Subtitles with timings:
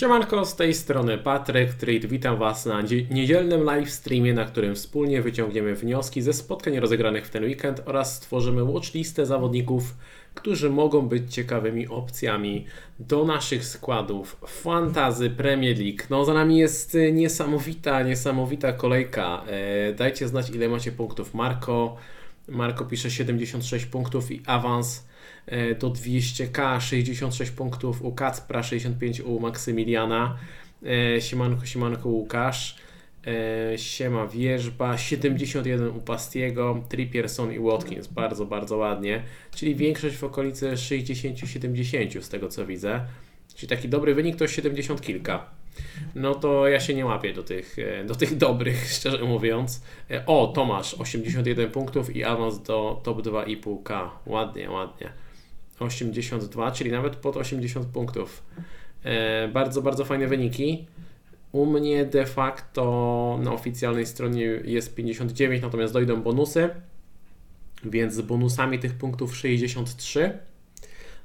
[0.00, 2.08] Siemanko, z tej strony Patryk Trade.
[2.08, 7.30] Witam Was na niedzielnym live streamie, na którym wspólnie wyciągniemy wnioski ze spotkań rozegranych w
[7.30, 9.94] ten weekend oraz stworzymy watchlistę zawodników,
[10.34, 12.66] którzy mogą być ciekawymi opcjami
[12.98, 16.02] do naszych składów Fantazy Premier League.
[16.10, 19.44] No za nami jest niesamowita, niesamowita kolejka.
[19.46, 21.34] E, dajcie znać ile macie punktów.
[21.34, 21.96] Marko,
[22.48, 25.09] Marko pisze 76 punktów i awans
[25.78, 30.36] do 200k, 66 punktów u Kacpra, 65 u Maksymiliana,
[30.86, 32.76] e, siemanko, siemanko Łukasz,
[33.26, 39.22] e, siema Wierzba, 71 u Pastiego, Trippierson i Watkins, bardzo, bardzo ładnie,
[39.54, 43.00] czyli większość w okolicy 60-70 z tego co widzę,
[43.54, 45.60] czyli taki dobry wynik to 70 kilka.
[46.14, 49.82] No to ja się nie łapię do tych, do tych dobrych, szczerze mówiąc.
[50.26, 54.08] O, Tomasz, 81 punktów i awans do top 2,5k.
[54.26, 55.12] Ładnie, ładnie.
[55.84, 58.42] 82, czyli nawet pod 80 punktów.
[59.04, 60.86] E, bardzo, bardzo fajne wyniki.
[61.52, 66.70] U mnie de facto na oficjalnej stronie jest 59, natomiast dojdą bonusy,
[67.84, 70.38] więc z bonusami tych punktów 63.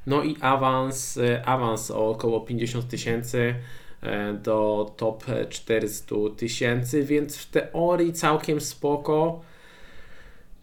[0.07, 3.55] No i awans, e, awans o około 50 tysięcy
[4.02, 9.41] e, do top 400 tysięcy, więc w teorii całkiem spoko.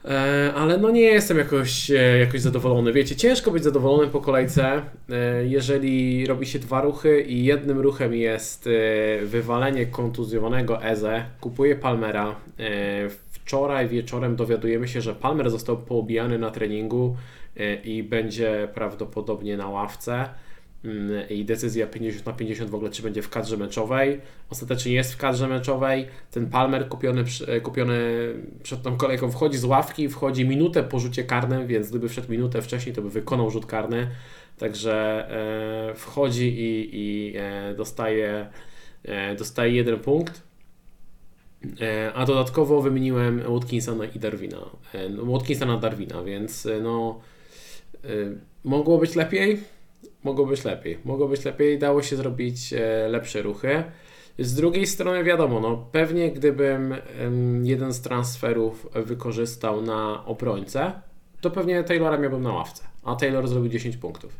[0.05, 2.93] E, ale no nie jestem jakoś, e, jakoś zadowolony.
[2.93, 8.15] Wiecie, ciężko być zadowolonym po kolejce, e, jeżeli robi się dwa ruchy i jednym ruchem
[8.15, 8.69] jest
[9.23, 11.25] wywalenie kontuzjowanego Eze.
[11.41, 12.35] Kupuję Palmera.
[13.31, 17.17] Wczoraj wieczorem dowiadujemy się, że Palmer został poobijany na treningu
[17.85, 20.29] i będzie prawdopodobnie na ławce.
[20.85, 24.21] Mm, i decyzja 50 na 50 w ogóle, czy będzie w kadrze meczowej.
[24.51, 26.07] Ostatecznie jest w kadrze meczowej.
[26.31, 27.99] Ten Palmer kupiony, e, kupiony
[28.63, 32.63] przed tą kolejką wchodzi z ławki, wchodzi minutę po rzucie karnym, więc gdyby wszedł minutę
[32.63, 34.09] wcześniej, to by wykonał rzut karny.
[34.59, 35.27] Także
[35.91, 38.47] e, wchodzi i, i e, dostaje,
[39.39, 40.43] dostaje jeden punkt.
[42.15, 44.59] A dodatkowo wymieniłem Watkinsa i Darwina.
[45.11, 47.21] No, Watkinsa na Darwina, więc no
[48.65, 49.61] mogło być lepiej
[50.25, 50.99] mogło być lepiej.
[51.05, 53.85] Mogło być lepiej, dało się zrobić e, lepsze ruchy.
[54.39, 56.95] Z drugiej strony wiadomo, no pewnie gdybym
[57.63, 60.93] jeden z transferów wykorzystał na obrońcę,
[61.41, 64.37] to pewnie Taylora miałbym na ławce, a Taylor zrobił 10 punktów.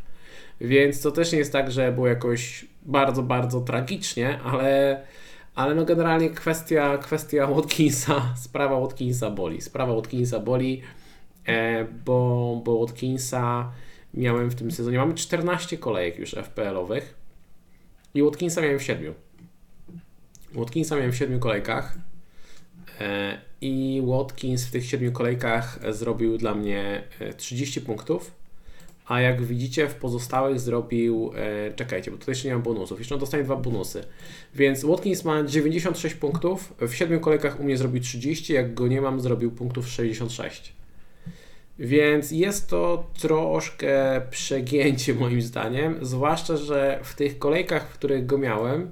[0.61, 5.03] Więc to też nie jest tak, że było jakoś bardzo, bardzo tragicznie, ale,
[5.55, 9.61] ale no generalnie kwestia, kwestia Watkinsa, sprawa Watkinsa boli.
[9.61, 10.83] Sprawa Watkinsa boli,
[11.47, 13.73] e, bo, bo Watkinsa
[14.15, 14.99] miałem w tym sezonie.
[14.99, 17.15] Mamy 14 kolejek już FPL-owych
[18.15, 19.15] i Watkinsa miałem w 7.
[20.55, 21.99] Watkinsa miałem w 7 kolejkach
[23.01, 27.03] e, i Watkins w tych 7 kolejkach zrobił dla mnie
[27.37, 28.31] 30 e, punktów,
[29.07, 33.15] a jak widzicie w pozostałych zrobił, e, czekajcie, bo tutaj jeszcze nie mam bonusów, jeszcze
[33.15, 34.05] on dostanie dwa bonusy,
[34.55, 39.01] więc Watkins ma 96 punktów, w 7 kolejkach u mnie zrobił 30, jak go nie
[39.01, 40.82] mam zrobił punktów 66.
[41.83, 48.39] Więc jest to troszkę przegięcie moim zdaniem, zwłaszcza, że w tych kolejkach, w których go
[48.39, 48.91] miałem,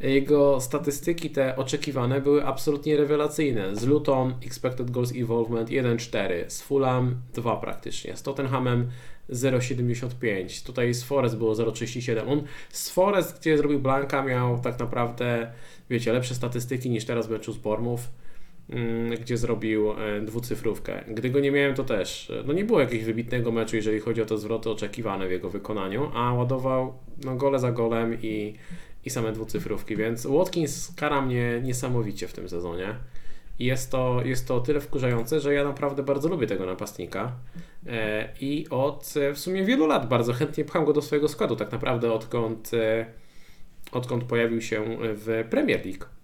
[0.00, 3.76] jego statystyki te oczekiwane były absolutnie rewelacyjne.
[3.76, 8.90] Z Luton Expected Goals Involvement 1,4, z Fulham 2 praktycznie, z Tottenhamem
[9.30, 12.28] 0,75, tutaj z Forest było 0,37.
[12.28, 15.52] On z Forest, gdzie zrobił Blanka, miał tak naprawdę,
[15.90, 18.08] wiecie, lepsze statystyki niż teraz w meczu z Bormów.
[18.70, 21.04] Mm, gdzie zrobił e, dwucyfrówkę.
[21.08, 24.22] Gdy go nie miałem, to też e, no nie było jakiegoś wybitnego meczu, jeżeli chodzi
[24.22, 28.54] o te zwroty oczekiwane w jego wykonaniu, a ładował no, gole za golem i,
[29.04, 32.94] i same dwucyfrówki, więc Watkins kara mnie niesamowicie w tym sezonie.
[33.58, 37.32] I jest to, jest to o tyle wkurzające, że ja naprawdę bardzo lubię tego napastnika
[37.86, 41.72] e, i od w sumie wielu lat bardzo chętnie pcham go do swojego składu, tak
[41.72, 42.70] naprawdę odkąd,
[43.92, 46.17] odkąd pojawił się w Premier League.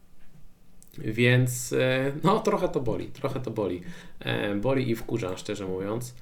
[0.98, 3.82] Więc e, no trochę to boli, trochę to boli.
[4.20, 6.14] E, boli i wkurza, szczerze mówiąc.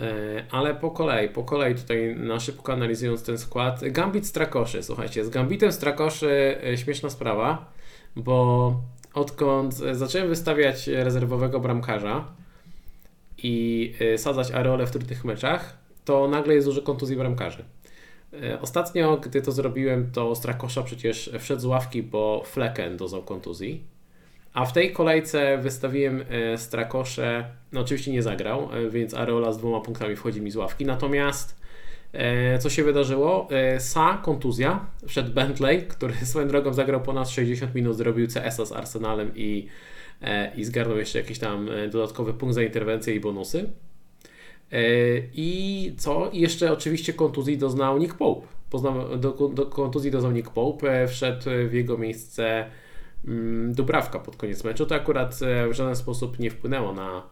[0.00, 3.80] E, ale po kolei, po kolei tutaj na szybko analizując ten skład.
[3.88, 7.72] Gambit Strakoszy, słuchajcie, z Gambitem Strakoszy śmieszna sprawa,
[8.16, 8.74] bo
[9.14, 12.24] odkąd zacząłem wystawiać rezerwowego bramkarza
[13.38, 17.64] i sadzać areole w trudnych meczach, to nagle jest dużo kontuzji bramkarzy.
[18.60, 23.91] Ostatnio, gdy to zrobiłem, to Strakosza przecież wszedł z ławki, bo Flecken dozał kontuzji.
[24.54, 29.58] A w tej kolejce wystawiłem e, Strakosze, no oczywiście nie zagrał, e, więc Areola z
[29.58, 30.86] dwoma punktami wchodzi mi z ławki.
[30.86, 31.60] Natomiast
[32.12, 33.48] e, co się wydarzyło?
[33.78, 39.32] Sa, kontuzja, wszedł Bentley, który swoją drogą zagrał ponad 60 minut, zrobił CS z Arsenalem
[39.36, 39.66] i,
[40.56, 43.68] i zgarnął jeszcze jakiś tam dodatkowy punkt za interwencję i bonusy.
[45.34, 46.30] I co?
[46.32, 48.46] I jeszcze oczywiście kontuzji doznał Nick Pope.
[48.70, 52.66] Poznał, do, do kontuzji doznał Nick Pope, wszedł w jego miejsce
[53.68, 54.86] Dubrawka pod koniec meczu.
[54.86, 55.34] To akurat
[55.70, 57.22] w żaden sposób nie wpłynęło na,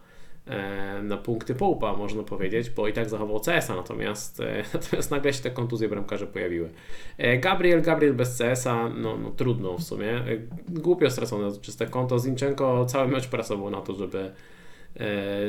[0.47, 5.33] E, na punkty Połpa, można powiedzieć, bo i tak zachował CS-a, natomiast, e, natomiast nagle
[5.33, 6.69] się te kontuzje bramkarze pojawiły.
[7.17, 10.23] E, Gabriel, Gabriel bez CS-a, no, no trudno w sumie.
[10.69, 12.19] Głupio stracone czyste konto.
[12.19, 14.31] Zinchenko cały mecz pracował na to, żeby,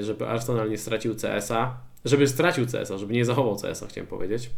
[0.01, 4.51] żeby Arsenal nie stracił CS-a, żeby stracił CS-a, żeby nie zachował CS-a, chciałem powiedzieć.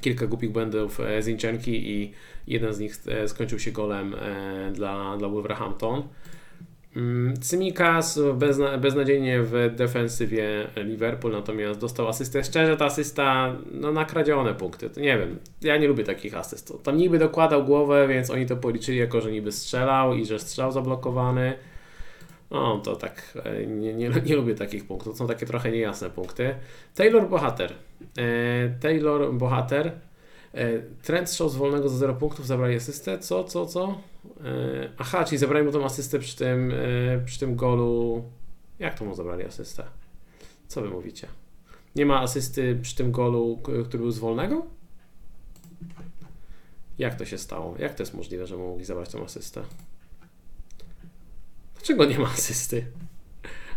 [0.00, 2.12] Kilka głupich błędów Zinchenki i
[2.46, 2.96] jeden z nich
[3.26, 4.14] skończył się golem
[4.72, 6.02] dla, dla Wolverhampton.
[7.40, 12.44] Cymikas mm, bezna beznadziejnie w defensywie Liverpool, natomiast dostał asystę.
[12.44, 14.90] Szczerze, ta asysta, no nakradzione punkty.
[14.90, 16.72] To nie wiem, ja nie lubię takich asyst.
[16.82, 20.72] Tam niby dokładał głowę, więc oni to policzyli jako, że niby strzelał i że strzał
[20.72, 21.54] zablokowany.
[22.52, 25.16] No to tak, e, nie, nie, nie lubię takich punktów.
[25.16, 26.54] Są takie trochę niejasne punkty.
[26.94, 27.72] Taylor Bohater.
[28.18, 29.92] E, Taylor Bohater
[30.54, 33.18] E, trend strzał z wolnego za 0 punktów, zabrali asystę.
[33.18, 34.00] Co, co, co?
[34.98, 36.72] Aha, czyli zabrali mu tą asystę przy tym,
[37.24, 38.24] przy tym golu.
[38.78, 39.84] Jak to mu zabrali asystę?
[40.68, 41.28] Co wy mówicie?
[41.96, 44.66] Nie ma asysty przy tym golu, który był z wolnego?
[46.98, 47.74] Jak to się stało?
[47.78, 49.62] Jak to jest możliwe, że mogli zabrać tą asystę?
[51.82, 52.86] Dlaczego nie ma asysty?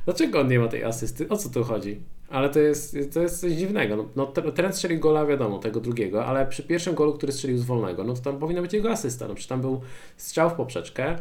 [0.06, 1.30] Dlaczego on nie ma tej asysty?
[1.30, 2.02] O co tu chodzi?
[2.30, 3.96] Ale to jest, to jest coś dziwnego.
[3.96, 8.04] No, no strzelił gola, wiadomo, tego drugiego, ale przy pierwszym golu, który strzelił z wolnego,
[8.04, 9.28] no to tam powinna być jego asysta.
[9.28, 9.81] No przecież tam był
[10.18, 11.16] strzał w poprzeczkę,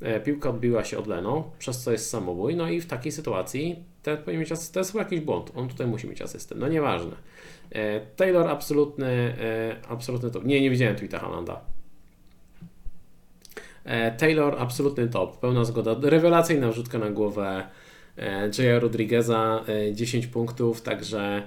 [0.00, 3.84] e, piłka odbiła się od Leno, przez co jest samobój, no i w takiej sytuacji
[4.02, 4.74] ten powinien mieć asystę.
[4.74, 6.54] To jest chyba jakiś błąd, on tutaj musi mieć asystę.
[6.54, 7.16] No nieważne.
[7.72, 9.06] E, Taylor absolutny,
[9.40, 10.44] e, absolutny top.
[10.44, 11.75] Nie, nie widziałem tweeta Halanda.
[13.86, 15.96] E, Taylor absolutny top, pełna zgoda.
[16.02, 17.66] Rewelacyjna wrzutka na głowę
[18.18, 21.42] E, Jaya Rodrigueza 10 e, punktów, także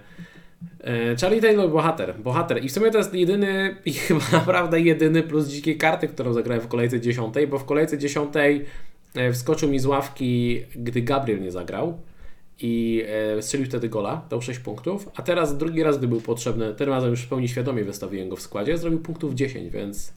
[1.22, 2.64] Charlie Taylor bohater, bohater.
[2.66, 6.64] I w sumie to jest jedyny i chyba naprawdę jedyny plus dzikiej karty, którą zagrałem
[6.64, 8.34] w kolejce 10, bo w kolejce 10
[9.34, 11.98] wskoczył mi z ławki, gdy Gabriel nie zagrał
[12.60, 13.04] i
[13.42, 17.10] strzelił wtedy gola, dał 6 punktów, a teraz drugi raz, gdy był potrzebny, tym razem
[17.10, 20.14] już w pełni świadomie wystawiłem go w składzie, zrobił punktów 10, więc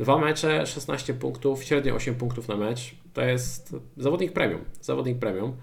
[0.00, 5.56] dwa mecze, 16 punktów, średnio 8 punktów na mecz, to jest zawodnik premium, zawodnik premium.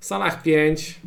[0.00, 1.00] Salah 5.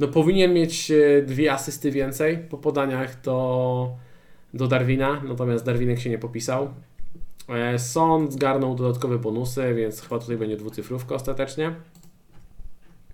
[0.00, 3.96] No powinien mieć e, dwie asysty więcej po podaniach do,
[4.54, 6.74] do Darwina, natomiast Darwinek się nie popisał.
[7.48, 11.74] E, Son zgarnął dodatkowe bonusy, więc chyba tutaj będzie dwucyfrówka ostatecznie.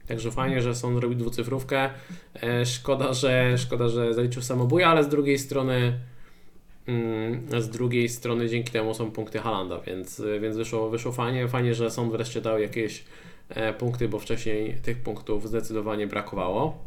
[0.09, 1.91] Także fajnie, że Son zrobił dwucyfrówkę.
[2.43, 6.01] E, szkoda, że, szkoda, że zaliczył samobój, ale z drugiej strony
[7.59, 11.49] z drugiej strony dzięki temu są punkty Halanda, więc, więc wyszło, wyszło fajnie.
[11.49, 13.05] Fajnie, że Son wreszcie dał jakieś
[13.51, 16.79] E, punkty, bo wcześniej tych punktów zdecydowanie brakowało.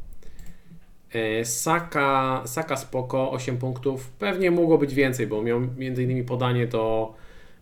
[1.14, 4.10] E, Saka, Saka spoko, 8 punktów.
[4.10, 6.26] Pewnie mogło być więcej, bo miał m.in.
[6.26, 7.14] podanie do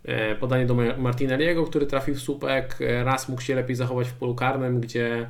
[0.05, 2.79] e, podanie do Martinelliego, który trafił w słupek.
[3.03, 5.29] Raz mógł się lepiej zachować w polu karnym, gdzie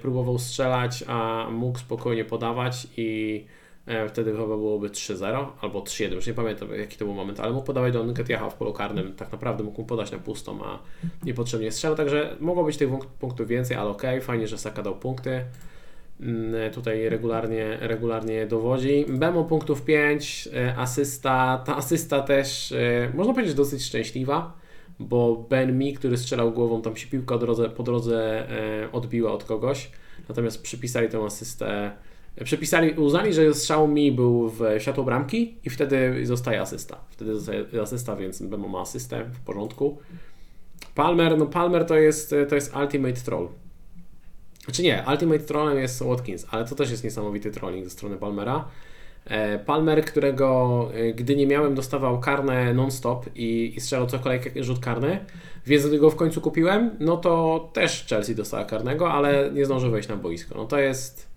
[0.00, 3.44] próbował strzelać, a mógł spokojnie podawać i
[4.08, 7.66] wtedy chyba byłoby 3-0 albo 3-1, już nie pamiętam jaki to był moment, ale mógł
[7.66, 10.78] podawać do Nketiaha w polu karnym, tak naprawdę mógł mu podać na pustą, a
[11.24, 12.88] niepotrzebnie strzelał, także mogło być tych
[13.20, 15.44] punktów więcej, ale ok, fajnie, że Saka dał punkty.
[16.20, 19.06] Mm, tutaj regularnie, regularnie dowodzi.
[19.08, 21.62] Bemo punktów 5, e, asysta.
[21.66, 24.52] Ta asysta też e, można powiedzieć dosyć szczęśliwa,
[24.98, 28.46] bo Ben Mi, który strzelał głową, tam się piłka drodze, po drodze
[28.92, 29.90] odbiła od kogoś,
[30.28, 31.92] natomiast przypisali tę asystę
[32.44, 36.98] Przepisali, uznali, że strzał mi był w światło bramki i wtedy zostaje asysta.
[37.10, 39.98] Wtedy zostaje asysta, więc Bemo ma asystę w porządku.
[40.94, 43.48] Palmer, no Palmer to jest, to jest ultimate troll.
[44.64, 48.68] Znaczy nie, ultimate trollem jest Watkins, ale to też jest niesamowity trolling ze strony Palmera.
[49.24, 54.64] E, Palmer, którego e, gdy nie miałem dostawał karne non-stop i, i strzelał co kolejkę
[54.64, 55.24] rzut karny,
[55.66, 59.90] więc gdy go w końcu kupiłem, no to też Chelsea dostała karnego, ale nie zdążył
[59.90, 60.54] wejść na boisko.
[60.54, 61.31] No to jest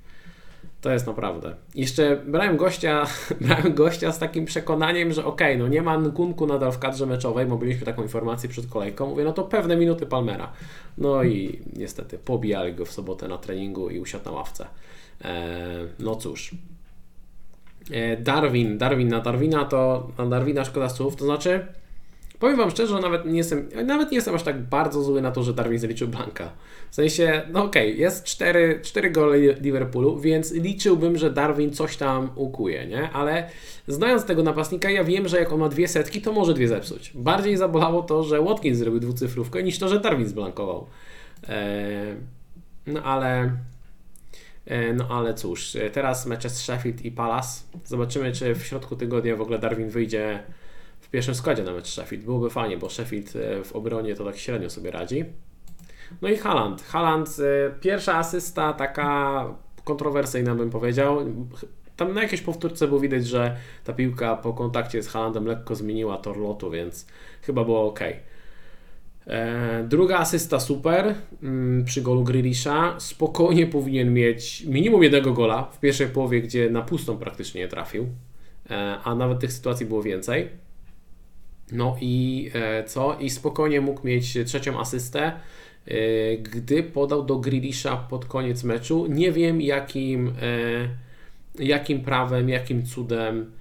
[0.85, 1.55] to jest naprawdę.
[1.75, 3.05] Jeszcze brałem gościa,
[3.41, 7.05] brałem gościa z takim przekonaniem, że okej, okay, no nie ma Nkunku nadal w kadrze
[7.05, 9.07] meczowej, bo mieliśmy taką informację przed kolejką.
[9.07, 10.51] Mówię, no to pewne minuty Palmera.
[10.97, 14.67] No i niestety pobijali go w sobotę na treningu i usiadł na ławce.
[15.21, 16.51] Eee, no cóż.
[17.91, 21.67] Eee, Darwin, Darwin na Darwina to na Darwina szkoda słów, to znaczy
[22.39, 25.31] Powiem Wam szczerze, że nawet nie jestem, nawet nie jestem aż tak bardzo zły na
[25.31, 26.51] to, że Darwin zaliczył Blanka.
[26.91, 31.97] W sensie, no okej, okay, jest 4, 4 gole Liverpoolu, więc liczyłbym, że Darwin coś
[31.97, 33.09] tam ukuje, nie?
[33.09, 33.49] Ale
[33.87, 37.11] znając tego napastnika, ja wiem, że jak on ma dwie setki, to może dwie zepsuć.
[37.15, 40.87] Bardziej zabolało to, że Watkins zrobił dwucyfrówkę, niż to, że Darwin zblankował.
[41.49, 42.15] Eee,
[42.87, 43.51] no ale
[44.65, 47.63] E, no ale cóż, e, teraz mecze z Sheffield i Palace.
[47.85, 50.43] Zobaczymy, czy w środku tygodnia w ogóle Darwin wyjdzie
[51.05, 52.25] w pierwszym składzie na mecz Sheffield.
[52.25, 55.25] Byłoby fajnie, bo Sheffield e, w obronie to tak średnio sobie radzi.
[56.21, 56.81] No i Haaland.
[56.81, 57.37] Haaland,
[57.81, 59.45] pierwsza asysta taka
[59.83, 61.19] kontrowersyjna bym powiedział.
[61.95, 66.17] Tam na jakiejś powtórce było widać, że ta piłka po kontakcie z Haalandem lekko zmieniła
[66.17, 67.07] tor lotu, więc
[67.41, 67.99] chyba było ok.
[69.27, 72.95] E, druga asysta super mm, przy golu Grealisha.
[72.99, 78.07] Spokojnie powinien mieć minimum jednego gola w pierwszej połowie, gdzie na pustą praktycznie nie trafił,
[78.69, 80.64] e, a nawet tych sytuacji było więcej.
[81.71, 83.17] No i e, co?
[83.19, 85.31] I spokojnie mógł mieć trzecią asystę,
[86.39, 89.05] gdy podał do Grealisha pod koniec meczu.
[89.09, 90.33] Nie wiem jakim,
[91.59, 93.51] jakim prawem, jakim cudem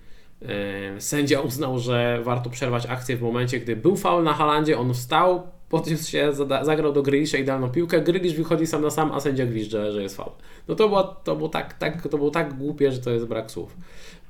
[0.99, 5.43] sędzia uznał, że warto przerwać akcję w momencie, gdy był faul na Halandzie, on wstał,
[5.68, 9.92] podniósł się, zagrał do Grealisha idealną piłkę, Grealish wychodzi sam na sam, a sędzia gwizdże,
[9.92, 10.33] że jest faul.
[10.68, 13.50] No to było, to było, tak, tak, to było tak głupie, że to jest brak
[13.50, 13.76] słów.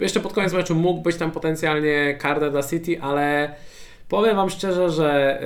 [0.00, 3.54] Jeszcze pod koniec meczu mógł być tam potencjalnie karta dla City, ale
[4.08, 5.42] powiem Wam szczerze, że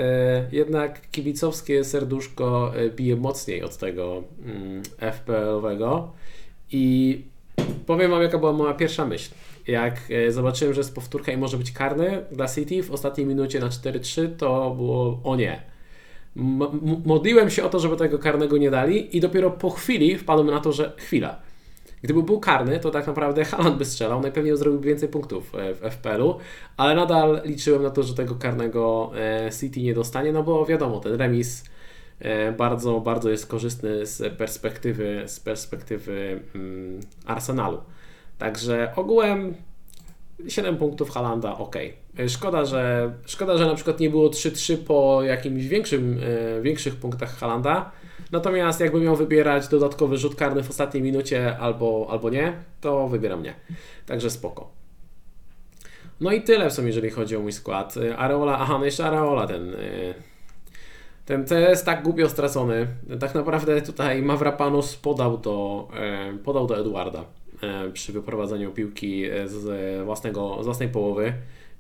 [0.53, 4.23] y, jednak kibicowskie serduszko y, bije mocniej od tego
[5.01, 6.11] y, FPL-owego
[6.73, 7.25] i
[7.87, 9.31] powiem Wam jaka była moja pierwsza myśl.
[9.67, 13.61] Jak y, zobaczyłem, że jest powtórka i może być karny dla City w ostatniej minucie
[13.61, 15.63] na 4-3, to było o nie
[17.05, 20.61] modliłem się o to, żeby tego karnego nie dali i dopiero po chwili wpadłem na
[20.61, 21.41] to, że chwila.
[22.03, 25.79] Gdyby był karny, to tak naprawdę Haaland by strzelał, najpewniej zrobiłby więcej punktów e, w
[25.79, 26.37] FPL-u,
[26.77, 31.01] ale nadal liczyłem na to, że tego karnego e, City nie dostanie, no bo wiadomo,
[31.01, 31.65] ten remis
[32.19, 37.79] e, bardzo, bardzo jest korzystny z perspektywy, z perspektywy mm, Arsenalu.
[38.39, 39.55] Także ogółem
[40.49, 41.77] 7 punktów Halanda, ok.
[42.29, 46.21] Szkoda, że, szkoda, że na przykład nie było 3-3 po jakimś większym,
[46.59, 47.91] e, większych punktach Halanda.
[48.33, 53.43] Natomiast jakby miał wybierać dodatkowy rzut karny w ostatniej minucie albo, albo nie, to wybieram
[53.43, 53.55] nie.
[54.07, 54.71] Także spoko.
[56.21, 57.95] No i tyle w sumie, jeżeli chodzi o mój skład.
[58.17, 59.75] Areola, aha, no jeszcze Areola ten.
[59.75, 60.15] E,
[61.27, 62.87] ten CS tak głupio stracony.
[63.21, 67.25] Tak naprawdę tutaj Mavrapanos podał do, e, podał do Eduarda.
[67.63, 71.33] E, przy wyprowadzeniu piłki e, z, własnego, z własnej połowy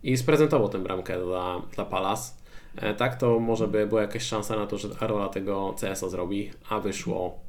[0.02, 2.38] i sprezentował tę bramkę dla, dla Palas.
[2.76, 6.50] E, tak to może by była jakaś szansa na to, że Arola tego CS-a zrobi,
[6.68, 7.48] a wyszło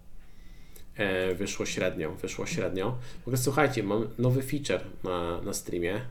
[1.35, 2.97] wyszło średnio, wyszło średnio.
[3.19, 6.01] W ogóle słuchajcie, mam nowy feature na, na streamie.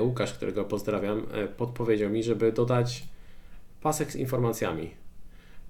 [0.00, 3.04] Łukasz, którego pozdrawiam, podpowiedział mi, żeby dodać
[3.82, 4.90] pasek z informacjami.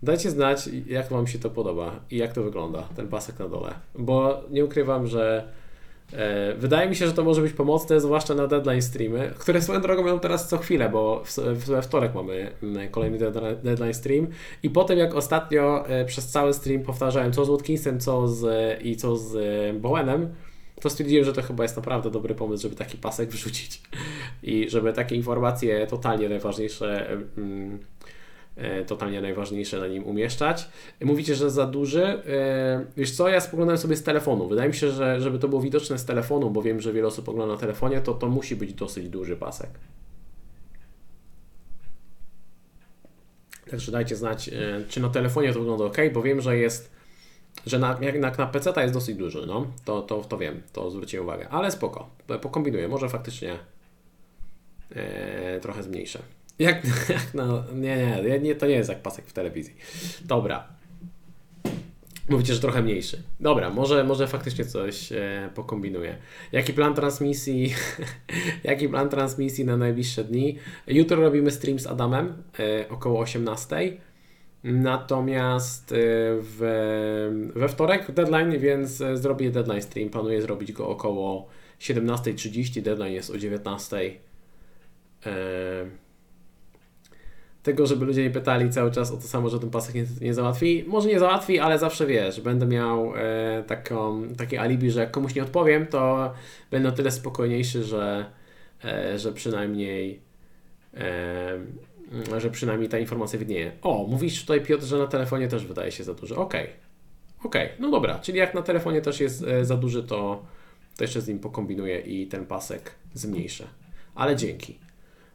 [0.02, 3.74] Dajcie znać, jak Wam się to podoba i jak to wygląda, ten pasek na dole.
[3.98, 5.59] Bo nie ukrywam, że E,
[6.58, 10.02] wydaje mi się, że to może być pomocne, zwłaszcza na deadline streamy, które swoją drogą
[10.02, 11.22] mają teraz co chwilę, bo
[11.54, 13.18] we wtorek mamy mm, kolejny
[13.62, 14.26] deadline stream
[14.62, 18.44] i potem jak ostatnio e, przez cały stream powtarzałem co z Watkinsem co z,
[18.84, 20.34] i co z e, Bowenem,
[20.80, 23.82] to stwierdziłem, że to chyba jest naprawdę dobry pomysł, żeby taki pasek wrzucić
[24.42, 28.19] i żeby takie informacje totalnie najważniejsze mm, E,
[28.86, 30.68] totalnie najważniejsze na nim umieszczać.
[31.00, 32.04] Mówicie, że za duży.
[32.04, 34.48] E, wiesz co, ja spoglądałem sobie z telefonu.
[34.48, 37.28] Wydaje mi się, że żeby to było widoczne z telefonu, bo wiem, że wiele osób
[37.28, 39.70] ogląda na telefonie, to to musi być dosyć duży pasek.
[43.70, 44.52] Także dajcie znać, e,
[44.88, 46.90] czy na telefonie to wygląda ok, bo wiem, że jest,
[47.66, 51.26] że na, jak na PC jest dosyć duży, no, to, to, to wiem, to zwróciłem
[51.26, 52.10] uwagę, ale spoko,
[52.42, 53.58] pokombinuję, może faktycznie
[54.90, 56.22] e, trochę zmniejszę.
[56.60, 56.82] Jak,
[57.16, 59.74] jak no, nie, nie, nie, to nie jest jak pasek w telewizji.
[60.24, 60.68] Dobra.
[62.28, 63.22] Mówicie, że trochę mniejszy.
[63.40, 66.16] Dobra, może, może faktycznie coś e, pokombinuję.
[66.52, 67.74] Jaki plan transmisji?
[68.64, 70.58] jaki plan transmisji na najbliższe dni?
[70.86, 73.96] Jutro robimy stream z Adamem e, około 18.
[74.64, 75.96] Natomiast e,
[76.40, 80.10] w, we wtorek deadline, więc e, zrobię deadline stream.
[80.10, 81.48] Planuję zrobić go około
[81.80, 82.82] 17.30.
[82.82, 84.10] Deadline jest o 19.00.
[87.62, 90.34] Tego, żeby ludzie nie pytali cały czas o to samo, że ten pasek nie, nie
[90.34, 90.84] załatwi.
[90.86, 95.34] Może nie załatwi, ale zawsze wiesz, będę miał e, taką, takie alibi, że jak komuś
[95.34, 96.32] nie odpowiem, to
[96.70, 98.26] będę o tyle spokojniejszy, że,
[98.84, 100.20] e, że przynajmniej
[100.94, 101.58] e,
[102.38, 103.72] że przynajmniej ta informacja widnieje.
[103.82, 106.36] O, mówisz tutaj Piotr, że na telefonie też wydaje się za duży.
[106.36, 106.64] Okej.
[106.64, 106.74] Okay.
[107.44, 107.76] Okej, okay.
[107.78, 110.42] no dobra, czyli jak na telefonie też jest e, za duży, to,
[110.96, 113.66] to jeszcze z nim pokombinuję i ten pasek zmniejszę.
[114.14, 114.78] Ale dzięki.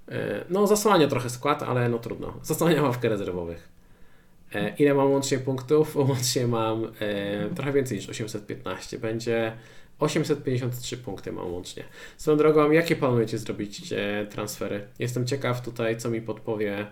[0.09, 2.33] E, no, zasłania trochę skład, ale no trudno.
[2.43, 3.69] Zasłania ławkę rezerwowych.
[4.55, 5.95] E, ile mam łącznie punktów?
[6.09, 9.00] Łącznie mam e, trochę więcej niż 815.
[9.00, 9.53] Będzie
[10.00, 11.83] 853 punkty mam łącznie.
[12.17, 13.93] Swoją drogą, jakie planujecie zrobić
[14.29, 14.88] transfery?
[15.00, 16.85] Jestem ciekaw tutaj, co mi podpowie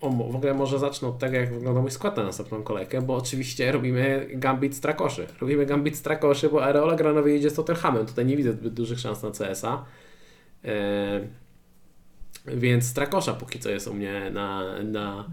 [0.00, 3.16] O, w ogóle może zacznę od tego, jak wygląda mój skład na następną kolejkę, bo
[3.16, 5.26] oczywiście robimy Gambit Strakoszy.
[5.40, 8.06] Robimy Gambit Strakoszy, bo Areola gra na wyjeździe z Tottenhamem.
[8.06, 9.84] Tutaj nie widzę zbyt dużych szans na CSA.
[12.46, 15.24] Więc Strakosza póki co jest u mnie na, na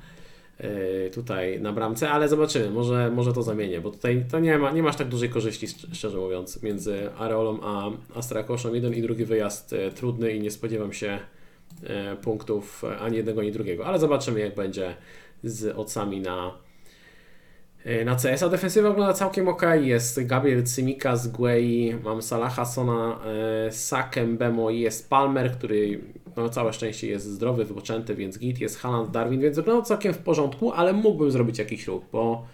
[1.14, 4.84] tutaj na bramce, ale zobaczymy, może, może to zamienię, bo tutaj to nie, ma, nie
[4.84, 8.74] masz tak dużej korzyści, szczerze mówiąc, między Areolą a, a Strakoszą.
[8.74, 11.20] Jeden i drugi wyjazd trudny i nie spodziewam się
[11.84, 14.96] E, punktów ani jednego, ani drugiego, ale zobaczymy jak będzie
[15.44, 16.52] z ocami na,
[17.86, 18.44] e, na CS.
[18.44, 19.62] A defensywa wygląda całkiem ok.
[19.82, 23.20] Jest Gabriel Cymika z Guei, mam Salaha, Sona,
[23.68, 26.00] e, Sakem, Bemo i jest Palmer, który
[26.38, 28.60] no, całe szczęście jest zdrowy, wypoczęty, więc git.
[28.60, 32.46] Jest Haland, Darwin, więc wygląda całkiem w porządku, ale mógłbym zrobić jakiś ruch, bo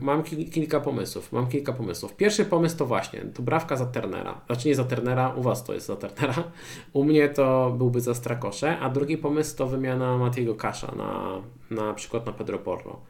[0.00, 1.32] Mam kilka pomysłów.
[1.32, 2.16] Mam kilka pomysłów.
[2.16, 4.40] Pierwszy pomysł to właśnie brawka za Turnera.
[4.46, 6.34] Znaczy nie za Turnera, u Was to jest za Turnera.
[6.92, 11.94] U mnie to byłby za Strakosze, a drugi pomysł to wymiana Matiego Kasza na, na
[11.94, 13.00] przykład na Pedro Porro.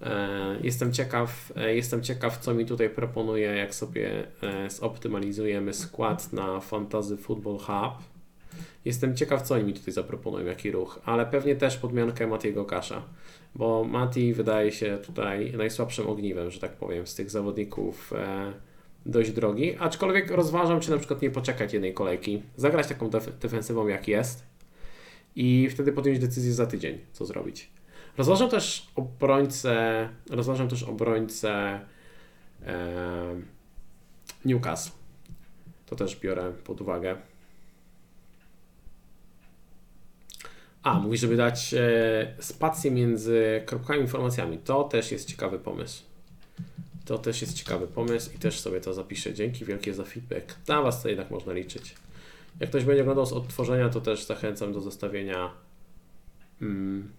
[0.00, 6.32] E, jestem ciekaw, e, jestem ciekaw, co mi tutaj proponuje, jak sobie e, zoptymalizujemy skład
[6.32, 8.17] na Fantasy Football Hub.
[8.84, 13.02] Jestem ciekaw, co mi tutaj zaproponują, jaki ruch, ale pewnie też podmiankę Matiego Kasza
[13.54, 18.52] bo Mati wydaje się tutaj najsłabszym ogniwem, że tak powiem, z tych zawodników e,
[19.06, 23.86] dość drogi, aczkolwiek rozważam, czy na przykład nie poczekać jednej kolejki, zagrać taką def defensywą
[23.86, 24.46] jak jest
[25.36, 27.70] i wtedy podjąć decyzję za tydzień, co zrobić.
[28.18, 31.80] Rozważam też obrońcę, rozważam też obrońcę
[32.66, 33.40] e,
[34.44, 34.92] Newcastle.
[35.86, 37.16] To też biorę pod uwagę.
[40.88, 44.58] A, mówi, żeby dać e, spację między kropkami informacjami.
[44.58, 46.02] To też jest ciekawy pomysł.
[47.04, 49.34] To też jest ciekawy pomysł i też sobie to zapiszę.
[49.34, 50.56] Dzięki wielkie za feedback.
[50.68, 51.94] Na Was to jednak można liczyć.
[52.60, 55.50] Jak ktoś będzie oglądał z odtworzenia, to też zachęcam do zostawienia
[56.62, 57.12] mm,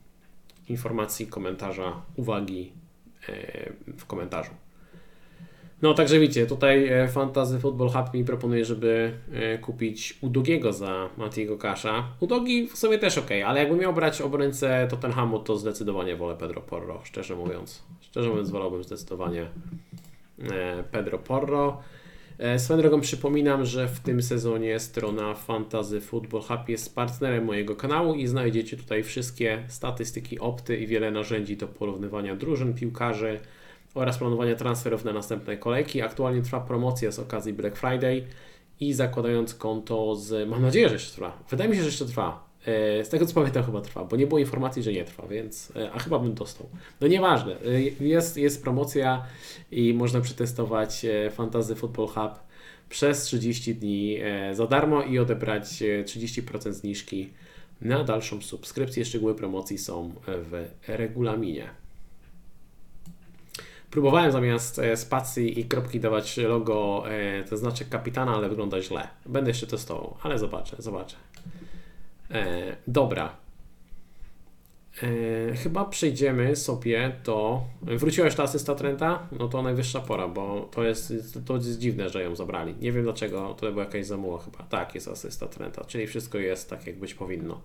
[0.70, 2.72] informacji, komentarza, uwagi
[3.30, 4.52] e, w komentarzu.
[5.82, 11.10] No, także widzicie, tutaj e, Fantasy Football Hub mi proponuje, żeby e, kupić Udogiego za
[11.18, 12.08] Matiego Kasza.
[12.20, 16.62] Udogi w sobie też ok, ale jakbym miał brać obrońcę Tottenhamu, to zdecydowanie wolę Pedro
[16.62, 17.84] Porro, szczerze mówiąc.
[18.02, 19.48] Szczerze mówiąc, wolałbym zdecydowanie
[20.52, 21.82] e, Pedro Porro.
[22.58, 28.14] Swoją drogą przypominam, że w tym sezonie strona Fantasy Football Hub jest partnerem mojego kanału
[28.14, 33.40] i znajdziecie tutaj wszystkie statystyki opty i wiele narzędzi do porównywania drużyn, piłkarzy,
[33.94, 36.02] oraz planowania transferów na następne kolejki.
[36.02, 38.24] Aktualnie trwa promocja z okazji Black Friday
[38.80, 40.50] i zakładając konto z.
[40.50, 41.44] Mam nadzieję, że jeszcze trwa.
[41.50, 42.50] Wydaje mi się, że jeszcze trwa.
[42.66, 45.74] E, z tego co pamiętam, chyba trwa, bo nie było informacji, że nie trwa, więc.
[45.76, 46.70] E, a chyba bym dostał.
[47.02, 47.56] No nieważne.
[47.66, 49.26] E, jest, jest promocja
[49.72, 52.32] i można przetestować Fantasy Football Hub
[52.90, 54.18] przez 30 dni
[54.54, 55.64] za darmo i odebrać
[56.06, 57.30] 30% zniżki
[57.82, 59.06] na dalszą subskrypcję.
[59.06, 61.70] Szczegóły promocji są w regulaminie.
[63.92, 69.08] Próbowałem zamiast e, spacji i kropki dawać logo, e, to znaczy kapitana, ale wygląda źle.
[69.26, 71.16] Będę jeszcze testował, ale zobaczę, zobaczę.
[72.32, 73.36] E, dobra.
[75.04, 77.62] E, chyba przejdziemy sobie do...
[77.82, 79.28] Wróciłeś ta asysta Trenta?
[79.32, 81.14] No to najwyższa pora, bo to jest,
[81.46, 82.76] to jest dziwne, że ją zabrali.
[82.82, 84.58] Nie wiem dlaczego, to była jakaś zamuła chyba.
[84.58, 87.62] Tak, jest asysta Trenta, czyli wszystko jest tak, jak być powinno.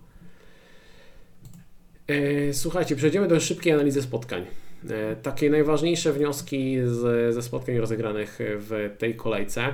[2.07, 4.45] E, słuchajcie, przejdziemy do szybkiej analizy spotkań.
[4.89, 9.73] E, takie najważniejsze wnioski z, ze spotkań rozegranych w tej kolejce.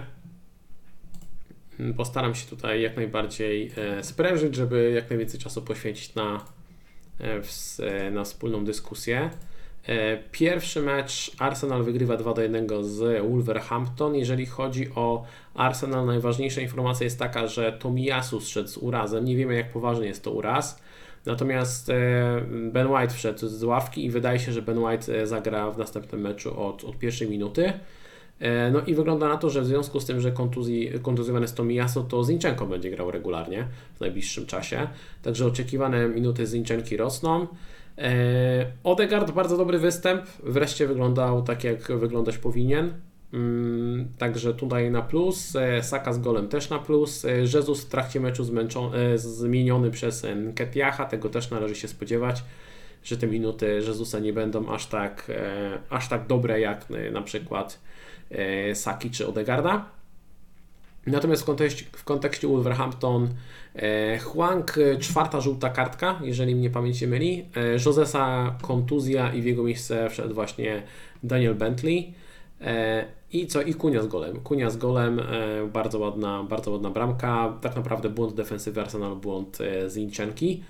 [1.98, 6.46] Postaram się tutaj jak najbardziej e, sprężyć, żeby jak najwięcej czasu poświęcić na,
[7.80, 9.30] e, na wspólną dyskusję.
[10.32, 14.16] Pierwszy mecz Arsenal wygrywa 2 do 1 z Wolverhampton.
[14.16, 19.26] Jeżeli chodzi o Arsenal, najważniejsza informacja jest taka, że Tomiyasu zszedł z urazem.
[19.26, 20.82] Nie wiemy, jak poważny jest to uraz.
[21.26, 25.72] Natomiast e, Ben White wszedł z ławki i wydaje się, że Ben White e, zagra
[25.72, 27.74] w następnym meczu od, od pierwszej minuty.
[28.40, 31.58] E, no i wygląda na to, że w związku z tym, że kontuzji, kontuzjowany jest
[31.58, 34.88] Tomiyasu, to Zinchenko będzie grał regularnie w najbliższym czasie.
[35.22, 37.48] Także oczekiwane minuty Zinchenki rosną.
[38.84, 42.94] Odegaard bardzo dobry występ, wreszcie wyglądał tak jak wyglądać powinien.
[43.34, 47.90] Mm, także tutaj na plus, e, Saka z golem też na plus, e, Jezus w
[47.90, 52.44] trakcie meczu e, zmieniony przez Ketiacha, tego też należy się spodziewać,
[53.04, 55.32] że te minuty Jezusa nie będą aż tak,
[55.90, 57.80] aż tak dobre jak na przykład
[58.74, 59.86] Saki czy Odegarda.
[61.08, 63.30] Natomiast w kontekście, w kontekście Wolverhampton
[64.24, 67.50] Huang czwarta żółta kartka, jeżeli mnie pamięć nie myli,
[67.86, 70.84] Josesa kontuzja i w jego miejsce wszedł właśnie
[71.24, 72.14] Daniel Bentley.
[73.34, 73.62] I co?
[73.62, 74.40] I Kunia z golem.
[74.40, 75.24] Kunia z golem, e,
[75.74, 77.58] bardzo ładna, bardzo ładna bramka.
[77.62, 80.64] Tak naprawdę błąd defensywy Arsenal, błąd e, z Inczenki.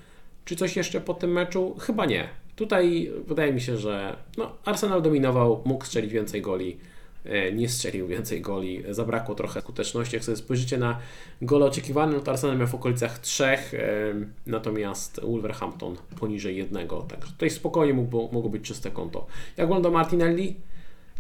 [0.45, 1.75] Czy coś jeszcze po tym meczu?
[1.79, 2.29] Chyba nie.
[2.55, 6.77] Tutaj wydaje mi się, że no, Arsenal dominował, mógł strzelić więcej goli,
[7.25, 10.15] e, nie strzelił więcej goli, zabrakło trochę skuteczności.
[10.15, 10.99] Jak sobie spojrzycie na
[11.41, 14.13] gole oczekiwane, no to Arsenal miał w okolicach trzech, e,
[14.47, 19.27] natomiast Wolverhampton poniżej jednego, także tutaj spokojnie mógł, mogło być czyste konto.
[19.57, 20.55] Jak wygląda Martinelli?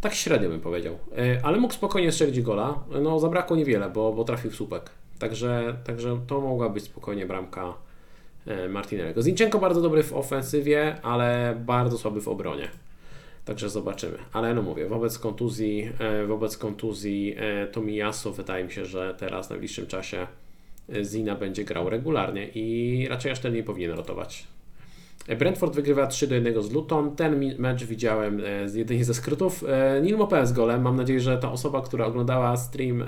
[0.01, 4.23] Tak średnio bym powiedział, e, ale mógł spokojnie strzelić gola, no zabrakło niewiele, bo, bo
[4.23, 7.73] trafił w słupek, także, także to mogła być spokojnie bramka
[8.47, 9.21] E, Martinelliego.
[9.21, 12.69] Zinchenko bardzo dobry w ofensywie, ale bardzo słaby w obronie.
[13.45, 14.17] Także zobaczymy.
[14.33, 17.35] Ale no mówię, wobec kontuzji, e, wobec kontuzji
[17.71, 20.27] Tomiyasu wydaje mi się, że teraz w najbliższym czasie
[21.03, 24.47] Zina będzie grał regularnie i raczej aż ten nie powinien rotować.
[25.39, 27.15] Brentford wygrywa 3 do 1 z Luton.
[27.15, 29.63] Ten mecz widziałem z jedynie ze skrótów.
[30.01, 30.81] Nil Mopé z golem.
[30.81, 33.03] Mam nadzieję, że ta osoba, która oglądała stream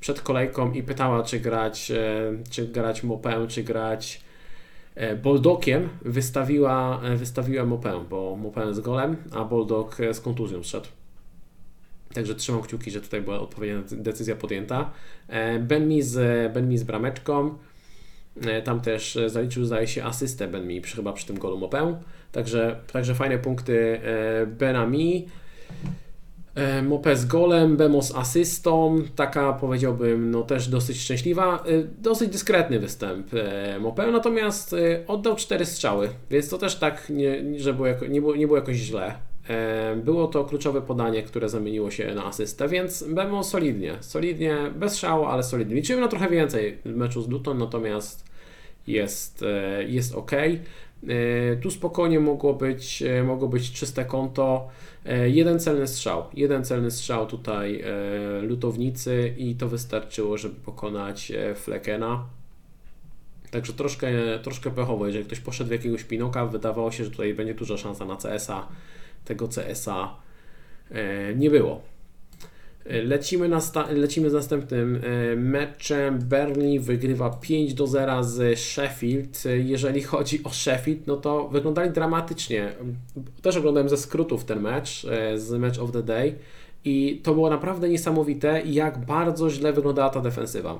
[0.00, 1.92] przed kolejką i pytała, czy grać,
[2.50, 4.26] czy grać Mopę, czy grać
[4.96, 10.62] E, Boldokiem wystawiła, e, wystawiła Mopę, bo Mopę z golem, a Boldok e, z kontuzją
[10.62, 10.86] szedł.
[12.14, 14.90] Także trzymam kciuki, że tutaj była odpowiednia decyzja podjęta.
[15.60, 17.58] Ben Mi z, ben Mi z brameczką.
[18.64, 22.00] Tam też zaliczył, zdaje się, asystę Ben Mi, chyba przy tym golu Mopę.
[22.32, 24.00] Także, także fajne punkty
[24.46, 25.26] Benami.
[26.56, 32.30] E, Mopę z golem, Bemo z asystą, taka powiedziałbym no też dosyć szczęśliwa, e, dosyć
[32.30, 34.74] dyskretny występ e, Mopę, natomiast
[35.06, 38.58] oddał cztery strzały, więc to też tak nie, że było jako, nie, było, nie było
[38.58, 39.14] jakoś źle.
[39.96, 45.24] Było to kluczowe podanie, które zamieniło się na asystę, więc Bemo solidnie, solidnie, bez szału,
[45.24, 45.74] ale solidnie.
[45.74, 48.24] Liczyłem na trochę więcej w meczu z Luton, natomiast
[48.86, 49.44] jest,
[49.86, 50.30] jest ok.
[51.62, 54.68] Tu spokojnie mogło być, mogło być czyste konto.
[55.06, 61.30] E, jeden celny strzał, jeden celny strzał tutaj e, lutownicy i to wystarczyło, żeby pokonać
[61.30, 62.26] e, Flekena.
[63.50, 64.08] Także troszkę,
[64.42, 68.04] troszkę pechowo, jeżeli ktoś poszedł w jakiegoś Pinoka, wydawało się, że tutaj będzie duża szansa
[68.04, 68.68] na CS-a.
[69.26, 70.16] Tego CS-a
[71.36, 71.82] nie było.
[72.88, 73.50] Lecimy,
[73.90, 76.18] lecimy z następnym e, meczem.
[76.18, 79.44] Burnley wygrywa 5 do 0 z Sheffield.
[79.64, 82.72] Jeżeli chodzi o Sheffield, no to wyglądali dramatycznie.
[83.42, 86.34] Też oglądałem ze skrótów ten mecz, e, z Match of the Day
[86.84, 90.78] i to było naprawdę niesamowite, jak bardzo źle wyglądała ta defensywa.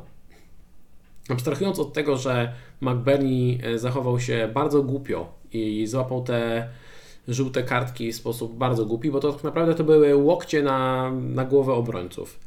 [1.29, 6.69] Abstrahując od tego, że McBurney e, zachował się bardzo głupio i złapał te
[7.29, 11.45] żółte kartki w sposób bardzo głupi, bo to tak naprawdę to były łokcie na, na
[11.45, 12.39] głowę obrońców.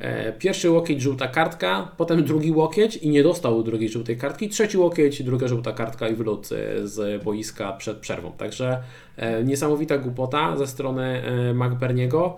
[0.00, 4.78] E, pierwszy łokieć, żółta kartka, potem drugi łokieć i nie dostał drugiej żółtej kartki, trzeci
[4.78, 6.48] łokieć, druga żółta kartka i wylot
[6.82, 8.32] z boiska przed przerwą.
[8.32, 8.82] Także
[9.16, 12.36] e, niesamowita głupota ze strony e, McBerniego.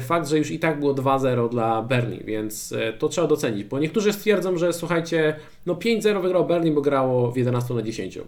[0.00, 4.12] Fakt, że już i tak było 2-0 dla Berni, więc to trzeba docenić, bo niektórzy
[4.12, 8.18] stwierdzą, że słuchajcie, no 5-0 wygrał Berni, bo grało w 11 na 10.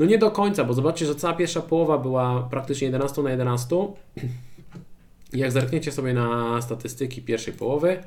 [0.00, 3.76] No nie do końca, bo zobaczcie, że cała pierwsza połowa była praktycznie 11 na 11.
[5.32, 7.98] Jak zerkniecie sobie na statystyki pierwszej połowy,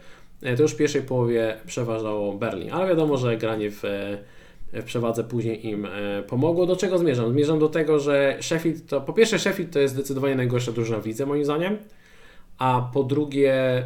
[0.41, 4.17] e, to już w pierwszej połowie przeważało Berlin, ale wiadomo, że granie w, e,
[4.73, 6.65] w przewadze później im e, pomogło.
[6.65, 7.31] Do czego zmierzam?
[7.31, 11.05] Zmierzam do tego, że Sheffield to, po pierwsze Sheffield to jest zdecydowanie najgorsza drużyna w
[11.05, 11.77] lidze moim zdaniem,
[12.57, 13.83] a po drugie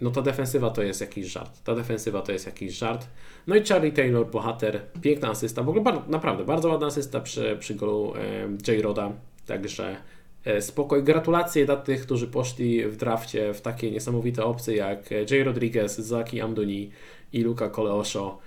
[0.00, 1.62] no ta defensywa to jest jakiś żart.
[1.64, 3.06] Ta defensywa to jest jakiś żart.
[3.46, 7.74] No i Charlie Taylor, bohater, piękna asysta, w ogóle naprawdę bardzo ładna asysta przy, przy
[7.74, 8.82] golu e, J.
[8.82, 9.12] Roda,
[9.46, 9.96] także
[10.44, 11.02] e, spokoj.
[11.02, 15.44] Gratulacje dla tych, którzy poszli w drafcie w takie niesamowite opcje jak J.
[15.44, 16.90] Rodriguez, Zaki Amduni
[17.32, 18.38] i Luka Coleosho.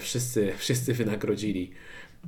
[0.00, 1.70] Wszyscy, wszyscy wynagrodzili.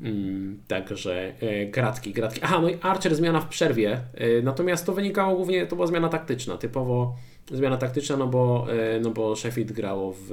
[0.02, 2.40] Mm, także e, gratki, gratki.
[2.42, 4.00] Aha, no i Archer zmiana w przerwie.
[4.14, 7.16] E, natomiast to wynikało głównie, to była zmiana taktyczna, typowo
[7.52, 10.30] zmiana taktyczna, no bo, e, no bo Sheffield grało w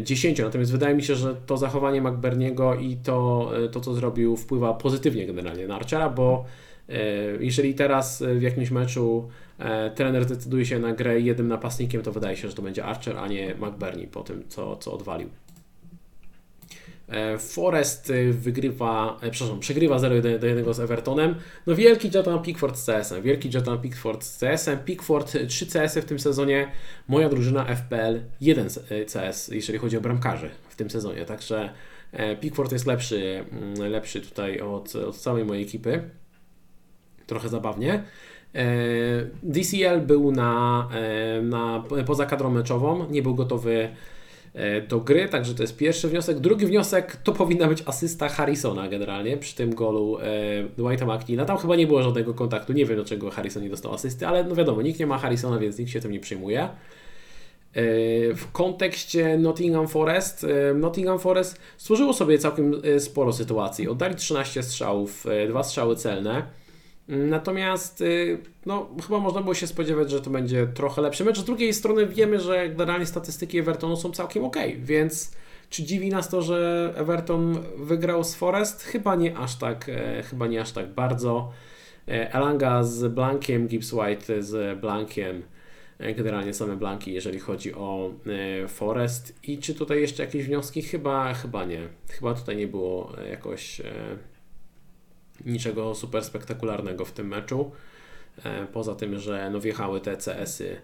[0.00, 0.38] 10.
[0.38, 5.26] Natomiast wydaje mi się, że to zachowanie McBerniego i to, to, co zrobił, wpływa pozytywnie
[5.26, 6.44] generalnie na Archera, bo
[6.88, 6.94] e,
[7.40, 12.36] jeżeli teraz w jakimś meczu e, trener decyduje się na grę jednym napastnikiem, to wydaje
[12.36, 15.28] się, że to będzie Archer, a nie McBurney po tym, co, co odwalił.
[17.08, 21.34] E, Forest y, wygrywa, e, przepraszam, przegrywa 0 do 1 z Evertonem.
[21.66, 24.78] No wielki Jordan Pickford z CS-em, wielki Jordan Pickford z CS-em.
[24.78, 26.70] Pickford 3 CS-y w tym sezonie,
[27.08, 28.68] moja drużyna FPL 1
[29.12, 31.24] CS, jeżeli chodzi o bramkarzy w tym sezonie.
[31.24, 31.70] Także
[32.12, 36.10] e, Pickford jest lepszy, mm, lepszy tutaj od, od całej mojej ekipy.
[37.26, 38.02] Trochę zabawnie.
[39.42, 40.88] DCL był na,
[41.42, 43.88] na, poza kadrą meczową, nie był gotowy E,
[44.88, 46.38] do gry, także to jest pierwszy wniosek.
[46.38, 50.22] Drugi wniosek to powinna być asysta Harrisona generalnie przy tym golu e,
[50.76, 51.44] Dwighta McNeila.
[51.44, 54.54] Tam chyba nie było żadnego kontaktu, nie wiem dlaczego Harrison nie dostał asysty, ale no
[54.54, 56.68] wiadomo, nikt nie ma Harrisona, więc nikt się tym nie przyjmuje.
[58.36, 63.88] W kontekście Nottingham Forest, Nottingham Forest stworzyło sobie całkiem sporo sytuacji.
[63.88, 66.42] Oddali 13 strzałów, dwa strzały celne.
[67.08, 68.04] Natomiast
[68.66, 71.38] no, chyba można było się spodziewać, że to będzie trochę lepszy mecz.
[71.38, 75.32] Z drugiej strony wiemy, że generalnie statystyki Evertonu są całkiem ok, więc
[75.70, 78.82] czy dziwi nas to, że Everton wygrał z Forest?
[78.82, 81.52] Chyba nie aż tak, e, chyba nie aż tak bardzo.
[82.08, 85.42] E, Elanga z Blankiem, Gibbs White z Blankiem.
[85.98, 88.10] E, generalnie same blanki, jeżeli chodzi o
[88.68, 89.38] Forest.
[89.42, 90.82] I czy tutaj jeszcze jakieś wnioski?
[90.82, 91.88] Chyba, chyba nie.
[92.10, 93.82] Chyba tutaj nie było jakoś
[95.46, 97.70] niczego super spektakularnego w tym meczu.
[98.72, 100.76] Poza tym, że no wjechały te CS-y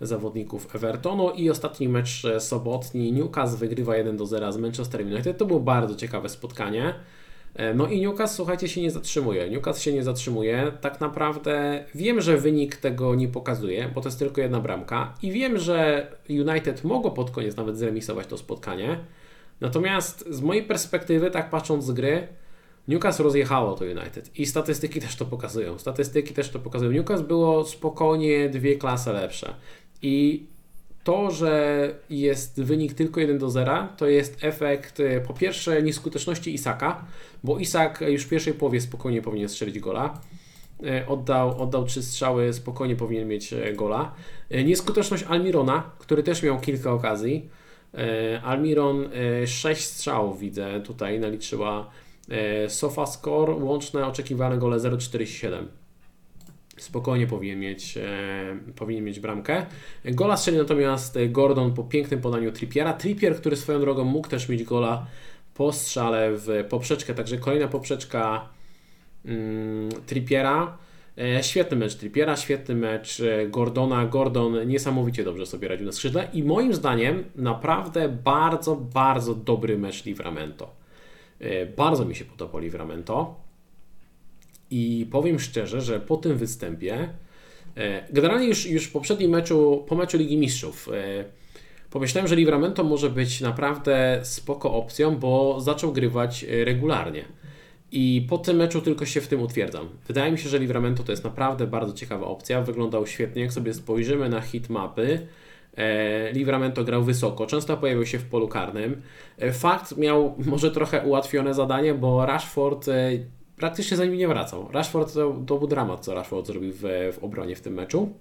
[0.00, 5.38] zawodników Evertonu i ostatni mecz sobotni Newcastle wygrywa 1 do 0 z Manchester United.
[5.38, 6.94] To było bardzo ciekawe spotkanie.
[7.54, 9.50] E, no i Newcastle, słuchajcie, się nie zatrzymuje.
[9.50, 10.72] Newcastle się nie zatrzymuje.
[10.80, 15.14] Tak naprawdę wiem, że wynik tego nie pokazuje, bo to jest tylko jedna bramka.
[15.22, 18.98] I wiem, że United mogło pod koniec nawet zremisować to spotkanie.
[19.60, 22.28] Natomiast z mojej perspektywy, tak patrząc z gry,
[22.88, 25.78] Newcastle rozjechało to United i statystyki też to pokazują.
[25.78, 26.92] Statystyki też to pokazują.
[26.92, 29.54] Newcastle było spokojnie dwie klasy lepsze.
[30.02, 30.46] I
[31.04, 36.54] to, że jest wynik tylko 1 do 0, to jest efekt e, po pierwsze nieskuteczności
[36.54, 37.04] Isaka,
[37.44, 40.20] bo Isak już w pierwszej połowie spokojnie powinien strzelić gola.
[40.84, 44.14] E, oddał, oddał trzy strzały, spokojnie powinien mieć e, gola.
[44.64, 47.48] Nieskuteczność Almirona, który też miał kilka okazji.
[48.42, 49.08] Almiron
[49.46, 51.90] 6 strzałów widzę tutaj naliczyła
[52.68, 55.66] SofaScore, łączne oczekiwane gole 0,47
[56.82, 58.02] spokojnie powinien mieć, e,
[58.76, 59.66] powinien mieć bramkę.
[60.04, 62.92] Gola strzelił natomiast Gordon po pięknym podaniu Trippiera.
[62.92, 65.06] Trippier, który swoją drogą mógł też mieć gola
[65.54, 68.48] po strzale w poprzeczkę, także kolejna poprzeczka
[69.24, 70.78] mm, Trippiera.
[71.18, 74.06] E, świetny mecz Trippiera, świetny mecz e, Gordona.
[74.06, 80.04] Gordon niesamowicie dobrze sobie radził na skrzydle i moim zdaniem naprawdę bardzo, bardzo dobry mecz
[80.04, 80.79] Livramento.
[81.40, 83.34] E, bardzo mi się podobał Livramento.
[84.70, 87.08] I powiem szczerze, że po tym występie,
[87.76, 91.24] e, generalnie już, już w poprzednim meczu, po meczu Ligi Mistrzów, e,
[91.90, 97.24] pomyślałem, że Livramento może być naprawdę spoko opcją, bo zaczął grywać regularnie.
[97.92, 99.88] I po tym meczu tylko się w tym utwierdzam.
[100.08, 102.62] Wydaje mi się, że Livramento to jest naprawdę bardzo ciekawa opcja.
[102.62, 103.42] Wyglądał świetnie.
[103.42, 105.26] Jak sobie spojrzymy na hitmapy,
[106.32, 109.02] Livramento grał wysoko, często pojawił się w polu karnym.
[109.52, 112.86] Fakt miał może trochę ułatwione zadanie, bo Rashford
[113.56, 114.68] praktycznie za nim nie wracał.
[114.72, 118.12] Rashford to, to był dramat, co Rashford zrobił w, w obronie w tym meczu.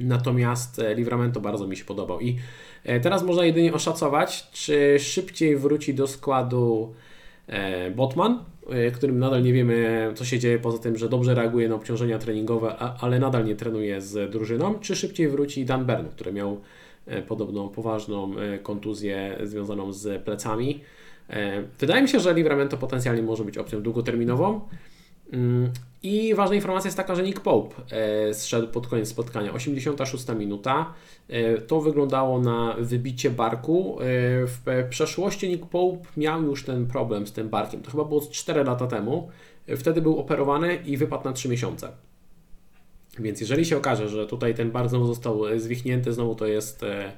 [0.00, 2.20] Natomiast e, Livramento bardzo mi się podobał.
[2.20, 2.38] I
[2.84, 6.94] e, teraz można jedynie oszacować, czy szybciej wróci do składu
[7.46, 8.44] e, Botman,
[8.94, 12.76] którym nadal nie wiemy, co się dzieje, poza tym, że dobrze reaguje na obciążenia treningowe,
[12.76, 16.60] ale nadal nie trenuje z drużyną, czy szybciej wróci Dan Burn, który miał
[17.28, 20.80] podobną poważną kontuzję związaną z plecami.
[21.30, 24.60] E, wydaje mi się, że Livramento potencjalnie może być opcją długoterminową.
[25.32, 29.52] Mm, I ważna informacja jest taka, że Nick Pope e, zszedł pod koniec spotkania.
[29.52, 30.94] 86 minuta.
[31.28, 33.98] E, to wyglądało na wybicie barku.
[34.46, 37.82] W przeszłości Nick Pope miał już ten problem z tym barkiem.
[37.82, 39.30] To chyba było 4 lata temu.
[39.76, 41.92] Wtedy był operowany i wypadł na 3 miesiące.
[43.18, 47.12] Więc jeżeli się okaże, że tutaj ten bar znowu został zwichnięty, znowu to jest E,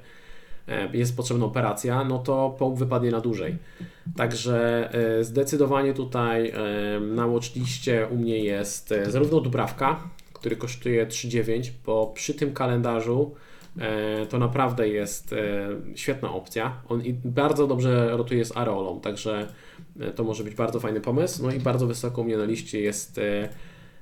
[0.93, 3.57] jest potrzebna operacja, no to połów wypadnie na dłużej.
[4.15, 11.71] Także e, zdecydowanie tutaj e, na watchliście u mnie jest zarówno Dubrawka, który kosztuje 3,9,
[11.85, 13.35] bo przy tym kalendarzu
[14.29, 15.35] to naprawdę jest
[15.95, 16.81] świetna opcja.
[16.89, 19.47] On bardzo dobrze rotuje z Areolą, także
[20.15, 21.43] to może być bardzo fajny pomysł.
[21.43, 23.19] No i bardzo wysoko u mnie na liście jest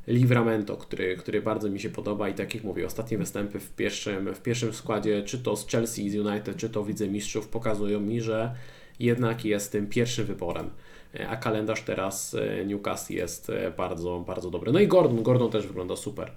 [0.08, 4.36] Livramento, który, który bardzo mi się podoba i tak jak mówię, ostatnie występy w pierwszym,
[4.36, 8.22] w pierwszym składzie, czy to z Chelsea, z United, czy to widzę mistrzów, pokazują mi,
[8.22, 8.56] że
[9.00, 10.70] jednak jest tym pierwszym wyborem.
[11.30, 14.72] A kalendarz teraz e, Newcastle jest e, bardzo, bardzo dobry.
[14.72, 16.32] No i Gordon, Gordon też wygląda super.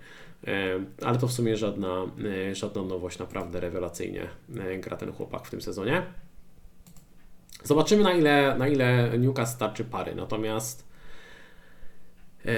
[0.46, 2.06] E, ale to w sumie żadna,
[2.52, 4.28] żadna nowość, naprawdę rewelacyjnie
[4.80, 6.02] gra ten chłopak w tym sezonie.
[7.64, 10.14] Zobaczymy na ile, na ile Newcastle starczy pary.
[10.14, 10.86] Natomiast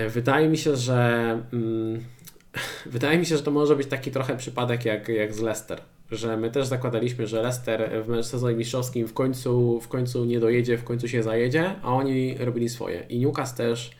[0.08, 2.04] wydaje mi się, że mm,
[2.86, 6.36] wydaje mi się, że to może być taki trochę przypadek jak, jak z Leicester, że
[6.36, 10.84] my też zakładaliśmy, że Leicester w sezonie mistrzowskim w końcu, w końcu nie dojedzie, w
[10.84, 13.06] końcu się zajedzie, a oni robili swoje.
[13.08, 13.90] I Newcastle też,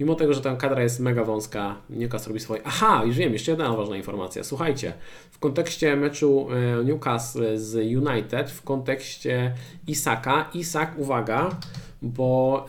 [0.00, 2.60] mimo tego, że ta kadra jest mega wąska, Newcastle robi swoje.
[2.64, 4.44] Aha, już wiem, jeszcze jedna ważna informacja.
[4.44, 4.92] Słuchajcie,
[5.30, 9.54] w kontekście meczu e, Newcastle z United, w kontekście
[9.86, 11.50] Isaka, Isak, uwaga,
[12.02, 12.66] bo...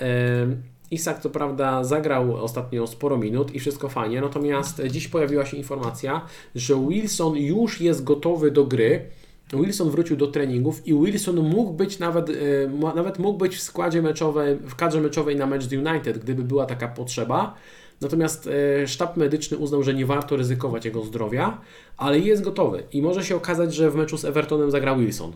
[0.48, 5.58] Yy, Isak co prawda zagrał ostatnio sporo minut i wszystko fajnie, natomiast dziś pojawiła się
[5.58, 6.22] informacja,
[6.56, 9.06] że Wilson już jest gotowy do gry
[9.54, 12.32] Wilson wrócił do treningów i Wilson mógł być nawet,
[12.96, 16.66] nawet mógł być w składzie meczowym, w kadrze meczowej na mecz z United, gdyby była
[16.66, 17.56] taka potrzeba.
[18.02, 18.50] Natomiast
[18.86, 21.62] sztab medyczny uznał, że nie warto ryzykować jego zdrowia,
[21.98, 25.32] ale jest gotowy i może się okazać, że w meczu z Evertonem zagra Wilson.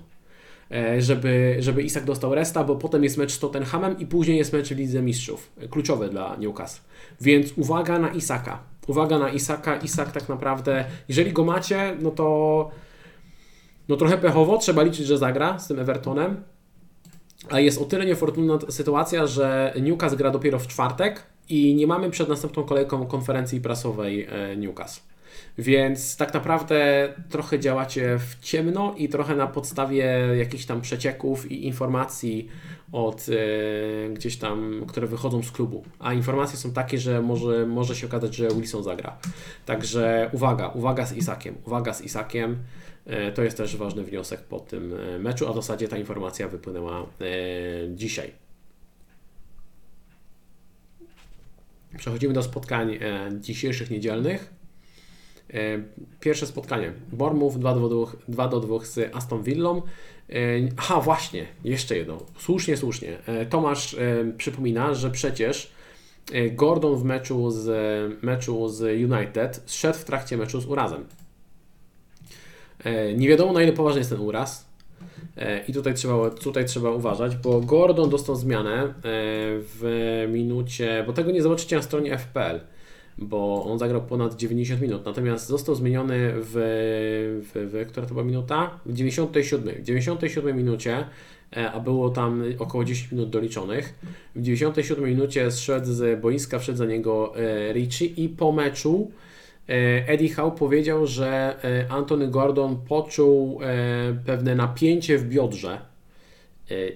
[0.72, 4.54] E, żeby, żeby Isak dostał resta, bo potem jest mecz z Tottenhamem i później jest
[4.54, 6.82] mecz w Lidze Mistrzów, kluczowy dla Newcastle.
[7.22, 8.60] Więc uwaga na Isaka.
[8.88, 9.76] Uwaga na Isaka.
[9.76, 12.70] Isak tak naprawdę, jeżeli go macie, no to
[13.90, 16.44] no trochę pechowo, trzeba liczyć, że zagra z tym Evertonem.
[17.50, 22.10] A jest o tyle niefortunna sytuacja, że Newcastle gra dopiero w czwartek i nie mamy
[22.10, 25.07] przed następną kolejką konferencji prasowej e, Newcastle.
[25.58, 30.06] Więc tak naprawdę trochę działacie w ciemno i trochę na podstawie
[30.38, 32.48] jakichś tam przecieków i informacji
[32.92, 35.84] od e, gdzieś tam, które wychodzą z klubu.
[36.00, 39.18] A informacje są takie, że może, może się okazać, że Wilson zagra.
[39.66, 42.58] Także uwaga, uwaga z Isakiem, uwaga z Isakiem.
[43.06, 46.48] E, to jest też ważny wniosek po tym e, meczu, a w zasadzie ta informacja
[46.48, 47.06] wypłynęła
[47.90, 48.32] dzisiaj.
[51.98, 53.00] Przechodzimy do spotkań
[53.40, 54.57] dzisiejszych niedzielnych.
[55.54, 55.84] E,
[56.20, 56.94] pierwsze spotkanie.
[57.12, 59.82] Bournemouth 2 do 2, 2 do 2 z Aston Villą.
[60.30, 60.34] E,
[60.78, 62.18] aha, właśnie, jeszcze jedno.
[62.38, 63.18] Słusznie, słusznie.
[63.26, 63.96] E, Tomasz
[64.38, 65.72] przypomina, że przecież
[66.52, 71.06] Gordon w meczu z, meczu z United szedł w trakcie meczu z urazem.
[73.18, 74.68] Nie wiadomo na ile poważny jest ten uraz.
[75.68, 78.94] I tutaj trzeba, tutaj trzeba uważać, bo Gordon dostał zmianę
[79.60, 82.60] w minucie, bo tego nie zobaczycie na stronie FPL
[83.18, 86.52] bo on zagrał ponad 90 minut, natomiast został zmieniony w,
[87.54, 88.80] w, w która to była minuta?
[88.86, 89.76] W 97.
[89.76, 91.06] W 97 minucie,
[91.58, 94.00] e, a było tam około 10 minut doliczonych,
[94.36, 99.12] w 97 minucie zszedł z boiska, wszedł za niego e, Richie i po meczu
[99.70, 99.74] e,
[100.08, 101.56] Eddie Howe powiedział, że
[101.90, 103.60] Anthony Gordon poczuł
[104.26, 105.82] pewne napięcie w biodrze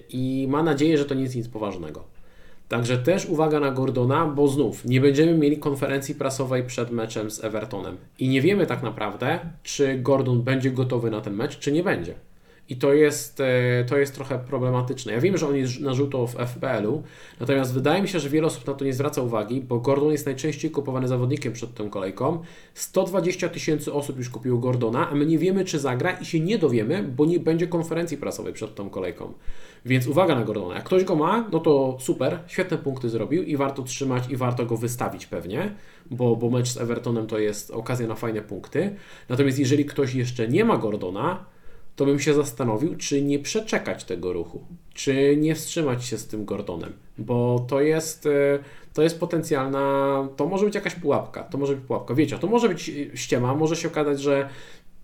[0.08, 2.11] i ma nadzieję, że to nie jest nic poważnego.
[2.72, 7.44] Także też uwaga na Gordona, bo znów nie będziemy mieli konferencji prasowej przed meczem z
[7.44, 7.96] Evertonem.
[8.18, 12.14] I nie wiemy tak naprawdę, czy Gordon będzie gotowy na ten mecz, czy nie będzie.
[12.68, 15.12] I to jest, e, to jest trochę problematyczne.
[15.12, 17.02] Ja wiem, że on jest na żółto w FPL-u,
[17.40, 20.26] natomiast wydaje mi się, że wiele osób na to nie zwraca uwagi, bo Gordon jest
[20.26, 22.42] najczęściej kupowany zawodnikiem przed tą kolejką.
[22.74, 26.58] 120 tysięcy osób już kupiło Gordona, a my nie wiemy, czy zagra i się nie
[26.58, 29.32] dowiemy, bo nie będzie konferencji prasowej przed tą kolejką.
[29.86, 30.74] Więc uwaga na Gordona.
[30.74, 34.66] Jak ktoś go ma, no to super, świetne punkty zrobił i warto trzymać i warto
[34.66, 35.74] go wystawić pewnie,
[36.10, 38.96] bo, bo mecz z Evertonem to jest okazja na fajne punkty.
[39.28, 41.51] Natomiast jeżeli ktoś jeszcze nie ma Gordona,
[41.96, 46.44] to bym się zastanowił, czy nie przeczekać tego ruchu, czy nie wstrzymać się z tym
[46.44, 48.58] Gordonem, bo to jest, e,
[48.94, 52.68] to jest potencjalna, to może być jakaś pułapka, to może być pułapka, wiecie, to może
[52.68, 54.48] być ściema, może się okazać, że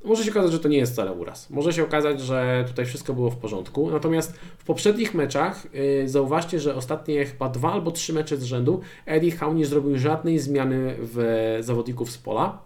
[0.05, 1.51] może się okazać, że to nie jest wcale uraz.
[1.51, 3.91] Może się okazać, że tutaj wszystko było w porządku.
[3.91, 8.81] Natomiast w poprzednich meczach yy, zauważcie, że ostatnie chyba dwa albo trzy mecze z rzędu
[9.07, 12.63] Eddie Howe nie zrobił żadnej zmiany w zawodników z pola.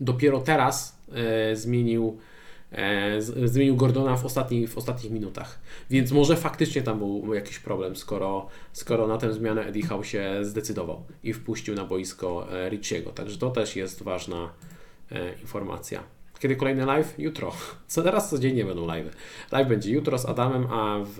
[0.00, 0.98] Dopiero teraz
[1.48, 2.31] yy, zmienił E,
[3.44, 5.60] zmienił Gordona w, ostatni, w ostatnich minutach.
[5.90, 10.38] Więc może faktycznie tam był jakiś problem, skoro, skoro na tę zmianę Eddie Howe się
[10.42, 13.10] zdecydował i wpuścił na boisko e, Richiego.
[13.10, 14.52] Także to też jest ważna
[15.12, 16.02] e, informacja.
[16.38, 17.14] Kiedy kolejny live?
[17.18, 17.52] Jutro.
[17.86, 19.16] Co teraz codziennie będą live.
[19.52, 21.18] Live będzie jutro z Adamem, a w,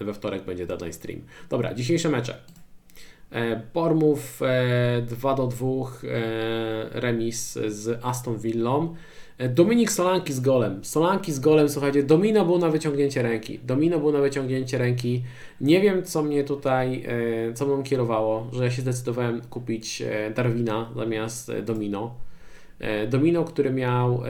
[0.00, 1.20] we wtorek będzie deadline stream.
[1.50, 2.38] Dobra, dzisiejsze mecze.
[3.74, 4.40] Bormów
[5.02, 5.66] 2 do 2
[6.90, 8.94] remis z Aston Villą.
[9.38, 10.84] E, Dominik Solanki z golem.
[10.84, 13.58] Solanki z golem, słuchajcie, domino był na wyciągnięcie ręki.
[13.58, 15.22] Domino był na wyciągnięcie ręki.
[15.60, 17.04] Nie wiem, co mnie tutaj,
[17.48, 22.14] e, co mną kierowało, że ja się zdecydowałem kupić e, Darwina zamiast domino.
[23.08, 24.22] Domino, który miał,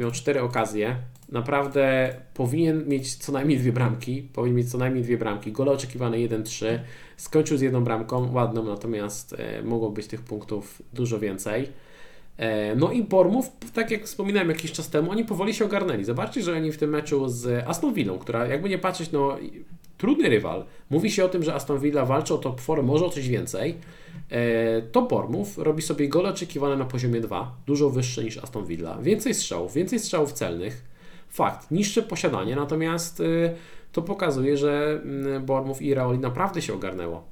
[0.00, 0.96] miał cztery okazje.
[1.32, 4.28] Naprawdę powinien mieć co najmniej dwie bramki.
[4.32, 5.52] Powinien mieć co najmniej dwie bramki.
[5.52, 6.78] Gole oczekiwane 1-3.
[7.16, 11.68] Skończył z jedną bramką, ładną, natomiast mogło być tych punktów dużo więcej.
[12.36, 16.04] E, no i Bormów, tak jak wspominałem jakiś czas temu, oni powoli się ogarnęli.
[16.04, 19.36] Zobaczcie, że oni w tym meczu z Aston Villą, która jakby nie patrzeć, no
[20.02, 20.64] trudny rywal.
[20.90, 23.74] Mówi się o tym, że Aston Villa walczy o top 4, może o coś więcej.
[24.30, 28.98] E, to Bormów robi sobie gole oczekiwane na poziomie 2, dużo wyższe niż Aston Villa.
[29.02, 30.84] Więcej strzałów, więcej strzałów celnych.
[31.28, 33.24] Fakt, niższe posiadanie, natomiast e,
[33.92, 37.24] to pokazuje, że mm, Bormów i Raoli naprawdę się ogarnęło.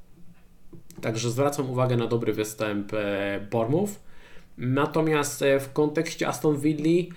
[1.01, 2.93] Także zwracam uwagę na dobry występ
[3.51, 4.01] Bormów.
[4.61, 7.15] Natomiast e, w kontekście Aston Villa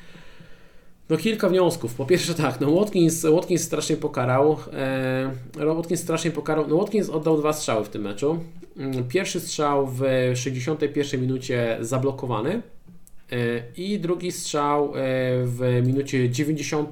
[1.10, 1.96] no kilka wniosków.
[1.96, 4.58] Po pierwsze tak, no Watkins, Watkins strasznie pokarał.
[4.74, 5.32] E,
[5.76, 6.68] Watkins strasznie pokarał.
[6.68, 8.40] No Watkins oddał dwa strzały w tym meczu.
[8.78, 10.02] Mm, pierwszy strzał w
[10.36, 12.62] 61 minucie zablokowany.
[13.78, 14.94] I drugi strzał
[15.44, 16.92] w minucie 90.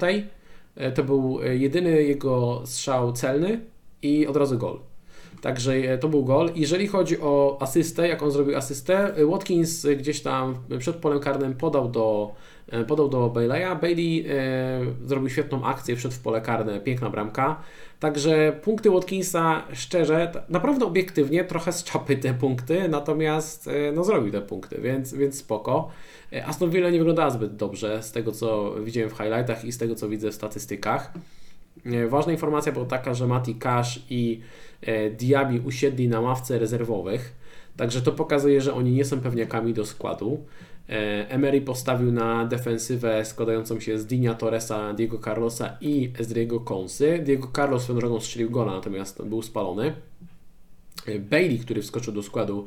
[0.94, 3.60] To był jedyny jego strzał celny
[4.02, 4.78] i od razu gol.
[5.42, 6.50] Także e, to był gol.
[6.54, 11.54] Jeżeli chodzi o asystę, jak on zrobił asystę, e, Watkins gdzieś tam przed polem karnym
[11.54, 12.34] podał do,
[12.68, 13.80] e, podał do Bailey'a.
[13.80, 17.60] Bailey e, zrobił świetną akcję, wszedł w pole karne, piękna bramka.
[18.00, 24.40] Także punkty Watkinsa, szczerze, naprawdę obiektywnie, trochę z czapy te punkty, natomiast no, zrobił te
[24.40, 25.88] punkty, więc, więc spoko.
[26.46, 29.94] Aston Villa nie wyglądała zbyt dobrze z tego, co widziałem w highlightach i z tego,
[29.94, 31.12] co widzę w statystykach.
[32.08, 34.40] Ważna informacja była taka, że Mati Cash i
[34.82, 37.32] E, Diaby usiedli na ławce rezerwowych,
[37.76, 40.44] także to pokazuje, że oni nie są pewniakami do składu.
[40.88, 47.20] E, Emery postawił na defensywę składającą się z Dinia Torresa, Diego Carlosa i Ezriego Konsy.
[47.24, 49.94] Diego Carlos swoją drogą strzelił gola, natomiast był spalony.
[51.06, 52.66] E, Bailey, który wskoczył do składu,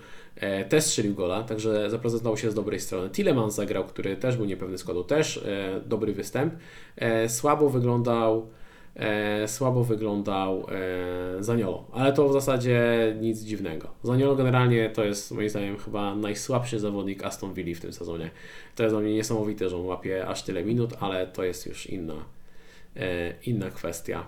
[0.69, 3.09] też strzelił gola, także zaprezentował się z dobrej strony.
[3.09, 5.45] Tillemans zagrał, który też był niepewny składu, też
[5.85, 6.53] dobry występ.
[7.27, 8.49] Słabo wyglądał
[8.95, 12.81] e, słabo wyglądał e, Zaniolo, ale to w zasadzie
[13.21, 13.87] nic dziwnego.
[14.03, 18.31] Zaniolo generalnie to jest moim zdaniem chyba najsłabszy zawodnik Aston Villa w tym sezonie.
[18.75, 21.85] To jest dla mnie niesamowite, że on łapie aż tyle minut, ale to jest już
[21.85, 22.25] inna,
[22.95, 24.25] e, inna kwestia.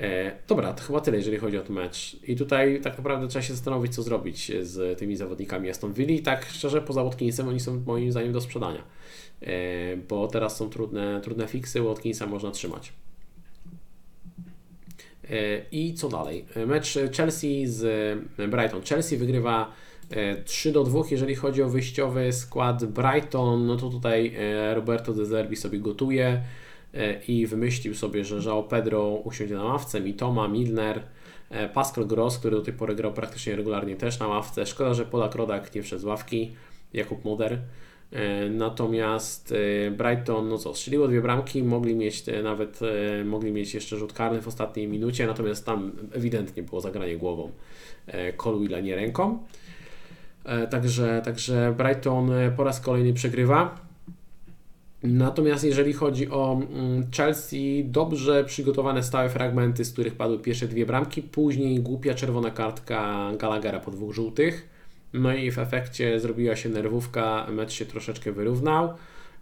[0.00, 2.16] E, dobra, to chyba tyle, jeżeli chodzi o ten mecz.
[2.28, 6.12] I tutaj tak naprawdę trzeba się zastanowić, co zrobić z tymi zawodnikami Aston Villa.
[6.12, 8.82] I tak szczerze, poza Watkinsem, oni są moim zdaniem do sprzedania,
[9.42, 12.92] e, bo teraz są trudne, trudne fiksy, Watkinsa można trzymać.
[15.30, 16.44] E, I co dalej?
[16.66, 18.82] Mecz Chelsea z Brighton.
[18.82, 19.72] Chelsea wygrywa
[20.44, 25.12] 3 e, do 2, jeżeli chodzi o wyjściowy skład Brighton, no to tutaj e, Roberto
[25.12, 26.42] De Zerbi sobie gotuje
[27.28, 31.02] i wymyślił sobie, że João Pedro usiądzie na ławce, Mitoma, Milner,
[31.74, 34.66] Pascal Gross, który do tej pory grał praktycznie regularnie też na ławce.
[34.66, 36.52] Szkoda, że Polak Rodak nie wszedł z ławki,
[36.92, 37.58] Jakub Moder.
[38.12, 39.52] E, natomiast
[39.86, 44.12] e, Brighton, no co, strzeliło dwie bramki, mogli mieć nawet, e, mogli mieć jeszcze rzut
[44.12, 47.50] karny w ostatniej minucie, natomiast tam ewidentnie było zagranie głową
[48.36, 49.38] Colwilla, nie ręką.
[50.70, 53.80] Także, także Brighton po raz kolejny przegrywa.
[55.02, 60.86] Natomiast jeżeli chodzi o mm, Chelsea, dobrze przygotowane stałe fragmenty, z których padły pierwsze dwie
[60.86, 64.68] bramki, później głupia czerwona kartka Gallaghera po dwóch żółtych
[65.12, 68.94] no i w efekcie zrobiła się nerwówka, mecz się troszeczkę wyrównał.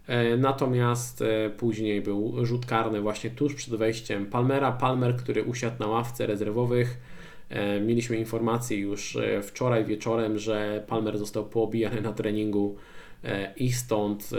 [0.09, 4.71] E, natomiast e, później był rzut karny właśnie tuż przed wejściem Palmera.
[4.71, 6.97] Palmer, który usiadł na ławce rezerwowych.
[7.49, 12.75] E, mieliśmy informację już wczoraj wieczorem, że Palmer został poobijany na treningu
[13.57, 14.29] i stąd,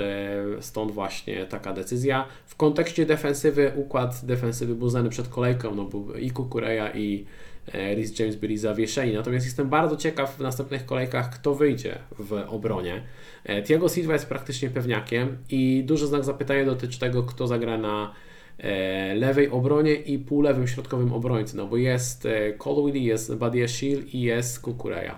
[0.60, 2.26] stąd właśnie taka decyzja.
[2.46, 7.24] W kontekście defensywy, układ defensywy był znany przed kolejką, no był i Kukureja i
[7.74, 9.14] Rhys James byli zawieszeni.
[9.14, 13.02] Natomiast jestem bardzo ciekaw w następnych kolejkach, kto wyjdzie w obronie.
[13.44, 18.14] E, Thiago Silva jest praktycznie pewniakiem i duży znak zapytania dotyczy tego, kto zagra na
[18.58, 24.60] e, lewej obronie i półlewym środkowym obrońcy, no bo jest Colwilly, jest Badiashil i jest
[24.60, 25.12] Kukureya.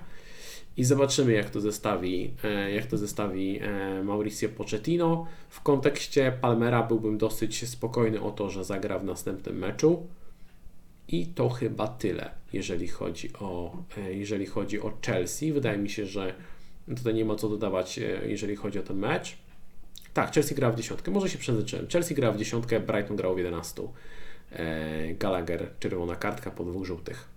[0.76, 2.34] I zobaczymy, jak to zestawi,
[2.74, 3.60] jak to zestawi
[4.04, 5.26] Mauricio Pochettino.
[5.48, 10.06] W kontekście Palmera byłbym dosyć spokojny o to, że zagra w następnym meczu.
[11.12, 15.52] I to chyba tyle, jeżeli chodzi o, e, jeżeli chodzi o Chelsea.
[15.52, 16.34] Wydaje mi się, że
[16.96, 19.36] tutaj nie ma co dodawać, e, jeżeli chodzi o ten mecz.
[20.14, 21.86] Tak, Chelsea gra w dziesiątkę, może się przejrzyczyłem.
[21.88, 23.82] Chelsea gra w dziesiątkę, Brighton grał w 11.
[24.52, 27.32] E, Gallagher, czerwona kartka po dwóch żółtych.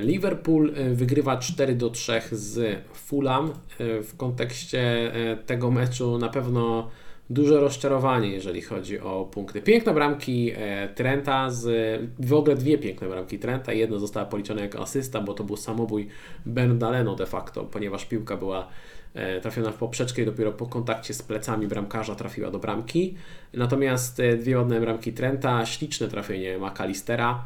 [0.00, 3.52] Liverpool wygrywa 4 do 3 z Fulham.
[3.78, 5.12] W kontekście
[5.46, 6.90] tego meczu na pewno
[7.30, 9.62] duże rozczarowanie, jeżeli chodzi o punkty.
[9.62, 13.72] Piękne bramki e, Trenta, z, w ogóle dwie piękne bramki Trenta.
[13.72, 16.08] Jedna została policzona jako asysta, bo to był samobój
[16.46, 18.68] Bernaleno de facto, ponieważ piłka była
[19.14, 23.14] e, trafiona w poprzeczkę i dopiero po kontakcie z plecami bramkarza trafiła do bramki.
[23.54, 27.44] Natomiast e, dwie ładne bramki Trenta, śliczne trafienie McAllistera.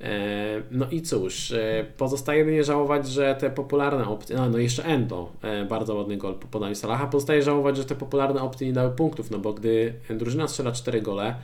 [0.00, 4.84] E, no i cóż, e, pozostaje jedynie żałować, że te popularne opcje, no, no jeszcze
[4.84, 8.72] Endo, e, bardzo ładny gol po podaniu Salaha, pozostaje żałować, że te popularne opcje nie
[8.72, 11.34] dały punktów, no bo gdy drużyna strzela 4 gole,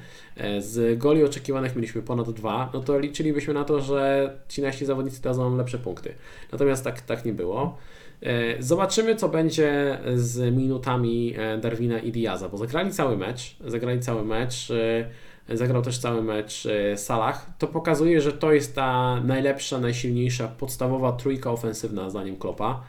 [0.58, 5.22] z goli oczekiwanych mieliśmy ponad 2, no to liczylibyśmy na to, że ci nasi zawodnicy
[5.22, 6.14] dadzą lepsze punkty.
[6.52, 7.78] Natomiast tak, tak nie było.
[8.58, 14.72] Zobaczymy, co będzie z minutami Darwina i Diaza, bo zagrali cały mecz, zagrali cały mecz,
[15.54, 21.12] zagrał też cały mecz e, Salah, to pokazuje, że to jest ta najlepsza, najsilniejsza, podstawowa
[21.12, 22.82] trójka ofensywna zdaniem Klopa.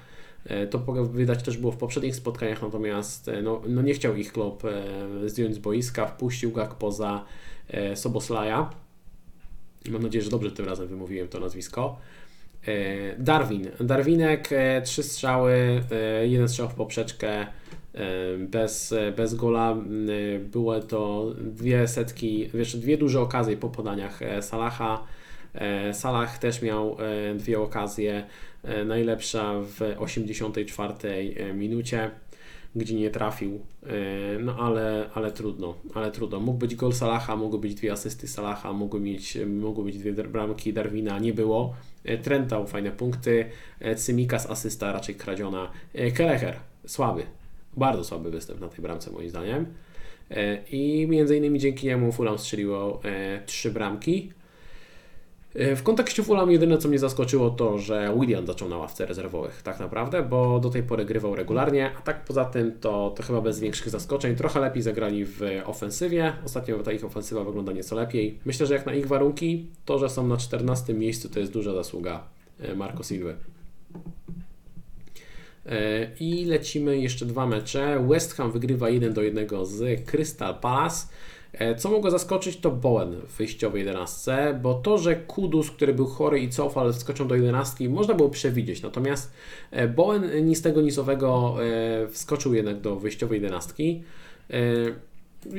[0.45, 0.79] E, to
[1.13, 4.63] widać też było w poprzednich spotkaniach, natomiast e, no, no nie chciał ich Klopp
[5.25, 7.25] zdjąć z boiska, wpuścił Gak poza
[7.95, 8.69] Soboslaja.
[9.89, 11.97] Mam nadzieję, że dobrze tym razem wymówiłem to nazwisko.
[13.17, 13.69] Darwin.
[13.79, 14.49] Darwinek,
[14.83, 15.83] trzy strzały,
[16.23, 17.47] jeden strzał w poprzeczkę,
[18.37, 19.77] bez, bez gola.
[20.39, 25.03] Były to dwie setki, wiesz, dwie duże okazje po podaniach Salaha.
[25.93, 26.97] Salah też miał
[27.35, 28.23] dwie okazje,
[28.85, 30.93] najlepsza w 84
[31.53, 32.11] minucie
[32.75, 33.59] gdzie nie trafił,
[34.39, 36.39] no ale, ale trudno, ale trudno.
[36.39, 40.73] Mógł być gol Salaha, mogły być dwie asysty Salaha, mogły, mieć, mogły być dwie bramki
[40.73, 41.75] Darwina, nie było.
[42.23, 43.45] Trent dał fajne punkty,
[43.95, 45.71] Cymikas asysta raczej kradziona,
[46.15, 46.55] Kelecher
[46.87, 47.23] słaby,
[47.77, 49.65] bardzo słaby występ na tej bramce moim zdaniem.
[50.71, 53.01] I między innymi dzięki niemu Fulham strzeliło
[53.45, 54.31] trzy bramki.
[55.55, 59.61] E, w kontekście Fulham jedyne co mnie zaskoczyło to, że William zaczął na ławce rezerwowych
[59.61, 63.41] tak naprawdę, bo do tej pory grywał regularnie, a tak poza tym to, to chyba
[63.41, 64.35] bez większych zaskoczeń.
[64.35, 68.39] Trochę lepiej zagrali w ofensywie, ostatnio ta ich ofensywa wygląda nieco lepiej.
[68.45, 71.73] Myślę, że jak na ich warunki, to, że są na 14 miejscu to jest duża
[71.73, 72.23] zasługa
[72.59, 73.33] e, Marco Silva.
[75.65, 78.05] E, I lecimy jeszcze dwa mecze.
[78.09, 81.07] West Ham wygrywa 1 do 1 z Crystal Palace.
[81.53, 86.05] E, co mogło zaskoczyć to Bowen w wyjściowej 11, bo to, że Kudus, który był
[86.05, 88.81] chory i cofał, wskoczył do 11, można było przewidzieć.
[88.81, 89.33] Natomiast
[89.71, 91.55] e, Bowen nic tego nicowego
[92.11, 93.73] wskoczył jednak do wyjściowej 11.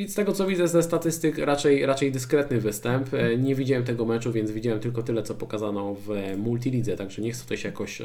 [0.07, 3.11] Z tego co widzę ze statystyk, raczej, raczej dyskretny występ.
[3.39, 7.43] Nie widziałem tego meczu, więc widziałem tylko tyle, co pokazano w multilidze, także nie chcę
[7.43, 8.03] tutaj się jakoś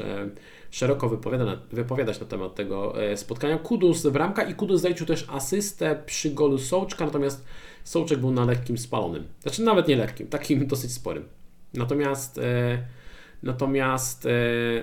[0.70, 1.08] szeroko
[1.72, 3.58] wypowiadać, na temat tego spotkania.
[3.58, 7.44] Kudus bramka i Kudus zaliczył też asystę przy golu Sołczka, natomiast
[7.84, 9.24] Sołczek był na lekkim spalonym.
[9.42, 11.24] Znaczy nawet nie lekkim, takim dosyć sporym.
[11.74, 12.78] Natomiast e,
[13.42, 14.30] Natomiast, e,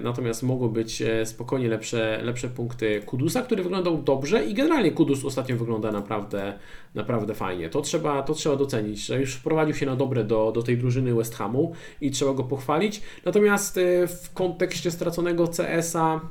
[0.02, 5.26] natomiast mogły być e, spokojnie lepsze, lepsze punkty Kudusa, który wyglądał dobrze i generalnie Kudus
[5.26, 6.54] ostatnio wygląda naprawdę,
[6.96, 7.70] naprawdę fajnie.
[7.70, 11.16] To trzeba, to trzeba docenić, że już wprowadził się na dobre do, do tej drużyny
[11.16, 13.02] West Hamu i trzeba go pochwalić.
[13.26, 16.22] Natomiast e, w kontekście straconego CS-a,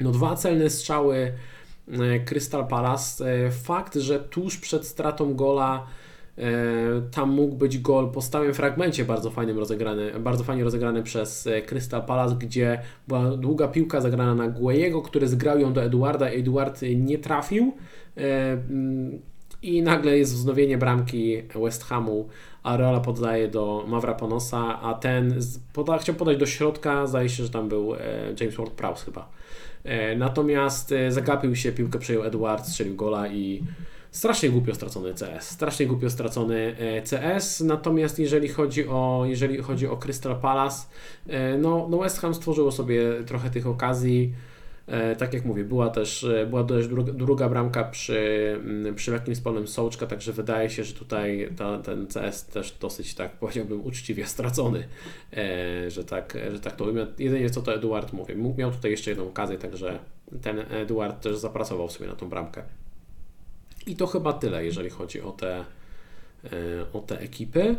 [0.00, 1.32] no dwa celne strzały
[2.24, 3.50] Crystal Palace.
[3.50, 5.86] Fakt, że tuż przed stratą gola
[7.10, 12.02] tam mógł być gol po stałym fragmencie bardzo fajnym rozegrany, bardzo fajnie rozegrany przez Crystal
[12.02, 16.26] Palace, gdzie była długa piłka zagrana na Guejego, który zgrał ją do Eduarda.
[16.26, 17.74] Eduard nie trafił
[18.16, 19.20] mm,
[19.62, 22.28] i nagle jest wznowienie bramki West Hamu.
[22.62, 25.40] Areola podaje do Mawra Ponosa, a ten
[25.72, 27.92] poda, chciał podać do środka, zdaje się, że tam był
[28.40, 29.28] James Ward-Prowse chyba
[29.84, 33.62] E, natomiast e, zagapił się, piłkę przejął Edward, strzelił gola i
[34.10, 35.48] strasznie głupio stracony CS.
[35.48, 37.60] Strasznie głupio stracony e, CS.
[37.60, 40.86] Natomiast jeżeli chodzi o, jeżeli chodzi o Crystal Palace,
[41.58, 44.32] no, no West Ham stworzyło sobie trochę tych okazji.
[44.90, 48.18] E, tak jak mówię, była też, e, była też druga, bramka przy,
[48.64, 53.14] mm, przy lekkim spalonym Sołczka, także wydaje się, że tutaj ta, ten CS też dosyć,
[53.14, 54.88] tak powiedziałbym, uczciwie stracony,
[55.36, 57.06] e, że tak, że tak to ujmę.
[57.18, 59.98] Jedynie co to Eduard mówi, miał tutaj jeszcze jedną okazję, także
[60.42, 62.62] ten Eduard też zapracował sobie na tą bramkę.
[63.86, 65.64] I to chyba tyle, jeżeli chodzi o te,
[66.92, 67.76] o te ekipy.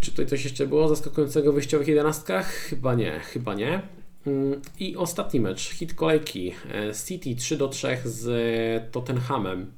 [0.00, 2.46] Czy tutaj coś jeszcze było zaskakującego w wyjściowych jedenastkach?
[2.46, 3.82] Chyba nie, chyba nie.
[4.26, 6.54] Mm, I ostatni mecz, hit kolejki.
[6.74, 9.72] E, City 3 do 3 z Tottenhamem.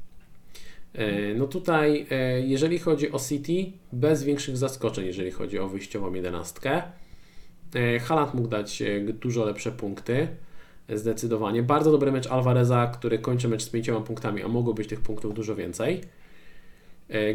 [0.95, 6.15] E, no tutaj, e, jeżeli chodzi o City, bez większych zaskoczeń, jeżeli chodzi o wyjściową
[6.15, 6.83] jedenastkę.
[8.01, 10.29] Haaland mógł dać dużo lepsze punkty,
[10.89, 11.63] zdecydowanie.
[11.63, 15.35] Bardzo dobry mecz Alvareza, który kończy mecz z pięcioma punktami, a mogło być tych punktów
[15.35, 16.01] dużo więcej.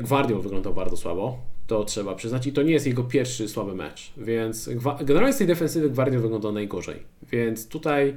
[0.01, 2.47] Guardiol wyglądał bardzo słabo, to trzeba przyznać.
[2.47, 4.69] I to nie jest jego pierwszy słaby mecz, więc
[5.01, 7.03] generalnie z tej defensywy Gwardiol wygląda najgorzej.
[7.31, 8.15] Więc tutaj,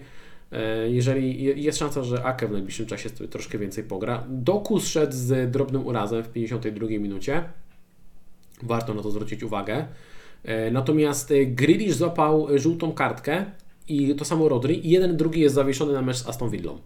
[0.53, 5.51] e, jeżeli jest szansa, że Ake w najbliższym czasie troszkę więcej pogra, Doku szedł z
[5.51, 7.45] drobnym urazem w 52 minucie.
[8.63, 9.87] Warto na to zwrócić uwagę.
[10.45, 13.45] E, natomiast Grealish złapał żółtą kartkę
[13.91, 16.79] i to samo Rodri i jeden drugi jest zawieszony na mecz z Aston Villą.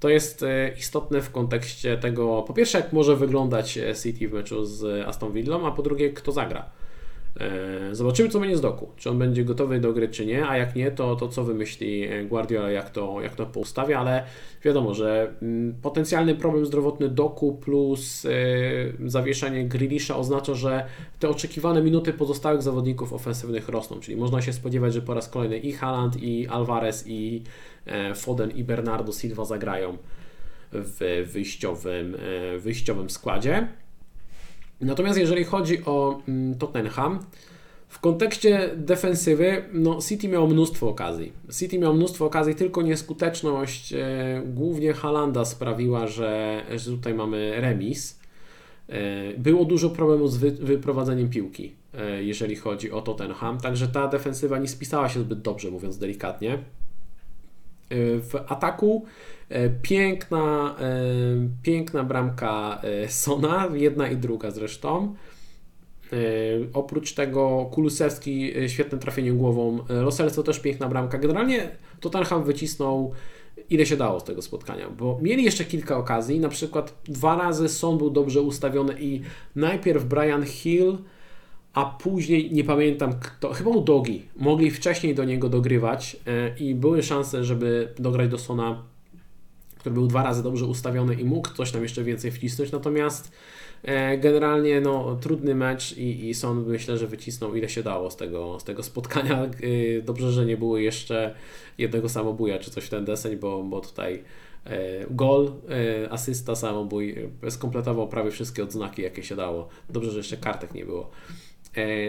[0.00, 4.32] To jest e, istotne w kontekście tego, po pierwsze, jak może wyglądać e, City w
[4.32, 6.70] meczu z Aston Villą, a po drugie, kto zagra.
[7.40, 8.88] E, zobaczymy, co będzie z doku.
[8.96, 12.08] Czy on będzie gotowy do gry, czy nie, a jak nie, to, to co wymyśli
[12.28, 14.24] Guardiola, jak to, jak to poustawia, ale
[14.64, 18.26] wiadomo, że mm, potencjalny problem zdrowotny doku plus
[19.06, 20.86] zawieszenie Grilisza oznacza, że
[21.20, 25.58] te oczekiwane minuty pozostałych zawodników ofensywnych rosną, czyli można się spodziewać, że po raz kolejny
[25.58, 27.42] i Haaland, i Alvarez, i
[27.86, 29.98] E, Foden i Bernardo Silva zagrają
[30.72, 32.16] w wyjściowym,
[32.54, 33.68] e, wyjściowym składzie.
[34.80, 37.18] Natomiast jeżeli chodzi o mm, Tottenham,
[37.88, 41.32] w kontekście defensywy, no City miało mnóstwo okazji.
[41.58, 48.20] City miało mnóstwo okazji, tylko nieskuteczność e, głównie Halanda sprawiła, że, że tutaj mamy remis.
[48.88, 51.72] E, było dużo problemów z wy, wyprowadzeniem piłki.
[51.94, 53.58] e, jeżeli chodzi o Tottenham.
[53.58, 56.52] Także ta defensywa nie spisała się zbyt dobrze, mówiąc delikatnie.
[56.54, 56.58] E,
[58.20, 59.06] w ataku
[59.82, 60.76] piękna,
[61.62, 65.14] piękna bramka Sona, jedna i druga zresztą.
[66.72, 71.18] Oprócz tego Kulusewski świetnym trafieniem głową, Roselso też piękna bramka.
[71.18, 71.70] Generalnie
[72.00, 73.12] Tottenham wycisnął
[73.70, 77.68] ile się dało z tego spotkania, bo mieli jeszcze kilka okazji, na przykład dwa razy
[77.68, 79.20] Son był dobrze ustawiony i
[79.56, 80.98] najpierw Brian Hill,
[81.72, 87.02] a później nie pamiętam kto, chyba Dogi, mogli wcześniej do niego dogrywać e, i były
[87.02, 88.82] szanse, żeby dograć do Sona,
[89.86, 93.32] który był dwa razy dobrze ustawiony i mógł coś tam jeszcze więcej wcisnąć, natomiast
[93.82, 96.34] E, generalnie no, trudny mecz i, i
[96.66, 99.42] myślę, że wycisnął ile się dało z tego, z tego spotkania.
[99.44, 101.34] E, dobrze, że nie było jeszcze
[101.78, 104.22] jednego samobuja czy coś w ten deseń, bo, bo tutaj
[104.64, 104.78] e,
[105.10, 105.52] gol,
[106.10, 107.16] asysta, samobój
[107.50, 109.68] skompletował prawie wszystkie odznaki jakie się dało.
[109.90, 111.10] Dobrze, że jeszcze kartek nie było.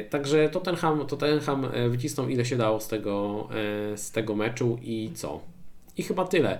[0.09, 3.47] Także Tottenham, Tottenham wycisnął ile się dało z tego,
[3.95, 5.41] z tego meczu i co?
[5.97, 6.59] I chyba tyle.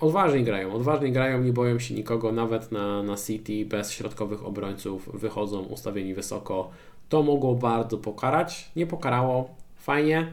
[0.00, 5.10] Odważnie grają, odważnie grają, nie boją się nikogo, nawet na, na City bez środkowych obrońców
[5.14, 6.70] wychodzą ustawieni wysoko.
[7.08, 10.32] To mogło bardzo pokarać, nie pokarało, fajnie,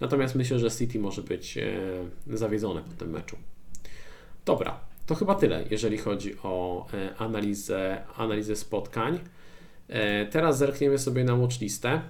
[0.00, 1.70] natomiast myślę, że City może być e,
[2.26, 3.36] zawiedzone po tym meczu.
[4.44, 9.18] Dobra, to chyba tyle, jeżeli chodzi o e, analizę, analizę spotkań.
[9.88, 11.88] E, teraz zerkniemy sobie na watchlistę.
[11.88, 12.02] Mm,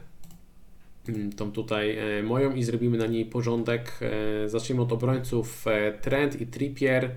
[1.36, 4.00] tą tutaj e, moją i zrobimy na niej porządek.
[4.44, 7.11] E, zacznijmy od obrońców e, Trent i Trippier.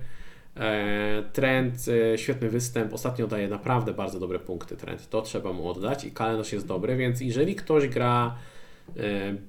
[1.33, 1.85] Trent,
[2.15, 6.53] świetny występ, ostatnio daje naprawdę bardzo dobre punkty Trent, to trzeba mu oddać i kalendarz
[6.53, 8.35] jest dobry, więc jeżeli ktoś gra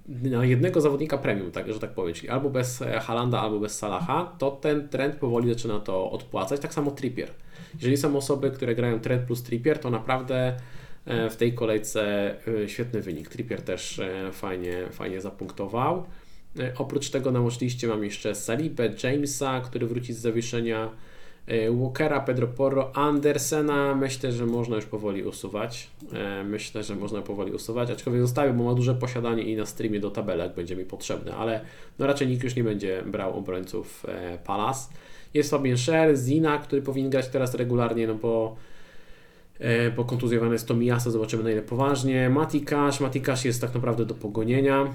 [0.09, 4.37] na jednego zawodnika premium, tak, że tak powiem, czyli albo bez Halanda, albo bez Salaha,
[4.39, 7.29] to ten trend powoli zaczyna to odpłacać, tak samo Trippier.
[7.75, 10.57] Jeżeli są osoby, które grają Trent plus Trippier, to naprawdę
[11.07, 12.35] w tej kolejce
[12.65, 13.29] e, świetny wynik.
[13.29, 16.05] Trippier też e, fajnie, fajnie zapunktował.
[16.79, 20.91] Oprócz tego na watchliście mam jeszcze Salipę, Jamesa, który wróci z zawieszenia,
[21.71, 23.95] Walkera, Pedro Porro, Andersena.
[23.95, 25.91] Myślę, że można już powoli usuwać.
[26.45, 30.11] Myślę, że można powoli usuwać, aczkolwiek zostawię, bo ma duże posiadanie i na streamie do
[30.11, 31.61] tabelek będzie mi potrzebny, ale
[31.99, 34.07] no raczej nikt już nie będzie brał obrońców
[34.45, 34.89] Palace.
[35.35, 38.57] Jest Fabian Scher, Zina, który powinien grać teraz regularnie, no bo
[39.97, 42.31] bo e, kontuzjowany jest Tomiyasa, zobaczymy na ile poważnie.
[42.31, 44.95] Matikasz, Matikasz jest tak naprawdę do pogonienia.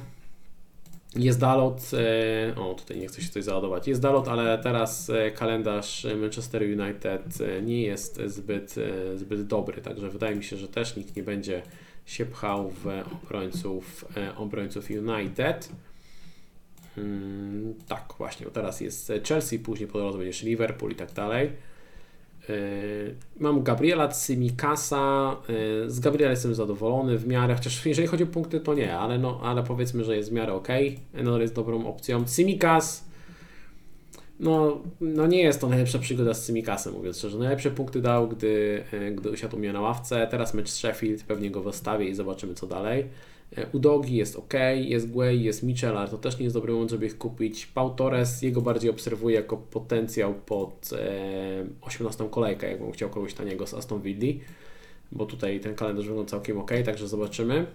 [1.15, 5.32] Jest Dalot, e, o tutaj nie chcę się coś załadować, jest Dalot, ale teraz e,
[5.32, 7.24] kalendarz Manchester United
[7.63, 8.76] nie jest zbyt,
[9.15, 11.61] zbyt dobry, także wydaje mi się, że też nikt nie będzie
[12.05, 12.88] się pchał w
[13.24, 14.05] obrońców,
[14.38, 15.70] obrońców United.
[16.95, 21.51] Hmm, tak, właśnie, teraz jest Chelsea, później po drodze będzie Liverpool i tak dalej.
[22.49, 25.35] Yy, mam Gabriela Cymikasa.
[25.49, 29.17] Yy, z Gabriela jestem zadowolony w miarę, chociaż jeżeli chodzi o punkty, to nie, ale,
[29.17, 30.67] no, ale powiedzmy, że jest w miarę ok.
[31.23, 32.25] No, jest dobrą opcją.
[32.25, 33.07] Cymikas.
[34.39, 37.37] No, no nie jest to najlepsza przygoda z Cymikasem, mówiąc szczerze.
[37.37, 40.27] Najlepsze punkty dał, gdy, yy, gdy usiadł mnie na ławce.
[40.31, 43.05] Teraz mecz z Sheffield, pewnie go wystawię i zobaczymy co dalej.
[43.55, 46.91] E, Udogi jest ok, jest Guay, jest Mitchell, ale to też nie jest dobry moment,
[46.91, 47.65] żeby ich kupić.
[47.65, 53.67] Pau Torres, jego bardziej obserwuję jako potencjał pod e, 18 kolejkę, jakbym chciał kogoś taniego
[53.67, 54.39] z Aston Villa,
[55.11, 57.65] bo tutaj ten kalendarz wygląda całkiem ok, także zobaczymy.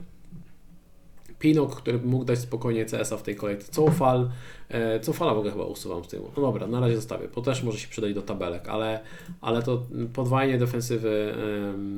[1.43, 3.73] Pinok, który mógł dać spokojnie CS-a w tej kolejce.
[3.73, 4.31] Cofal,
[4.69, 6.31] e, Cofala w ogóle chyba usuwam z tyłu.
[6.37, 9.01] No dobra, na razie zostawię, bo też może się przydać do tabelek, ale,
[9.41, 9.83] ale to
[10.13, 11.35] podwajanie defensywy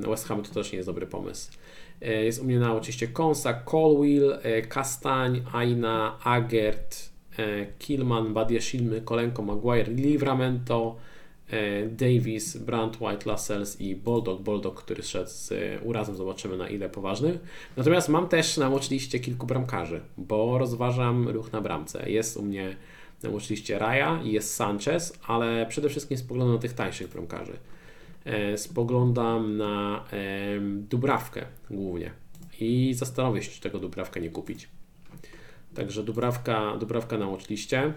[0.08, 1.52] West Hamu to też nie jest dobry pomysł.
[2.02, 7.14] E, jest u mnie na oczywiście Konsa, Colwill, e, Kastań, Aina, Agert,
[7.78, 10.96] Kilman, Badiashilmy, Kolenko, Maguire, Livramento,
[11.90, 14.42] Davis, Brandt, White, Lascelles i Boldog.
[14.42, 17.38] Boldog, który szedł z urazem, zobaczymy na ile poważny.
[17.76, 22.10] Natomiast mam też na watchliście kilku bramkarzy, bo rozważam ruch na bramce.
[22.10, 22.76] Jest u mnie
[23.22, 27.56] na watchliście Raja i jest Sanchez, ale przede wszystkim spoglądam na tych tańszych bramkarzy.
[28.24, 30.04] E, spoglądam na
[30.60, 32.10] Dubrawkę głównie
[32.60, 34.68] i zastanowię się, czy tego Dubrawkę nie kupić.
[35.74, 37.92] Także Dubrawka, Dubrawka na watchliście.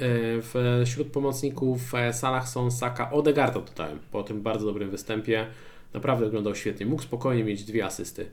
[0.00, 5.46] E, wśród pomocników e, Salah są Saka, Odegarda dodałem po tym bardzo dobrym występie.
[5.94, 6.86] Naprawdę wyglądał świetnie.
[6.86, 8.26] Mógł spokojnie mieć dwie asysty.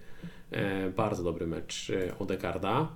[0.95, 2.87] Bardzo dobry mecz Odegarda.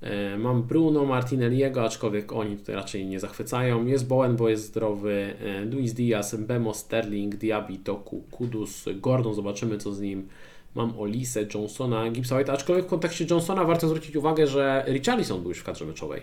[0.00, 3.86] E, mam Bruno Martinelliego, aczkolwiek oni tutaj raczej nie zachwycają.
[3.86, 5.34] Jest Bowen, bo jest zdrowy.
[5.40, 10.28] E, Luis Diaz, Mbemo, Sterling, Diaby, Toku, Kudus, Gordon, zobaczymy co z nim.
[10.74, 15.48] Mam Olise, Johnsona, Gibsa White, aczkolwiek w kontekście Johnsona warto zwrócić uwagę, że Richarlison był
[15.48, 16.22] już w kadrze meczowej.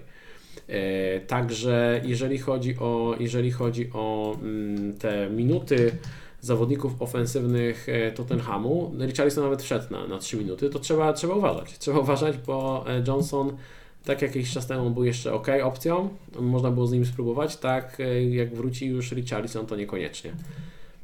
[0.67, 5.91] E, także jeżeli chodzi o, jeżeli chodzi o mm, te minuty
[6.41, 8.91] zawodników ofensywnych e, Tottenhamu.
[8.99, 11.77] Richarlison nawet wszedł na, na 3 minuty, to trzeba, trzeba uważać.
[11.77, 13.57] Trzeba uważać, bo e, Johnson
[14.05, 16.09] tak jak jakiś czas temu był jeszcze ok opcją,
[16.39, 17.97] można było z nim spróbować, tak
[18.29, 20.33] jak wróci już Richarlison to niekoniecznie.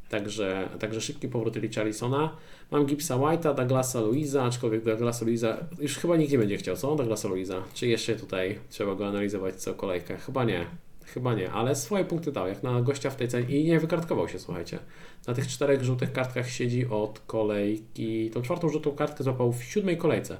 [0.10, 2.36] Także, także szybki powrót Richarlisona.
[2.72, 6.96] Mam Gipsa White'a, Douglasa Luisa, aczkolwiek Douglasa Luisa już chyba nikt nie będzie chciał, co?
[6.96, 7.64] Douglasa Luisa.
[7.74, 10.18] Czy jeszcze tutaj trzeba go analizować co kolejkę?
[10.18, 10.66] Chyba nie.
[11.14, 14.30] Chyba nie, ale swoje punkty dał, jak na gościa w tej cenie i nie wykartkował
[14.30, 14.80] się, słuchajcie.
[15.28, 19.98] Na tych czterech żółtych kartkach siedzi od kolejki, tą czwartą żółtą kartkę złapał w siódmej
[19.98, 20.38] kolejce.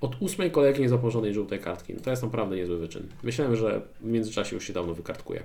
[0.00, 1.94] Od ósmej kolejki nie żadnej żółtej kartki.
[1.94, 3.08] To jest naprawdę niezły wyczyn.
[3.22, 5.42] Myślałem, że w międzyczasie już się dawno wykartkuje.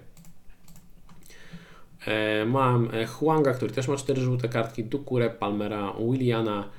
[2.07, 6.69] E, mam e, Huanga, który też ma cztery żółte kartki, Dukure, Palmera, Williana.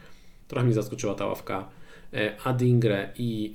[0.49, 1.69] Trochę mi zaskoczyła ta ławka.
[2.15, 3.55] E, Adingre i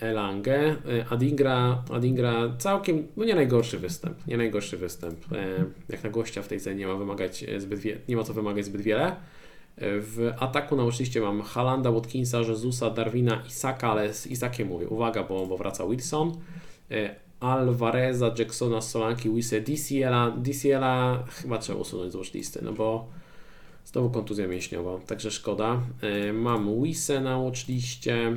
[0.00, 0.76] Elange.
[1.10, 5.18] Adingra, Adingra całkiem, no nie najgorszy występ, nie najgorszy występ.
[5.88, 8.64] Jak na gościa w tej cenie nie ma, wymagać zbyt wie, nie ma co wymagać
[8.64, 9.16] zbyt wiele.
[9.78, 15.22] W ataku na oczywiście mam Halanda, Watkinsa, Jezusa, Darwina, Isaka, ale z Isakiem mówię, uwaga,
[15.22, 16.32] bo, bo wraca Wilson.
[17.40, 20.30] Alvareza, Jacksona, Solanki, Wise, DCL-a.
[20.30, 23.08] DCL-a chyba trzeba usunąć z listy, no bo
[23.84, 25.80] znowu kontuzja mięśniowa, także szkoda.
[26.00, 28.32] E, mam Wise na watchliście.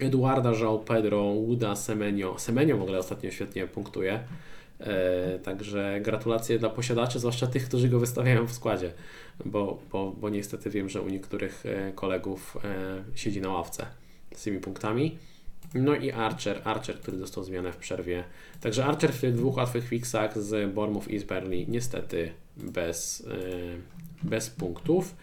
[0.00, 2.38] Eduarda, João Pedro, Uda, Semenio.
[2.38, 4.20] Semenio w ogóle ostatnio świetnie punktuje.
[4.80, 8.92] E, także gratulacje dla posiadaczy, zwłaszcza tych, którzy go wystawiają w składzie,
[9.44, 12.56] bo, bo, bo niestety wiem, że u niektórych e, kolegów
[13.14, 13.86] siedzi na ławce
[14.34, 15.18] z tymi punktami.
[15.74, 18.24] No i Archer, Archer, który dostał zmianę w przerwie.
[18.60, 24.28] Także Archer w tych dwóch łatwych fixach z Bournemouth i z Burnley niestety bez, yy,
[24.30, 25.14] bez punktów.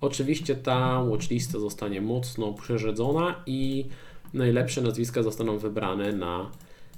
[0.00, 3.86] Oczywiście ta watchlista zostanie mocno przerzedzona i
[4.34, 6.50] najlepsze nazwiska zostaną wybrane na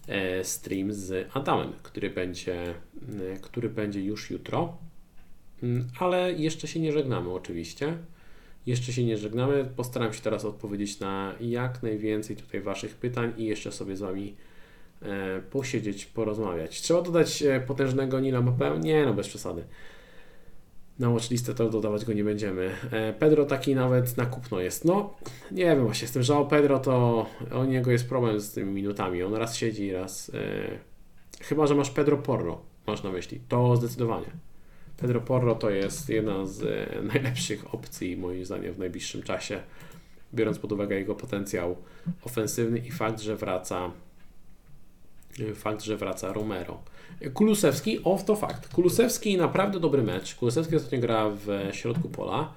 [0.08, 2.74] e, stream z Adamem, który będzie,
[3.34, 4.76] e, który będzie już jutro.
[5.62, 7.98] Mm, ale jeszcze się nie żegnamy oczywiście.
[8.66, 9.64] Jeszcze się nie żegnamy.
[9.76, 14.36] Postaram się teraz odpowiedzieć na jak najwięcej tutaj Waszych pytań i jeszcze sobie z Wami
[15.02, 16.80] e, posiedzieć, porozmawiać.
[16.80, 18.78] Trzeba dodać e, potężnego Nila Mapę?
[18.80, 19.64] Nie, no bez przesady.
[20.98, 22.70] Na watchlistę to dodawać go nie będziemy.
[22.90, 24.84] E, Pedro taki nawet na kupno jest.
[24.84, 25.14] No,
[25.50, 29.22] nie wiem właśnie, z tym Pedro to o niego jest problem z tymi minutami.
[29.22, 30.32] On raz siedzi, raz...
[31.40, 33.40] Chyba, że masz Pedro Porro, masz na myśli.
[33.48, 34.51] To zdecydowanie.
[35.02, 39.60] Pedro Porro to jest jedna z e, najlepszych opcji moim zdaniem w najbliższym czasie,
[40.34, 41.76] biorąc pod uwagę jego potencjał
[42.24, 43.90] ofensywny i fakt, że wraca
[45.40, 46.82] e, fakt, że wraca Romero.
[47.34, 48.74] Kulusewski, o to fakt.
[48.74, 50.34] Kulusewski naprawdę dobry mecz.
[50.34, 52.52] Kulusewski ostatnio gra w środku pola.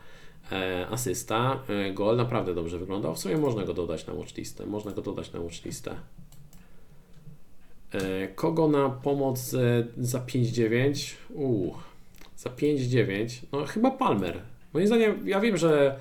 [0.52, 3.16] E, asysta, e, gol naprawdę dobrze wyglądał.
[3.16, 4.66] W sumie można go dodać na watchlistę.
[4.66, 5.96] Można go dodać na watchlistę.
[7.92, 11.14] E, kogo na pomoc e, za 5-9?
[11.34, 11.76] Uuu,
[12.38, 14.42] za 5,9, no chyba Palmer.
[14.74, 16.00] Moim zdaniem, ja wiem, że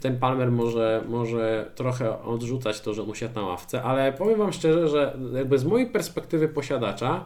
[0.00, 4.52] ten Palmer może, może trochę odrzucać to, że mu siadł na ławce, ale powiem Wam
[4.52, 7.24] szczerze, że jakby z mojej perspektywy posiadacza,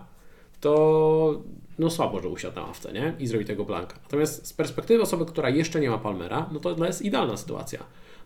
[0.60, 1.42] to
[1.78, 3.14] no słabo, że usiadł na ławce, nie?
[3.18, 3.96] I zrobi tego blanka.
[4.02, 7.80] Natomiast z perspektywy osoby, która jeszcze nie ma Palmera, no to jest idealna sytuacja.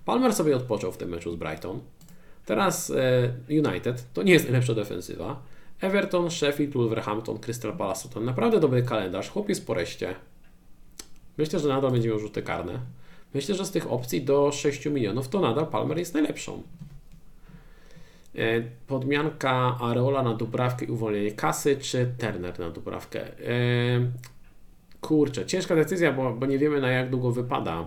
[0.04, 1.80] Palmer sobie odpoczął w tym meczu z Brighton.
[2.46, 5.42] Teraz e, United to nie jest najlepsza defensywa.
[5.81, 9.31] Everton, Sheffield, Wolverhampton, Crystal Palace to naprawdę dobry kalendarz.
[9.31, 9.74] Chłop jest po.
[11.39, 12.81] Myślę, że nadal będzie miał rzuty karne.
[13.35, 16.62] Myślę, że z tych opcji do 6 milionów to nadal Palmer jest najlepszą.
[18.35, 23.20] E, podmianka Areola na Dubrawkę i uwolnienie kasy, czy Turner na Dubrawkę?
[23.20, 23.31] E,
[25.01, 27.85] kurczę, ciężka decyzja, bo, bo nie wiemy na jak długo wypada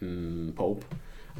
[0.00, 0.86] hmm, Pope.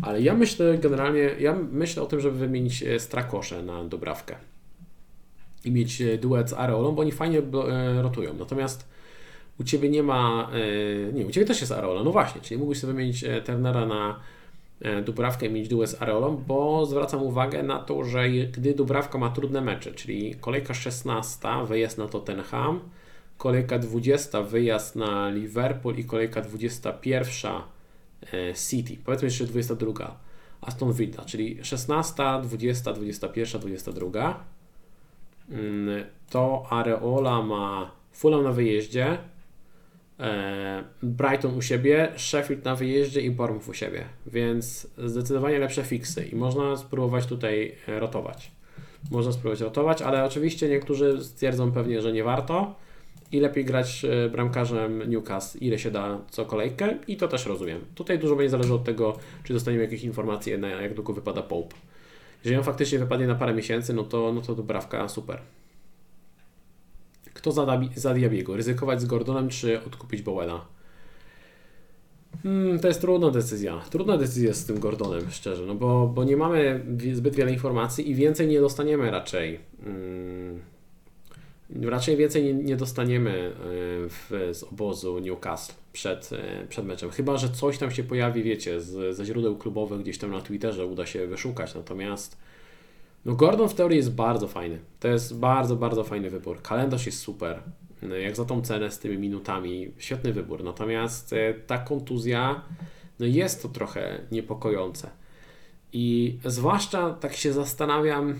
[0.02, 4.36] Ale ja myślę generalnie, ja myślę o tym, żeby wymienić e, Strakosze na Dubrawkę
[5.64, 8.34] i mieć e, duet z Areolą, bo oni fajnie e, rotują.
[8.34, 8.88] Natomiast
[9.60, 10.50] u Ciebie nie ma,
[11.08, 14.20] e, nie, u Ciebie też jest Areola, no właśnie, czyli mógłbyś sobie wymienić Turnera na
[15.04, 19.30] Dubrawkę i mieć duet z Areolą, bo zwracam uwagę na to, że gdy Dubrawka ma
[19.30, 22.80] trudne mecze, czyli kolejka 16, wyjazd na Tottenham,
[23.38, 27.52] kolejka 20, wyjazd na Liverpool i kolejka 21
[28.68, 30.16] City, powiedzmy jeszcze 22
[30.60, 34.61] Aston Villa, czyli 16, 20, 21, 22 Mm,
[36.30, 39.18] to Areola ma Fulham na wyjeździe,
[40.20, 46.24] e, Brighton u siebie, Sheffield na wyjeździe i Bournemouth u siebie, więc zdecydowanie lepsze fiksy
[46.24, 48.50] i można spróbować tutaj e, rotować.
[49.10, 52.74] Można spróbować rotować, ale oczywiście niektórzy stwierdzą pewnie, że nie warto
[53.32, 57.80] i lepiej grać e, bramkarzem Newcastle, ile się da co kolejkę i to też rozumiem.
[57.94, 61.76] Tutaj dużo będzie zależy od tego, czy dostaniemy jakieś informacje, na jak długo wypada Pope.
[62.44, 65.38] Jeżeli on faktycznie wypadnie na parę miesięcy, no to, no to Dubrawka super.
[67.34, 68.56] Kto za, za Diabiego?
[68.56, 70.64] Ryzykować z Gordonem czy odkupić Bowena?
[72.42, 73.80] Hmm, to jest trudna decyzja.
[73.90, 78.14] Trudna decyzja z tym Gordonem, szczerze, no bo, bo nie mamy zbyt wiele informacji i
[78.14, 79.60] więcej nie dostaniemy raczej.
[79.84, 80.60] Hmm,
[81.82, 83.52] raczej więcej nie, nie dostaniemy e,
[84.08, 87.10] w, z obozu Newcastle przed, e, przed meczem.
[87.10, 90.86] Chyba, że coś tam się pojawi, wiecie, z, ze źródeł klubowych gdzieś tam na Twitterze
[90.86, 91.74] uda się wyszukać.
[91.74, 92.38] Natomiast
[93.24, 94.78] no Gordon w teorii jest bardzo fajny.
[95.00, 96.62] To jest bardzo, bardzo fajny wybór.
[96.62, 97.62] Kalendarz jest super.
[98.02, 100.64] No, jak za tą cenę z tymi minutami, świetny wybór.
[100.64, 102.62] Natomiast e, ta kontuzja,
[103.20, 105.10] no jest to trochę niepokojące.
[105.92, 108.38] I zwłaszcza tak się zastanawiam,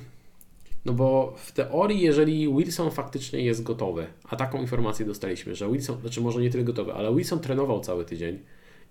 [0.84, 6.00] no bo w teorii, jeżeli Wilson faktycznie jest gotowy, a taką informację dostaliśmy, że Wilson,
[6.00, 8.38] znaczy może nie tyle gotowy, ale Wilson trenował cały tydzień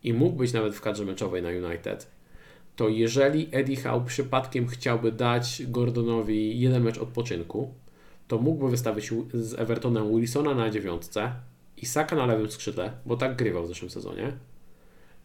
[0.03, 2.11] i mógł być nawet w kadrze meczowej na United,
[2.75, 7.73] to jeżeli Eddie Howe przypadkiem chciałby dać Gordonowi jeden mecz odpoczynku,
[8.27, 11.31] to mógłby wystawić z Evertonem Wilsona na dziewiątce
[11.77, 14.33] i Saka na lewym skrzydle, bo tak grywał w zeszłym sezonie,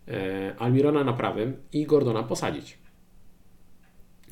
[0.09, 2.79] e, Almirona na prawym i Gordona posadzić.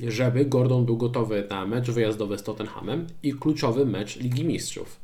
[0.01, 5.01] Żeby Gordon był gotowy na mecz wyjazdowy z Tottenhamem i kluczowy mecz Ligi Mistrzów.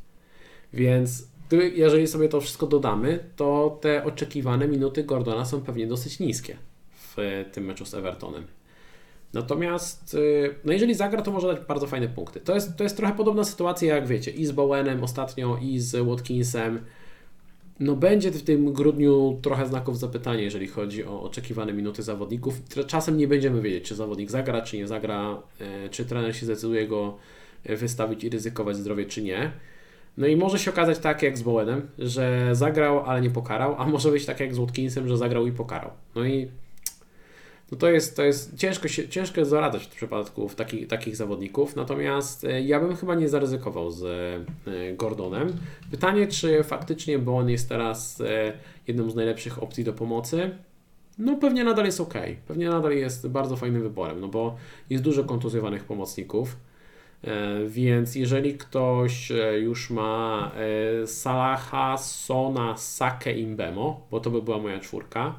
[0.73, 1.29] Więc
[1.75, 6.57] jeżeli sobie to wszystko dodamy, to te oczekiwane minuty Gordona są pewnie dosyć niskie
[6.93, 8.47] w tym meczu z Evertonem.
[9.33, 12.41] Natomiast, y, no jeżeli zagra, to może dać bardzo fajne punkty.
[12.41, 16.07] To jest, to jest trochę podobna sytuacja, jak wiecie, i z Bowenem ostatnio, i z
[16.07, 16.85] Watkinsem.
[17.81, 22.55] No będzie w tym grudniu trochę znaków zapytania, jeżeli chodzi o oczekiwane minuty zawodników.
[22.87, 25.43] Czasem nie będziemy wiedzieć, czy zawodnik zagra, czy nie zagra,
[25.87, 27.17] y, czy trener się zdecyduje go
[27.71, 29.53] y, wystawić i ryzykować zdrowie, czy nie.
[30.17, 33.87] No i może się okazać tak jak z Bowenem, że zagrał, ale nie pokarał, a
[33.87, 35.91] może być tak jak z Watkinsem, że zagrał i pokarał.
[36.15, 36.49] No i
[37.73, 42.45] no to jest, to jest ciężko, się, ciężko zaradzać w przypadku taki, takich zawodników, natomiast
[42.45, 45.53] e, ja bym chyba nie zaryzykował z e, Gordonem.
[45.91, 48.53] Pytanie, czy faktycznie Bon jest teraz e,
[48.89, 50.51] jedną z najlepszych opcji do pomocy?
[51.19, 52.15] No pewnie nadal jest ok,
[52.49, 54.57] pewnie nadal jest bardzo fajnym wyborem, no bo
[54.91, 56.57] jest dużo kontuzjowanych pomocników,
[57.67, 60.53] więc jeżeli ktoś już ma
[61.07, 65.35] Salaha, Sona, Sake i Mbemo, bo to by była moja czwórka,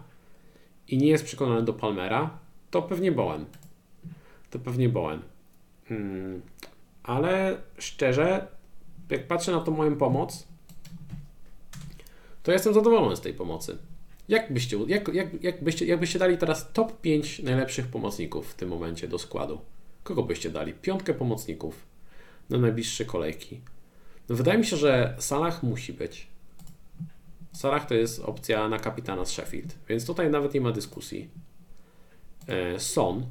[0.92, 2.40] i nie jest przekonany do Palmera,
[2.72, 3.46] to pewnie Bowen.
[4.50, 5.22] To pewnie Bowen.
[5.88, 6.42] Hmm.
[7.04, 8.48] Ale szczerze,
[9.10, 10.48] jak patrzę na tą moją pomoc,
[12.44, 13.78] to jestem zadowolony z tej pomocy.
[14.30, 18.70] Jak byście, jak, jak, jak byście, jakbyście dali teraz top 5 najlepszych pomocników w tym
[18.70, 19.62] momencie do składu?
[20.04, 20.74] Kogo byście dali?
[20.74, 21.86] Piątkę pomocników
[22.50, 23.62] na najbliższe kolejki.
[24.30, 26.31] No wydaje mi się, że Salah musi być.
[27.52, 31.30] Salah to jest opcja na kapitana z Sheffield, więc tutaj nawet nie ma dyskusji.
[32.48, 33.26] E, Son.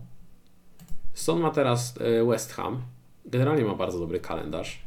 [1.15, 2.83] Son ma teraz e, West Ham.
[3.25, 4.87] Generalnie ma bardzo dobry kalendarz.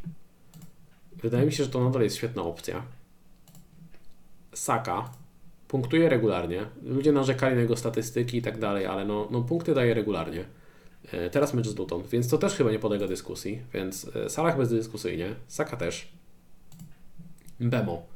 [1.21, 2.83] Wydaje mi się, że to nadal jest świetna opcja.
[4.53, 5.09] Saka
[5.67, 6.65] punktuje regularnie.
[6.83, 10.45] Ludzie narzekali na jego statystyki i tak dalej, ale no, no punkty daje regularnie.
[11.11, 15.35] E, teraz mecz z Luton, więc to też chyba nie podlega dyskusji, więc Salah bezdyskusyjnie.
[15.47, 16.13] Saka też.
[17.59, 18.12] Bemo.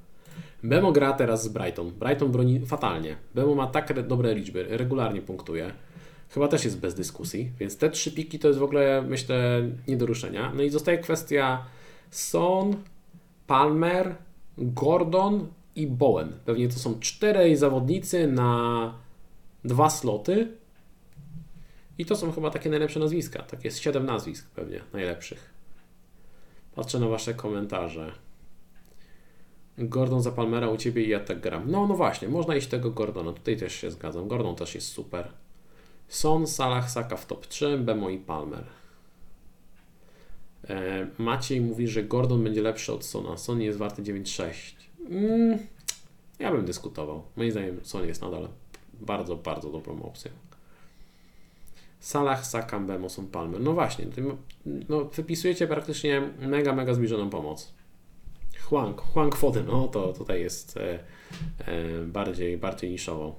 [0.67, 1.91] Bemo gra teraz z Brighton.
[1.91, 3.17] Brighton broni fatalnie.
[3.35, 5.71] Bemo ma tak dobre liczby, regularnie punktuje.
[6.29, 9.97] Chyba też jest bez dyskusji, więc te trzy piki to jest w ogóle, myślę, nie
[9.97, 10.51] do ruszenia.
[10.55, 11.65] No i zostaje kwestia
[12.11, 12.75] Son,
[13.47, 14.15] Palmer,
[14.57, 16.33] Gordon i Bowen.
[16.45, 18.93] Pewnie to są czterej zawodnicy na
[19.65, 20.47] dwa sloty.
[21.97, 23.43] I to są chyba takie najlepsze nazwiska.
[23.43, 25.53] Tak jest siedem nazwisk pewnie najlepszych.
[26.75, 28.26] Patrzę na Wasze komentarze.
[29.77, 31.71] Gordon za Palmera u Ciebie i ja tak gram.
[31.71, 34.27] No, no właśnie, można iść tego Gordona, tutaj też się zgadzam.
[34.27, 35.27] Gordon też jest super.
[36.07, 38.63] Son, Salah, Saka w top 3, Bemo i Palmer.
[40.69, 43.37] E, Maciej mówi, że Gordon będzie lepszy od Sona.
[43.37, 44.53] Son jest warty 9,6.
[45.09, 45.59] Mm,
[46.39, 47.23] ja bym dyskutował.
[47.35, 48.47] Moim zdaniem Son jest nadal
[48.93, 50.31] bardzo, bardzo dobrą opcją.
[51.99, 53.61] Salah, Saka, Bemo, Son, Palmer.
[53.61, 54.05] No właśnie,
[54.89, 57.73] no, wypisujecie praktycznie mega, mega zbliżoną pomoc.
[58.69, 60.99] Huang, Huang Foden, no to tutaj jest e,
[61.67, 63.35] e, bardziej, bardziej niszowo.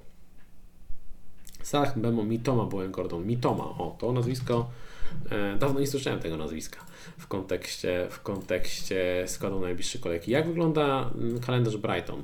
[1.63, 3.25] Salah Bemo Mitoma byłem Gordon.
[3.25, 4.69] Mitoma, o to nazwisko,
[5.31, 6.79] e, dawno nie słyszałem tego nazwiska
[7.17, 10.31] w kontekście, w kontekście składu najbliższej kolejki.
[10.31, 12.23] Jak wygląda mm, kalendarz Brighton?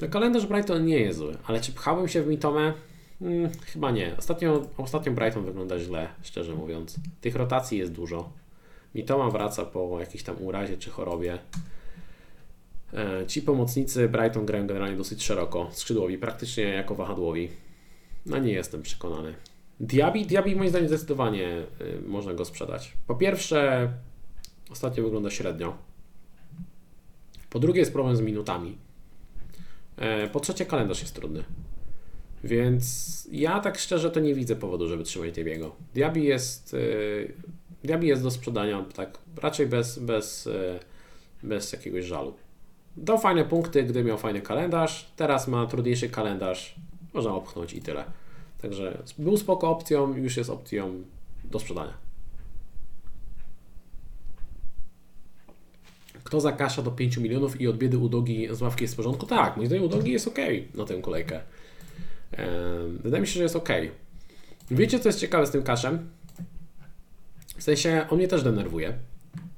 [0.00, 2.72] No, kalendarz Brighton nie jest zły, ale czy pchałem się w Mitomę?
[3.18, 4.16] Hmm, chyba nie.
[4.16, 6.96] Ostatnio, ostatnio Brighton wygląda źle, szczerze mówiąc.
[7.20, 8.30] Tych rotacji jest dużo.
[8.94, 11.38] Mitoma wraca po jakiejś tam urazie czy chorobie.
[12.94, 17.48] E, ci pomocnicy Brighton grają generalnie dosyć szeroko, skrzydłowi, praktycznie jako wahadłowi.
[18.26, 19.34] No nie jestem przekonany.
[19.80, 22.92] Diaby, Diaby moim zdaniem zdecydowanie y, można go sprzedać.
[23.06, 23.92] Po pierwsze,
[24.70, 25.76] ostatnio wygląda średnio.
[27.50, 28.78] Po drugie jest problem z minutami.
[29.96, 31.44] E, po trzecie kalendarz jest trudny.
[32.44, 35.76] Więc ja tak szczerze to nie widzę powodu, żeby trzymać Diabiego.
[35.94, 36.76] Diabi jest,
[37.84, 40.78] Diabi jest do sprzedania tak raczej bez, bez, yy,
[41.42, 42.34] bez jakiegoś żalu.
[43.02, 45.12] Dał fajne punkty, gdy miał fajny kalendarz.
[45.16, 46.74] Teraz ma trudniejszy kalendarz.
[47.14, 48.04] Można opchnąć i tyle.
[48.62, 51.02] Także był spoko opcją, już jest opcją
[51.44, 51.92] do sprzedania.
[56.24, 59.26] Kto zakasza do 5 milionów i od biedy Udogi z ławki jest w porządku?
[59.26, 60.38] Tak, moim zdaniem Udogi jest ok
[60.74, 61.40] na tę kolejkę.
[62.88, 63.68] Wydaje mi się, że jest ok.
[64.70, 66.10] Wiecie, co jest ciekawe z tym kaszem?
[67.56, 68.98] W sensie, on mnie też denerwuje.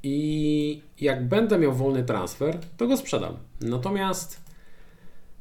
[0.02, 3.36] I jak będę miał wolny transfer, to go sprzedam.
[3.60, 4.40] Natomiast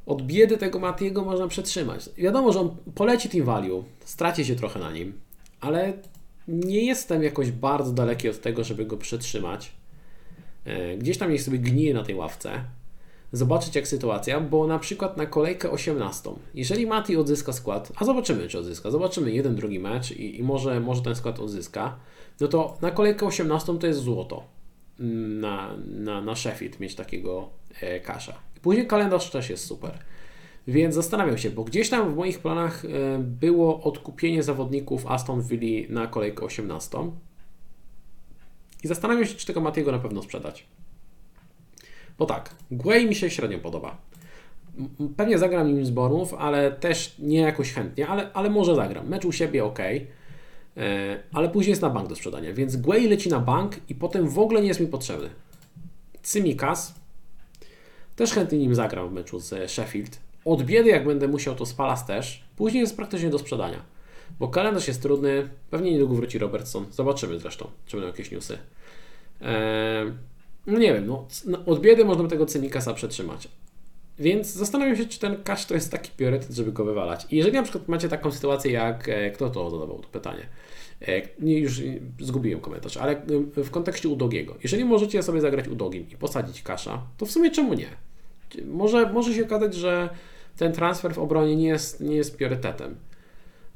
[0.05, 2.10] od biedy tego Matiego można przetrzymać.
[2.18, 5.14] Wiadomo, że on poleci team value, straci się trochę na nim,
[5.62, 5.93] ale
[6.47, 9.72] nie jestem jakoś bardzo daleki od tego, żeby go przetrzymać.
[10.66, 12.64] E, gdzieś tam niech sobie gnije na tej ławce
[13.32, 18.47] zobaczyć jak sytuacja, bo na przykład na kolejkę 18, jeżeli Mati odzyska skład, a zobaczymy
[18.47, 21.95] czy odzyska, zobaczymy jeden, drugi mecz i, i może, może ten skład odzyska,
[22.40, 24.44] no to na kolejkę 18 to jest złoto
[25.00, 27.50] na, na, na Sheffield mieć takiego
[27.82, 28.34] e, kasza.
[28.62, 30.00] Później kalendarz też jest super.
[30.68, 35.88] Więc zastanawiam się, bo gdzieś tam w moich planach e, było odkupienie zawodników Aston Villa
[35.90, 36.98] na kolejkę 18.
[38.84, 40.66] I zastanawiam się, czy tego Matiego na pewno sprzedać.
[42.18, 43.98] Bo tak, Gwei mi się średnio podoba.
[45.18, 49.08] Pewnie zagram nim z Borów, ale też nie jakoś chętnie, ale, ale może zagram.
[49.08, 49.80] Mecz u siebie ok,
[51.34, 54.40] ale później jest na bank do sprzedania, więc Gwei leci na bank i potem w
[54.40, 55.30] ogóle nie jest mi potrzebny.
[56.22, 57.00] Cymikas
[58.16, 60.20] też chętnie nim zagram w meczu z Sheffield.
[60.46, 62.44] Od biedy, jak będę musiał, to Spalas też.
[62.56, 63.82] Później jest praktycznie do sprzedania,
[64.40, 65.50] bo kalendarz jest trudny.
[65.70, 66.86] Pewnie niedługo wróci Robertson.
[66.92, 68.58] Zobaczymy zresztą, czy będą jakieś newsy.
[69.42, 70.12] Eee,
[70.68, 71.26] no nie wiem, no,
[71.66, 73.48] od biedy można by tego Cymikasa przetrzymać.
[74.20, 77.28] Więc zastanawiam się, czy ten cash to jest taki priorytet, żeby go wywalać.
[77.32, 80.69] I jeżeli na przykład macie taką sytuację, jak e, kto to zadawał to pytanie, e,
[81.39, 81.82] nie, już
[82.20, 83.12] zgubiłem komentarz, ale
[83.58, 84.56] e, w kontekście Udogiego.
[84.64, 87.88] Jeżeli możecie sobie zagrać Udogim i posadzić kasza, to w sumie czemu nie?
[88.66, 90.10] Może, może się okazać, że
[90.58, 92.95] ten transfer w obronie nie jest, nie jest priorytetem.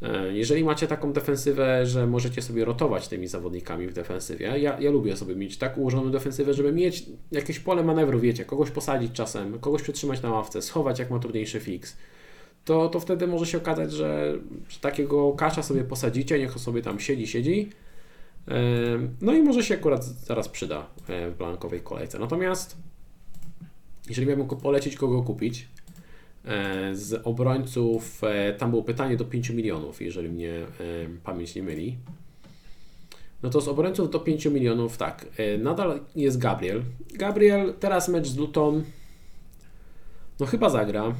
[0.01, 4.91] E, jeżeli macie taką defensywę, że możecie sobie rotować tymi zawodnikami w defensywie, ja, ja
[4.91, 9.59] lubię sobie mieć tak ułożoną defensywę, żeby mieć jakieś pole manewru, wiecie, kogoś posadzić czasem,
[9.59, 11.97] kogoś przetrzymać na ławce, schować jak ma trudniejszy fix,
[12.65, 14.33] to, to wtedy może się okazać, że,
[14.69, 17.69] że takiego kasza sobie posadzicie, niech on sobie tam siedzi, siedzi,
[19.21, 22.19] no i może się akurat zaraz przyda e, w blankowej kolejce.
[22.19, 22.77] Natomiast
[24.09, 25.67] jeżeli miałbym polecić, kogo kupić,
[26.45, 30.53] E, z obrońców, e, tam było pytanie do 5 milionów, jeżeli mnie
[31.23, 31.97] pamięć nie myli.
[33.43, 35.25] No to z obrońców do 5 milionów, tak,
[35.59, 36.83] nadal jest Gabriel.
[37.13, 38.83] Gabriel, teraz mecz z Luton,
[40.39, 41.15] no chyba zagra.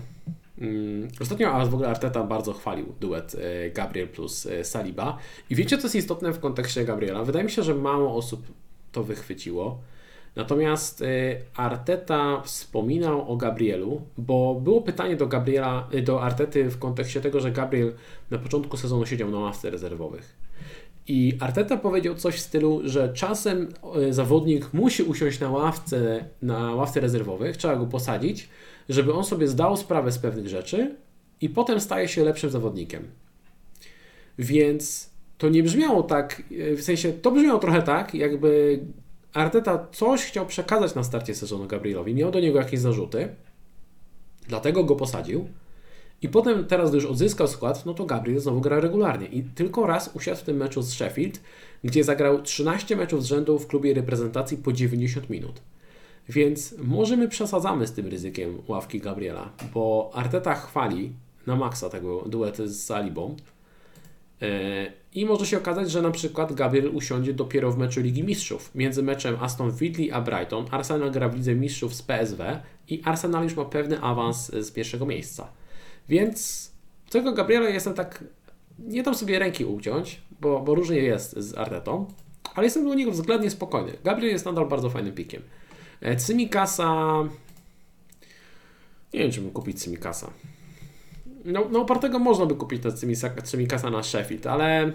[0.64, 3.36] Mm, ostatnio, a w ogóle Arteta bardzo chwalił duet
[3.74, 5.18] Gabriel plus Saliba.
[5.50, 7.24] I wiecie, co jest istotne w kontekście Gabriela?
[7.24, 8.46] Wydaje mi się, że mało osób
[8.92, 9.80] to wychwyciło.
[10.36, 17.22] Natomiast y, Arteta wspominał o Gabrielu, bo było pytanie do Gabriela, do Artety w kontekście
[17.22, 17.94] tego, że Gabriel
[18.32, 20.43] na początku sezonu siedział na ławce rezerwowych.
[21.08, 26.76] I Arteta powiedział coś w stylu, że czasem y, zawodnik musi usiąść na ławce, na
[26.76, 28.50] ławce rezerwowych, trzeba go posadzić,
[28.90, 30.96] żeby on sobie zdał sprawę z pewnych rzeczy
[31.42, 33.08] i potem staje się lepszym zawodnikiem.
[34.40, 36.44] Więc to nie brzmiało tak,
[36.78, 38.80] w sensie to brzmiało trochę tak, jakby
[39.34, 43.36] Arteta coś chciał przekazać na starcie sezonu Gabrielowi, miał do niego jakieś zarzuty,
[44.48, 45.48] dlatego go posadził.
[46.24, 49.28] I potem, teraz gdy już odzyskał skład, no to Gabriel znowu gra regularnie.
[49.28, 51.42] I tylko raz usiadł w tym meczu z Sheffield,
[51.84, 55.62] gdzie zagrał 13 meczów z rzędu w klubie reprezentacji po 90 minut.
[56.30, 61.14] Więc może my przesadzamy z tym ryzykiem ławki Gabriela, bo Arteta chwali
[61.48, 63.36] na maksa tego duety z Salibą,
[64.44, 68.76] E, I może się okazać, że na przykład Gabriel usiądzie dopiero w meczu Ligi Mistrzów.
[68.76, 72.44] Między meczem Aston Villa a Brighton Arsenal gra w Lidze Mistrzów z PSW
[72.88, 75.48] i Arsenal już ma pewny awans z pierwszego miejsca.
[76.10, 76.72] Więc
[77.10, 78.24] tego Gabriela jestem tak,
[78.80, 82.06] nie dam sobie ręki uciąć, bo, bo różnie jest z Artetą,
[82.56, 83.94] ale jestem do niego względnie spokojny.
[84.04, 85.42] Gabriel jest nadal bardzo fajnym pikiem.
[86.02, 87.24] E, Cymikasa...
[89.14, 90.32] Nie wiem, czy bym kupić Cymikasa.
[91.46, 94.92] No, no opartego można by kupić na kasa na Sheffield, ale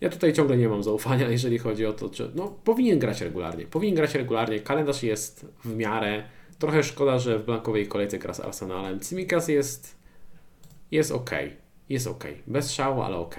[0.00, 3.66] ja tutaj ciągle nie mam zaufania, jeżeli chodzi o to, czy no, powinien grać regularnie.
[3.66, 4.60] Powinien grać regularnie.
[4.60, 6.24] Kalendarz jest w miarę.
[6.58, 9.00] Trochę szkoda, że w blankowej kolejce gra z Arsenalem.
[9.00, 10.04] Cimikas jest
[10.94, 11.30] jest ok.
[11.88, 12.24] Jest ok.
[12.46, 13.36] Bez szału, ale ok.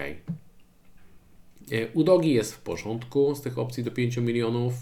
[1.72, 4.74] E, Udogi jest w porządku z tych opcji do 5 milionów.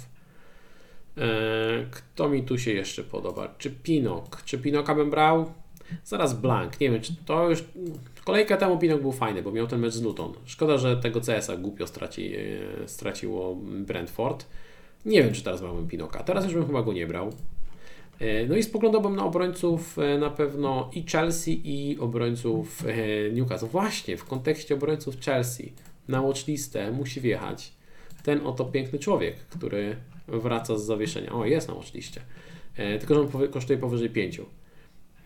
[1.18, 1.20] E,
[1.90, 3.54] kto mi tu się jeszcze podoba?
[3.58, 4.42] Czy Pinok?
[4.42, 5.52] Czy Pinoka bym brał?
[6.04, 6.80] Zaraz Blank.
[6.80, 7.64] Nie wiem, czy to już.
[8.24, 10.32] Kolejkę temu Pinok był fajny, bo miał ten mecz z Luton.
[10.44, 14.46] Szkoda, że tego CS-a głupio straci, e, straciło Brentford.
[15.04, 16.22] Nie wiem, czy teraz brałbym Pinoka.
[16.22, 17.32] Teraz już bym chyba go nie brał.
[18.20, 22.84] E, no i spoglądałbym na obrońców na pewno i Chelsea, i obrońców
[23.32, 23.66] Newcastle.
[23.66, 25.72] Właśnie w kontekście obrońców Chelsea
[26.08, 27.72] na watchlistę musi wjechać
[28.22, 29.96] ten oto piękny człowiek, który
[30.28, 31.32] wraca z zawieszenia.
[31.32, 32.20] O, jest na watchliście.
[32.76, 34.40] E, tylko, że on kosztuje powyżej 5.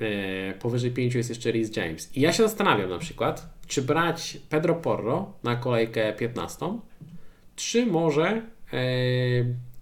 [0.01, 2.17] E, powyżej 5 jest jeszcze Rhys James.
[2.17, 6.79] I ja się zastanawiam na przykład, czy brać Pedro Porro na kolejkę 15,
[7.57, 8.85] czy może, e,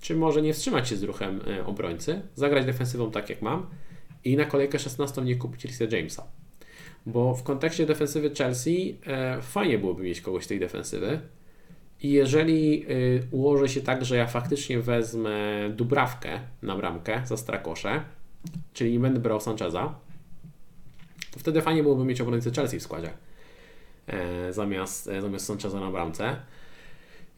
[0.07, 3.67] czy może nie wstrzymać się z ruchem e, obrońcy, zagrać defensywą tak jak mam
[4.25, 6.27] i na kolejkę 16 nie kupić Rhys'a Jamesa.
[7.07, 11.21] Bo w kontekście defensywy Chelsea e, fajnie byłoby mieć kogoś z tej defensywy,
[12.01, 18.03] i jeżeli y, ułoży się tak, że ja faktycznie wezmę Dubrawkę na bramkę za Strakosze,
[18.73, 19.95] czyli nie będę brał Sancheza,
[21.31, 23.11] to wtedy fajnie byłoby mieć obrońcę Chelsea w składzie
[24.07, 26.37] e, zamiast, e, zamiast Sancheza na bramce.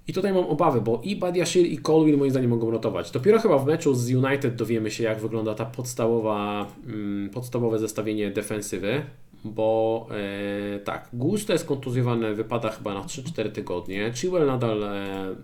[0.08, 3.10] I tutaj mam obawy, bo i Badiashil i Colwill moim zdaniem mogą rotować.
[3.10, 8.30] Dopiero chyba w meczu z United dowiemy się, jak wygląda ta podstawowa, mm, podstawowe zestawienie
[8.30, 9.02] defensywy
[9.44, 14.12] bo e, tak, Gusto jest kontuzjowany, wypada chyba na 3-4 tygodnie.
[14.14, 15.34] Chilwell nadal e,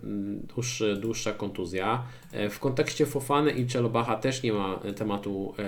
[0.54, 2.02] dłuższy, dłuższa kontuzja.
[2.32, 5.64] E, w kontekście Fofany i Czelobacha też nie ma tematu e,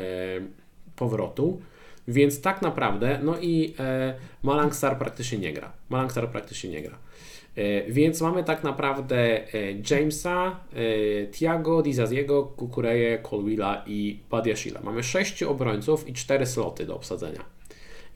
[0.96, 1.60] powrotu.
[2.08, 5.72] Więc tak naprawdę, no i e, Malangsar praktycznie nie gra.
[5.88, 6.98] Malangsar praktycznie nie gra.
[7.56, 14.80] E, więc mamy tak naprawdę e, Jamesa, e, Tiago, Dizaziego, Kukureje, Colwilla i Badiashila.
[14.84, 17.44] Mamy sześciu obrońców i cztery sloty do obsadzenia.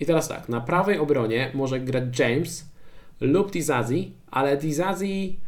[0.01, 2.71] I teraz tak, na prawej obronie może grać James
[3.21, 5.41] lub Dizazi, ale Dizazi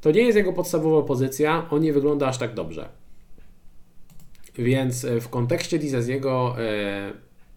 [0.00, 2.88] to nie jest jego podstawowa pozycja, on nie wygląda aż tak dobrze.
[4.58, 6.56] Więc w kontekście Dizaziego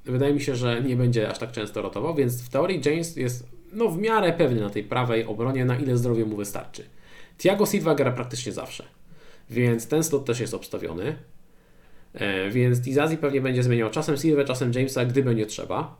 [0.06, 3.59] wydaje mi się, że nie będzie aż tak często rotował, więc w teorii James jest
[3.74, 6.84] no, w miarę pewny na tej prawej obronie, na ile zdrowie mu wystarczy.
[7.38, 8.84] Thiago Silva gra praktycznie zawsze,
[9.50, 11.16] więc ten slot też jest obstawiony.
[12.14, 15.98] E, więc Dizazi pewnie będzie zmieniał czasem Silva, czasem Jamesa, gdy będzie trzeba.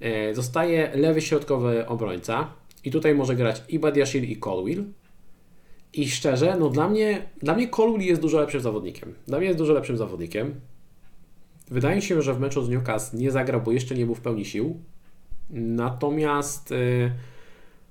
[0.00, 2.52] E, zostaje lewy środkowy obrońca
[2.84, 4.84] i tutaj może grać i Badiashil i Colwill.
[5.92, 9.14] I szczerze, no dla mnie, dla mnie Colwill jest dużo lepszym zawodnikiem.
[9.26, 10.60] Dla mnie jest dużo lepszym zawodnikiem.
[11.70, 14.44] Wydaje się, że w meczu z Newcastle nie zagrał, bo jeszcze nie był w pełni
[14.44, 14.80] sił.
[15.50, 17.10] Natomiast yy,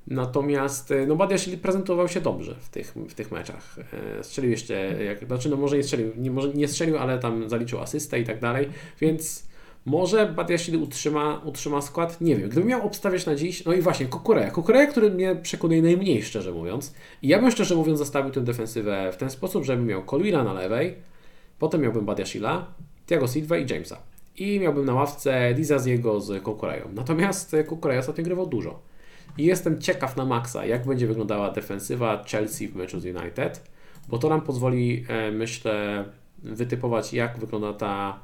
[0.10, 3.76] Natomiast no Badiashil prezentował się dobrze w tych, w tych meczach.
[4.22, 7.80] Strzelił jeszcze, jak, znaczy no może nie strzelił, nie, może nie strzelił, ale tam zaliczył
[7.80, 8.70] asystę i tak dalej,
[9.02, 9.50] więc
[9.86, 12.22] może Badiashile utrzyma, utrzyma skład?
[12.22, 12.50] Nie wiem.
[12.50, 14.52] Gdybym miał obstawiać na dziś, no i właśnie Kukureja.
[14.52, 16.94] Kukureja, który mnie przekonuje najmniej, szczerze mówiąc.
[17.22, 20.54] I ja bym szczerze mówiąc zostawił tę defensywę w ten sposób, żebym miał Colwilla na
[20.54, 20.96] lewej,
[21.60, 22.74] potem miałbym Badiashila,
[23.06, 23.98] Thiago Silva i Jamesa.
[24.40, 26.90] I miałbym na ławce Dizaziego z Kukureją.
[26.94, 28.80] Natomiast Kukureja ostatnio grywał dużo.
[29.38, 33.70] I jestem ciekaw na maksa, jak będzie wyglądała defensywa Chelsea w meczu z United,
[34.08, 36.06] bo to nam pozwoli, e, myślę,
[36.44, 38.20] wytypować, jak wygląda ta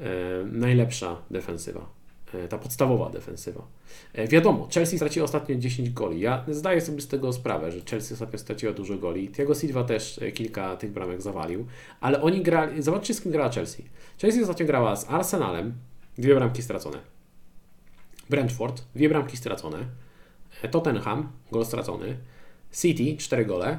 [0.00, 1.86] E, najlepsza defensywa.
[2.34, 3.66] E, ta podstawowa defensywa.
[4.12, 6.20] E, wiadomo, Chelsea straciła ostatnio 10 goli.
[6.20, 9.28] Ja zdaję sobie z tego sprawę, że Chelsea ostatnio straciła dużo goli.
[9.28, 11.66] Thiago Silva też kilka tych bramek zawalił,
[12.00, 12.82] ale oni grali.
[12.82, 13.82] Zobaczcie, z kim grała Chelsea.
[14.20, 15.74] Chelsea ostatnio grała z Arsenalem,
[16.18, 16.98] dwie bramki stracone.
[18.30, 19.78] Brentford, dwie bramki stracone.
[20.70, 22.16] Tottenham, gol stracony.
[22.72, 23.78] City, cztery gole.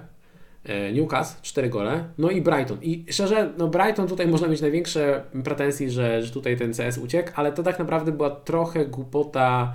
[0.66, 2.78] E, Newcastle, 4 gole, no i Brighton.
[2.82, 7.32] I szczerze, no Brighton tutaj można mieć największe pretensje, że, że tutaj ten CS uciekł,
[7.36, 9.74] ale to tak naprawdę była trochę głupota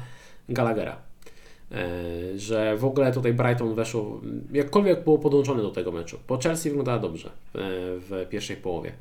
[0.49, 0.97] Gallaghera.
[1.73, 4.21] E, że w ogóle tutaj Brighton weszło,
[4.53, 7.31] jakkolwiek było podłączone do tego meczu, bo Chelsea wyglądała dobrze e,
[7.99, 8.93] w pierwszej połowie.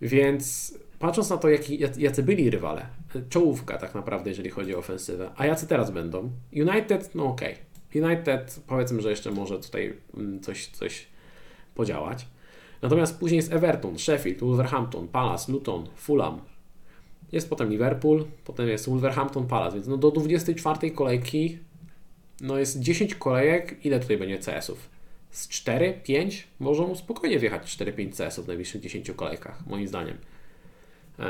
[0.00, 2.86] Więc patrząc na to, jaki, jacy byli rywale,
[3.28, 7.52] czołówka tak naprawdę, jeżeli chodzi o ofensywę, a jacy teraz będą, United, no okej.
[7.52, 7.64] Okay.
[8.02, 11.06] United powiedzmy, że jeszcze może tutaj mm, coś, coś
[11.74, 12.26] podziałać.
[12.82, 16.40] Natomiast później jest Everton, Sheffield, Wolverhampton, Palace, Luton, Fulham.
[17.32, 21.58] Jest potem Liverpool, potem jest Wolverhampton, Palace, więc no do 24 kolejki
[22.40, 23.86] no jest 10 kolejek.
[23.86, 24.90] Ile tutaj będzie CS-ów?
[25.30, 26.48] Z 4, 5?
[26.60, 30.16] Możemy spokojnie wjechać 4-5 CS-ów w najbliższych 10 kolejkach, moim zdaniem.
[31.18, 31.26] Eee,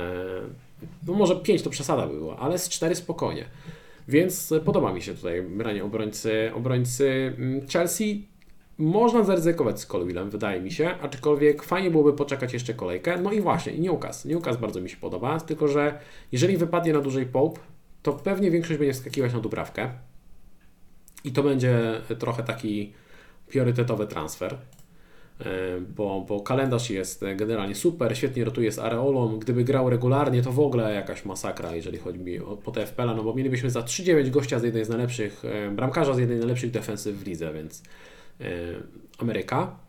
[1.07, 3.45] no może 5 to przesada by była, ale z 4 spokojnie.
[4.09, 8.29] Więc podoba mi się tutaj branie obrońcy, obrońcy mm, Chelsea.
[8.79, 13.21] Można zaryzykować z Colwillem, wydaje mi się, aczkolwiek fajnie byłoby poczekać jeszcze kolejkę.
[13.21, 14.29] No i właśnie, Newcastle.
[14.29, 15.99] Newcastle bardzo mi się podoba, tylko że
[16.33, 17.61] jeżeli wypadnie na dłużej Pope,
[18.03, 19.91] to pewnie większość będzie wskakiwać na Dubrawkę.
[21.25, 22.93] I to będzie trochę taki
[23.47, 24.59] priorytetowy transfer.
[25.97, 29.39] bo, bo kalendarz jest generalnie super, świetnie rotuje z Areolą.
[29.39, 33.35] Gdyby grał regularnie, to w ogóle jakaś masakra, jeżeli chodzi o po TFPL, no bo
[33.35, 35.43] mielibyśmy za 3-9 gościa z jednej z najlepszych,
[35.73, 37.83] bramkarza z jednej z najlepszych defensyw w lidze, więc
[39.19, 39.85] Ameryka.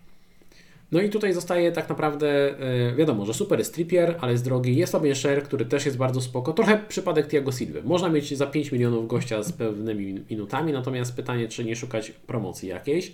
[0.91, 4.75] No i tutaj zostaje tak naprawdę, e, wiadomo, że super jest Trippier, ale jest drogi.
[4.75, 6.53] Jest Fabian Scher, który też jest bardzo spoko.
[6.53, 7.79] Trochę przypadek Tiago Silva.
[7.83, 12.69] Można mieć za 5 milionów gościa z pewnymi minutami, natomiast pytanie, czy nie szukać promocji
[12.69, 13.13] jakiejś.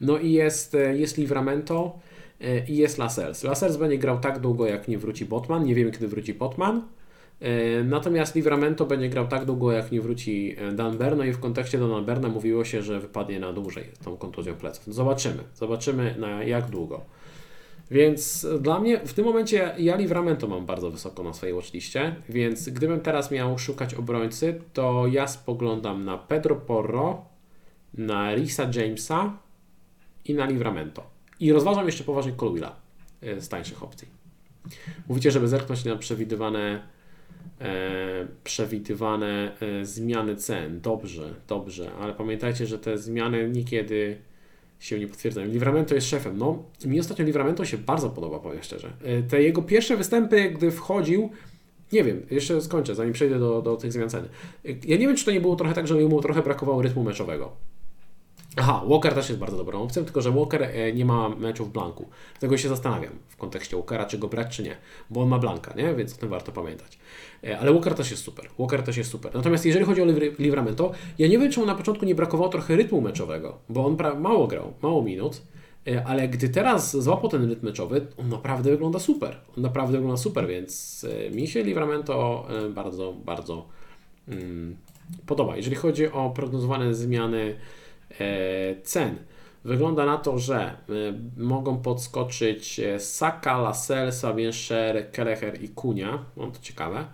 [0.00, 1.98] No i jest, e, jest Livramento
[2.40, 3.44] e, i jest Lasers.
[3.44, 5.64] Lasers będzie grał tak długo, jak nie wróci Botman.
[5.64, 6.82] Nie wiemy, kiedy wróci Botman.
[7.84, 12.04] Natomiast Livramento będzie grał tak długo, jak nie wróci Dan Berno i w kontekście Dan
[12.04, 14.94] Berna mówiło się, że wypadnie na dłużej tą kontuzją pleców.
[14.94, 15.42] Zobaczymy.
[15.54, 17.00] Zobaczymy na jak długo.
[17.92, 22.68] Więc dla mnie w tym momencie ja Livramento mam bardzo wysoko na swojej watchliście, więc
[22.68, 27.24] gdybym teraz miał szukać obrońcy, to ja spoglądam na Pedro Porro,
[27.94, 29.38] na Risa Jamesa
[30.24, 31.02] i na Livramento.
[31.40, 32.76] I rozważam jeszcze poważnie Colwilla
[33.22, 34.08] e, z tańszych opcji.
[35.08, 36.80] Mówicie, żeby zerknąć na przewidywane e,
[38.44, 40.80] przewidywane e, zmiany cen.
[40.80, 44.18] Dobrze, dobrze, ale pamiętajcie, że te zmiany niekiedy
[44.80, 45.48] się nie potwierdzają.
[45.48, 46.38] Livramento jest szefem.
[46.38, 48.92] No, mi ostatnio Livramento się bardzo podoba, powiem szczerze.
[49.04, 51.30] E, te jego pierwsze występy, gdy wchodził,
[51.92, 54.28] nie wiem, jeszcze skończę, zanim przejdę do, do tych zmian ceny.
[54.64, 57.02] E, ja nie wiem, czy to nie było trochę tak, że mu trochę brakowało rytmu
[57.02, 57.52] meczowego.
[58.56, 61.70] Aha, Walker też jest bardzo dobrą opcją, tylko że Walker e, nie ma meczu w
[61.70, 62.08] blanku.
[62.32, 64.76] Dlatego się zastanawiam w kontekście Walkera, czy go brać, czy nie,
[65.10, 65.94] bo on ma blanka, nie?
[65.94, 66.98] więc o tym warto pamiętać.
[67.44, 68.48] E, ale Walker też jest super.
[68.58, 69.34] Walker też jest super.
[69.34, 70.06] Natomiast jeżeli chodzi o
[70.38, 73.96] Livramento, ja nie wiem, czy mu na początku nie brakowało trochę rytmu meczowego, bo on
[74.20, 75.42] mało grał, mało minut,
[75.88, 79.36] e, ale gdy teraz złapał ten rytm meczowy, on naprawdę wygląda super.
[79.56, 83.66] On naprawdę wygląda super, więc mi się Livramento bardzo, bardzo
[84.28, 84.76] mm,
[85.26, 85.56] podoba.
[85.56, 87.54] Jeżeli chodzi o prognozowane zmiany
[88.20, 89.16] E, cen.
[89.64, 90.74] Wygląda na to, że e,
[91.36, 96.24] mogą podskoczyć e, Saka, Lascelles, Sabienscher, Kelecher i Kunia.
[96.36, 97.06] Mam to ciekawe.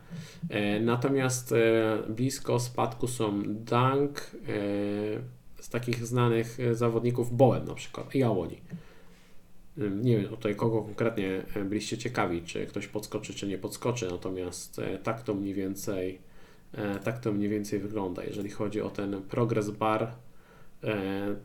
[0.81, 1.55] Natomiast
[2.09, 4.31] blisko spadku są Dunk,
[5.61, 8.61] z takich znanych zawodników Bowen na przykład i Awoni.
[9.77, 15.23] Nie wiem tutaj kogo konkretnie byliście ciekawi, czy ktoś podskoczy, czy nie podskoczy, natomiast tak
[15.23, 16.19] to mniej więcej
[17.05, 18.25] tak to mniej więcej wygląda.
[18.25, 20.13] Jeżeli chodzi o ten progress bar,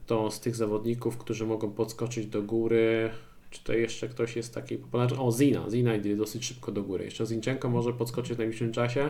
[0.05, 3.09] to z tych zawodników, którzy mogą podskoczyć do góry,
[3.53, 5.19] czy to jeszcze ktoś jest taki popularny?
[5.19, 5.65] O, Zina.
[5.69, 7.05] Zina idzie dosyć szybko do góry.
[7.05, 9.09] Jeszcze Zinchenko może podskoczyć w najbliższym czasie.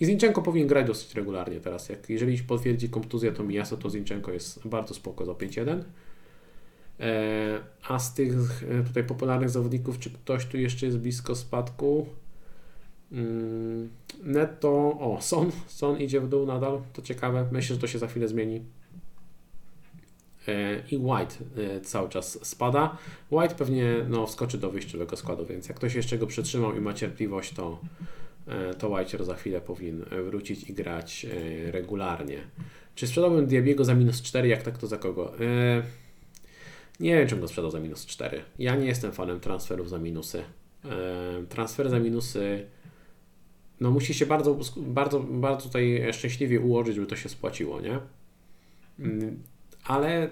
[0.00, 1.88] I Zinchenko powinien grać dosyć regularnie teraz.
[1.88, 5.82] Jak, jeżeli potwierdzi kontuzję to Miasto, to Zinchenko jest bardzo spoko za 5-1.
[7.00, 8.32] E, a z tych
[8.70, 12.06] e, tutaj popularnych zawodników, czy ktoś tu jeszcze jest blisko spadku?
[13.12, 13.90] Mm,
[14.22, 14.68] netto,
[15.00, 17.48] o, Son, Son idzie w dół nadal, to ciekawe.
[17.52, 18.62] Myślę, że to się za chwilę zmieni.
[20.48, 21.34] E, i White
[21.76, 22.98] e, cały czas spada.
[23.30, 26.94] White pewnie no, wskoczy do wyjściowego składu, więc jak ktoś jeszcze go przytrzymał i ma
[26.94, 27.80] cierpliwość, to,
[28.46, 31.26] e, to White za chwilę powinien wrócić i grać
[31.70, 32.38] regularnie.
[32.94, 34.48] Czy sprzedałbym Diabiego za minus 4?
[34.48, 35.32] Jak tak, to za kogo?
[37.00, 38.42] Nie wiem, czym go sprzedał za minus 4.
[38.58, 40.44] Ja nie jestem fanem transferów za minusy.
[41.48, 42.66] Transfer za minusy
[43.80, 47.98] no musi się bardzo, bardzo, bardzo tutaj szczęśliwie ułożyć, żeby to się spłaciło, nie?
[49.84, 50.28] Ale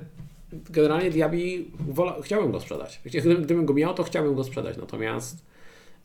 [0.52, 3.00] generalnie Diaby wola, chciałbym go sprzedać.
[3.04, 5.44] Gdybym go miał, to chciałbym go sprzedać, natomiast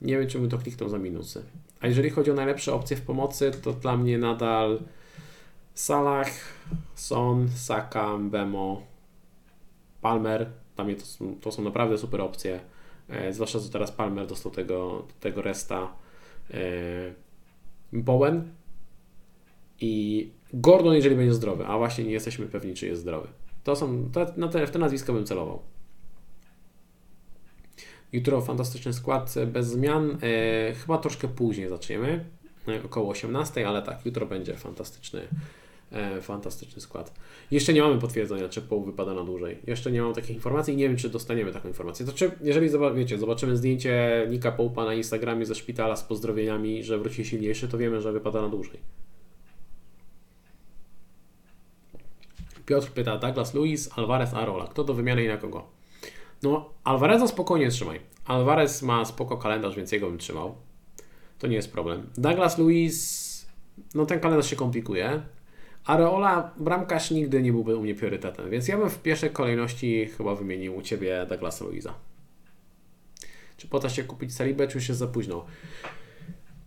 [0.01, 1.43] nie wiem, czy bym to kliknął za minusy.
[1.79, 4.79] A jeżeli chodzi o najlepsze opcje w pomocy, to dla mnie nadal
[5.73, 6.29] Salah,
[6.95, 8.81] Son, Saka, Bemo,
[10.01, 10.49] Palmer.
[10.75, 12.59] Dla mnie to są, to są naprawdę super opcje.
[13.09, 15.93] E, zwłaszcza, że teraz Palmer dostał tego, tego resta.
[16.53, 16.57] E,
[17.93, 18.51] Bowen
[19.81, 23.27] i Gordon, jeżeli będzie zdrowy, a właśnie nie jesteśmy pewni, czy jest zdrowy.
[23.63, 25.59] To są, to, na te, w te nazwiska bym celował.
[28.11, 30.17] Jutro fantastyczny skład bez zmian.
[30.21, 32.25] E, chyba troszkę później zaczniemy,
[32.67, 35.21] e, około 18, ale tak, jutro będzie fantastyczny,
[35.91, 37.13] e, fantastyczny skład.
[37.51, 39.57] Jeszcze nie mamy potwierdzenia, czy poł wypada na dłużej.
[39.67, 42.05] Jeszcze nie mam takich informacji i nie wiem, czy dostaniemy taką informację.
[42.05, 46.97] To czy, jeżeli wiecie, zobaczymy zdjęcie Nika Poupa na Instagramie ze szpitala z pozdrowieniami, że
[46.97, 48.79] wróci silniejszy, to wiemy, że wypada na dłużej.
[52.67, 54.67] Piotr pyta, Douglas Luis, Alvarez, Arola.
[54.67, 55.67] Kto do wymiany i na kogo?
[56.43, 57.99] No, Alvareza spokojnie trzymaj.
[58.25, 60.55] Alvarez ma spoko kalendarz, więc jego bym trzymał.
[61.39, 62.09] To nie jest problem.
[62.17, 63.47] Douglas Luis,
[63.95, 65.21] no ten kalendarz się komplikuje.
[65.85, 70.35] Areola, bramkarz nigdy nie byłby u mnie priorytetem, więc ja bym w pierwszej kolejności chyba
[70.35, 71.93] wymienił u Ciebie Douglasa Luisa.
[73.57, 75.45] Czy poda się kupić Salibę, czy już jest za późno?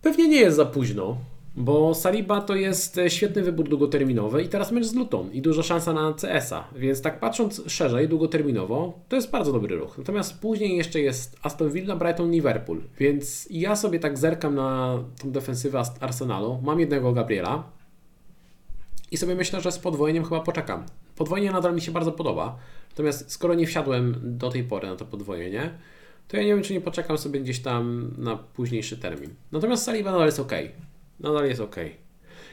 [0.02, 1.16] Pewnie nie jest za późno.
[1.56, 5.62] Bo Saliba to jest e, świetny wybór długoterminowy i teraz mecz z Luton i duża
[5.62, 9.98] szansa na CS-a, więc tak patrząc szerzej, długoterminowo, to jest bardzo dobry ruch.
[9.98, 15.30] Natomiast później jeszcze jest Aston Villa, Brighton, Liverpool, więc ja sobie tak zerkam na tą
[15.30, 16.60] defensywę Arsenalu.
[16.62, 17.64] Mam jednego Gabriela
[19.10, 20.84] i sobie myślę, że z podwojeniem chyba poczekam.
[21.16, 22.56] Podwojenie nadal mi się bardzo podoba,
[22.90, 25.70] natomiast skoro nie wsiadłem do tej pory na to podwojenie,
[26.28, 29.30] to ja nie wiem, czy nie poczekam sobie gdzieś tam na późniejszy termin.
[29.52, 30.52] Natomiast Saliba nadal jest ok
[31.20, 31.76] nadal jest ok.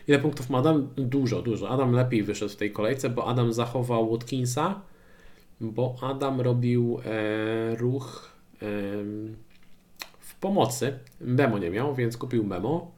[0.07, 0.89] Ile punktów ma Adam?
[0.95, 1.69] Dużo, dużo.
[1.69, 4.81] Adam lepiej wyszedł w tej kolejce, bo Adam zachował Watkinsa,
[5.61, 8.65] bo Adam robił e, ruch e,
[10.19, 10.99] w pomocy.
[11.21, 12.91] Memo nie miał, więc kupił memo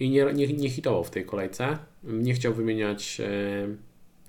[0.00, 1.78] i nie, nie, nie hitował w tej kolejce.
[2.04, 3.68] Nie chciał wymieniać e,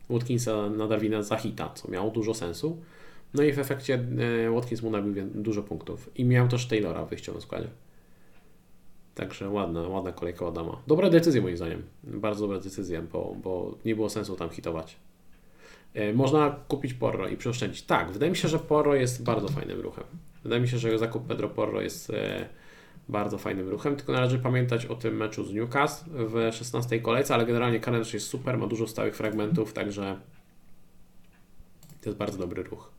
[0.09, 2.77] Watkinsa na Darwina za hita, co miało dużo sensu.
[3.33, 4.05] No i w efekcie
[4.47, 6.09] e, Watkins mu nabił dużo punktów.
[6.15, 7.67] I miał też Taylora w wyjściowym składzie.
[9.15, 10.81] Także ładna, ładna kolejka Adama.
[10.87, 11.83] Dobra decyzja moim zdaniem.
[12.03, 14.95] Bardzo dobra decyzja, bo, bo nie było sensu tam hitować.
[15.93, 17.81] E, można kupić Porro i przeoszczędzić.
[17.83, 20.03] Tak, wydaje mi się, że Porro jest bardzo fajnym ruchem.
[20.43, 22.49] Wydaje mi się, że zakup Pedro Porro jest e,
[23.09, 27.45] bardzo fajnym ruchem, tylko należy pamiętać o tym meczu z Newcastle w 16 kolejce, ale
[27.45, 30.19] generalnie kalendarz jest super, ma dużo stałych fragmentów, także
[32.01, 32.91] to jest bardzo dobry ruch.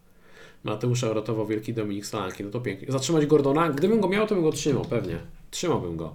[0.64, 2.92] Mateusza uratował wielki Dominik Solanki, no to pięknie.
[2.92, 3.70] Zatrzymać Gordona?
[3.70, 5.18] Gdybym go miał, to bym go trzymał, pewnie.
[5.54, 6.14] Trzymałbym go.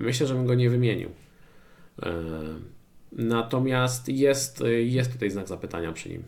[0.00, 1.08] Myślę, że bym go nie wymienił.
[2.02, 2.12] E,
[3.12, 6.22] natomiast jest, jest tutaj znak zapytania przy nim.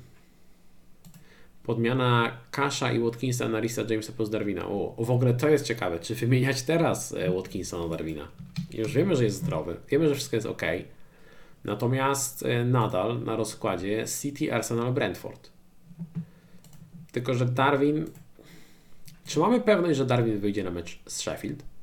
[1.62, 4.66] Podmiana Kasha i Watkinsa na Risa Jamesa plus Darwina.
[4.66, 5.98] O, w ogóle to jest ciekawe.
[5.98, 8.28] Czy wymieniać teraz e, Watkinsa na Darwina?
[8.72, 9.76] Już wiemy, że jest zdrowy.
[9.88, 10.62] Wiemy, że wszystko jest ok.
[11.64, 15.50] Natomiast e, nadal na rozkładzie City, Arsenal, Brentford.
[17.12, 18.04] Tylko, że Darwin.
[19.26, 21.73] Czy mamy pewność, że Darwin wyjdzie na mecz z Sheffield?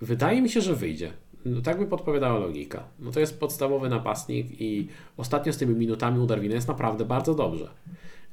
[0.00, 1.12] Wydaje mi się, że wyjdzie.
[1.44, 2.84] No, tak by podpowiadała logika.
[2.98, 7.34] No to jest podstawowy napastnik i ostatnio z tymi minutami u Darwina jest naprawdę bardzo
[7.34, 7.68] dobrze.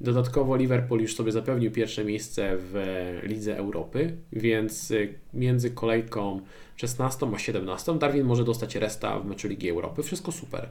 [0.01, 2.75] Dodatkowo Liverpool już sobie zapewnił pierwsze miejsce w
[3.23, 6.41] Lidze Europy, więc y, między kolejką
[6.75, 10.03] 16 a 17 Darwin może dostać resta w meczu Ligi Europy.
[10.03, 10.69] Wszystko super.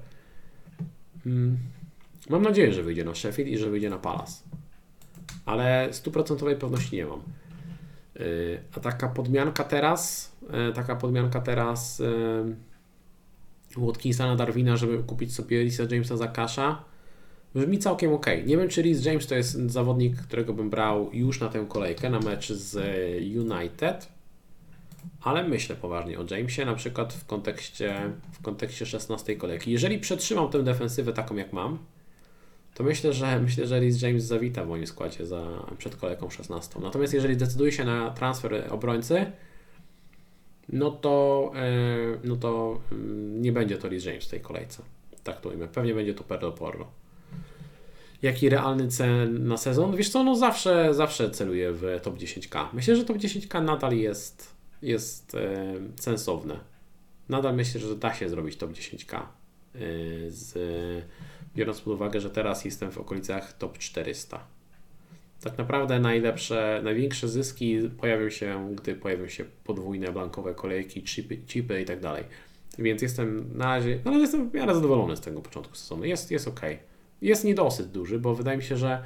[1.25, 1.59] Hmm.
[2.31, 4.43] Mam nadzieję, że wyjdzie na Sheffield i że wyjdzie na Palace.
[5.47, 7.23] Ale stuprocentowej pewności nie mam.
[8.21, 10.33] Y, a taka podmianka teraz,
[10.71, 12.57] y, taka podmianka teraz y,
[13.77, 16.85] Watkinsa na Darwina, żeby kupić sobie Risa Jamesa za kasza,
[17.55, 18.27] brzmi całkiem ok.
[18.47, 22.11] Nie wiem, czy Rhys James to jest zawodnik, którego bym brał już na tę kolejkę,
[22.11, 22.77] na mecz z
[23.37, 24.09] United,
[25.23, 29.73] ale myślę poważnie o Jamesie, na przykład w kontekście, w kontekście 16 kolejki.
[29.73, 31.79] Jeżeli przetrzymam tę defensywę taką jak mam,
[32.75, 36.81] to myślę, że myślę, że Rhys James zawita w moim składzie za, przed kolejką 16.
[36.81, 39.27] Natomiast jeżeli decyduje się na transfer obrońcy,
[40.69, 42.99] no to, yy, no to yy,
[43.41, 44.83] nie będzie to Rhys James w tej kolejce.
[45.25, 45.69] Tak to imię.
[45.69, 46.87] Pewnie będzie to Pedro Porro.
[48.23, 49.97] Jaki realny cel na sezon?
[49.97, 52.67] Wiesz co, no zawsze, zawsze celuję w top 10k.
[52.73, 55.41] Myślę, że top 10k nadal jest, jest yy,
[56.01, 56.61] sensowne.
[57.29, 59.23] Nadal myślę, że da się zrobić top 10k
[60.29, 60.55] z
[61.57, 64.47] biorąc pod uwagę, że teraz jestem w okolicach top 400.
[65.43, 71.83] Tak naprawdę najlepsze, największe zyski pojawią się, gdy pojawią się podwójne blankowe kolejki, chipy, chipy
[71.83, 72.25] i tak dalej.
[72.79, 76.05] Więc jestem na razie, no ale jestem w miarę zadowolony z tego początku sezonu.
[76.05, 76.61] Jest, jest ok.
[77.23, 79.03] Jest niedosyt duży, bo wydaje mi się, że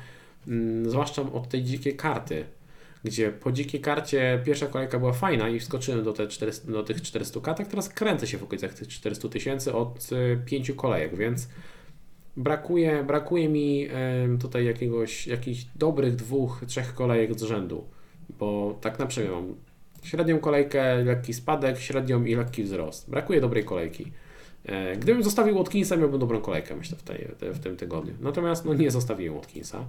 [0.49, 2.45] mm, zwłaszcza od tej dzikiej karty,
[3.05, 7.03] gdzie po dzikiej karcie pierwsza kolejka była fajna i wskoczyłem do, te 400, do tych
[7.03, 11.49] 400 kartek, teraz kręcę się w okolicach tych 400 tysięcy od y, pięciu kolejek, więc
[12.37, 13.89] brakuje, brakuje mi
[14.41, 17.85] tutaj jakiegoś, jakichś dobrych dwóch, trzech kolejek z rzędu,
[18.39, 19.55] bo tak na przykład mam
[20.03, 23.11] średnią kolejkę, lekki spadek, średnią i lekki wzrost.
[23.11, 24.13] Brakuje dobrej kolejki.
[24.65, 28.15] E, gdybym zostawił Watkinsa, miałbym dobrą kolejkę, myślę, w, tej, w tym tygodniu.
[28.21, 29.85] Natomiast no, nie zostawiłem Watkinsa.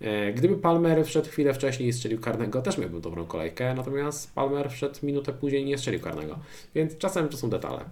[0.00, 4.70] E, gdyby Palmer wszedł chwilę wcześniej i strzelił karnego, też miałbym dobrą kolejkę, natomiast Palmer
[4.70, 6.38] wszedł minutę później i nie strzelił karnego.
[6.74, 7.84] Więc czasem to są detale.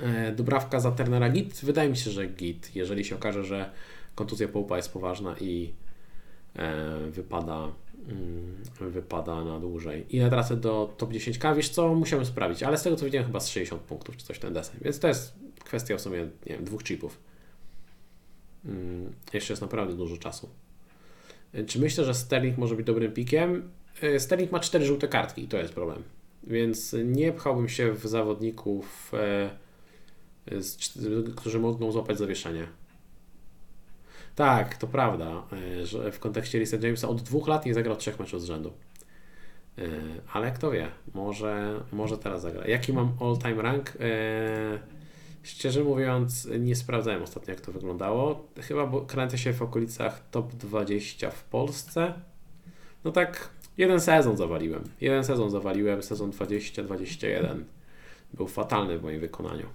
[0.00, 1.60] E, dobrawka za Turnera git?
[1.64, 2.76] Wydaje mi się, że git.
[2.76, 3.70] Jeżeli się okaże, że
[4.14, 5.72] kontuzja połupa jest poważna i
[6.56, 7.72] e, wypada,
[8.08, 10.16] mm, wypada na dłużej.
[10.16, 11.56] Ile tracę do top 10k?
[11.56, 14.38] Wiesz co, musiałem sprawdzić, ale z tego co widziałem chyba z 60 punktów czy coś
[14.38, 14.76] ten desen.
[14.80, 17.18] Więc to jest kwestia w sumie, nie wiem, dwóch chipów.
[18.64, 20.48] Mm, jeszcze jest naprawdę dużo czasu.
[21.52, 23.70] E, czy myślę, że Sterling może być dobrym pikiem?
[24.18, 26.02] Sterling ma cztery żółte kartki i to jest problem.
[26.46, 29.12] Więc nie pchałbym się w zawodników
[31.36, 32.66] którzy mogą złapać zawieszenie.
[34.34, 38.18] Tak, to prawda, e, że w kontekście Lisa Jamesa od dwóch lat nie zagrał trzech
[38.18, 38.72] meczów z rzędu.
[40.32, 42.66] ale kto wie, może, może teraz zagra.
[42.66, 43.92] Jaki mam all-time rank?
[45.46, 48.46] Szczerze mówiąc, nie sprawdzałem ostatnio, jak to wyglądało.
[48.60, 52.14] Chyba bo kręcę się w okolicach top 20 w Polsce.
[53.04, 54.84] No tak, jeden sezon zawaliłem.
[55.00, 57.64] Jeden sezon zawaliłem, sezon 20-21.
[58.34, 59.66] Był fatalny w moim wykonaniu.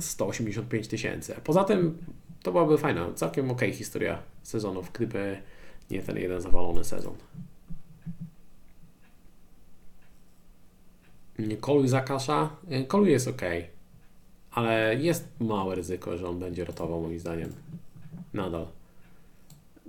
[0.00, 1.34] 185 tysięcy.
[1.44, 1.98] Poza tym
[2.42, 5.42] to byłaby fajna, całkiem ok historia sezonów, gdyby
[5.90, 7.14] nie ten jeden zawalony sezon.
[11.60, 12.56] Koluj zakasza.
[12.88, 13.42] Koluj jest ok,
[14.50, 17.52] ale jest małe ryzyko, że on będzie rotował moim zdaniem.
[18.34, 18.66] Nadal.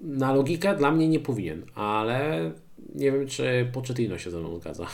[0.03, 2.52] Na logikę dla mnie nie powinien, ale
[2.95, 4.88] nie wiem, czy Pochettino się ze mną zgadza.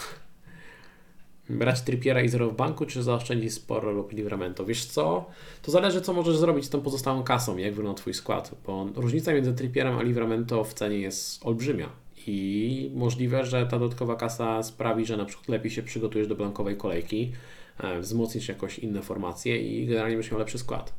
[1.49, 4.65] Brać Trippiera i zero w banku, czy zaoszczędzić sporo lub Livramento?
[4.65, 5.25] Wiesz co?
[5.61, 9.33] To zależy, co możesz zrobić z tą pozostałą kasą, jak wygląda Twój skład, bo różnica
[9.33, 11.89] między Trippierem a Livramento w cenie jest olbrzymia
[12.27, 16.77] i możliwe, że ta dodatkowa kasa sprawi, że na przykład lepiej się przygotujesz do blankowej
[16.77, 17.31] kolejki,
[17.79, 20.93] e, wzmocnisz jakoś inne formacje i generalnie będziesz miał lepszy skład.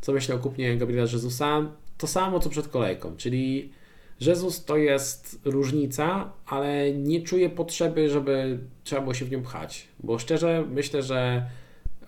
[0.00, 1.62] Co myślę o kupnie Gabriela Jezusa?
[1.98, 3.70] To samo co przed kolejką, czyli
[4.20, 9.88] Jezus to jest różnica, ale nie czuję potrzeby, żeby trzeba było się w nią pchać,
[10.00, 11.50] bo szczerze myślę, że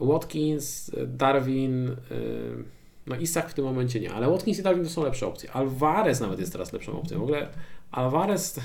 [0.00, 2.64] Watkins, Darwin, yy,
[3.06, 5.52] no Isak w tym momencie nie, ale Watkins i Darwin to są lepsze opcje.
[5.52, 7.18] Alvarez nawet jest teraz lepszą opcją.
[7.18, 7.48] W ogóle
[7.90, 8.60] Alvarez,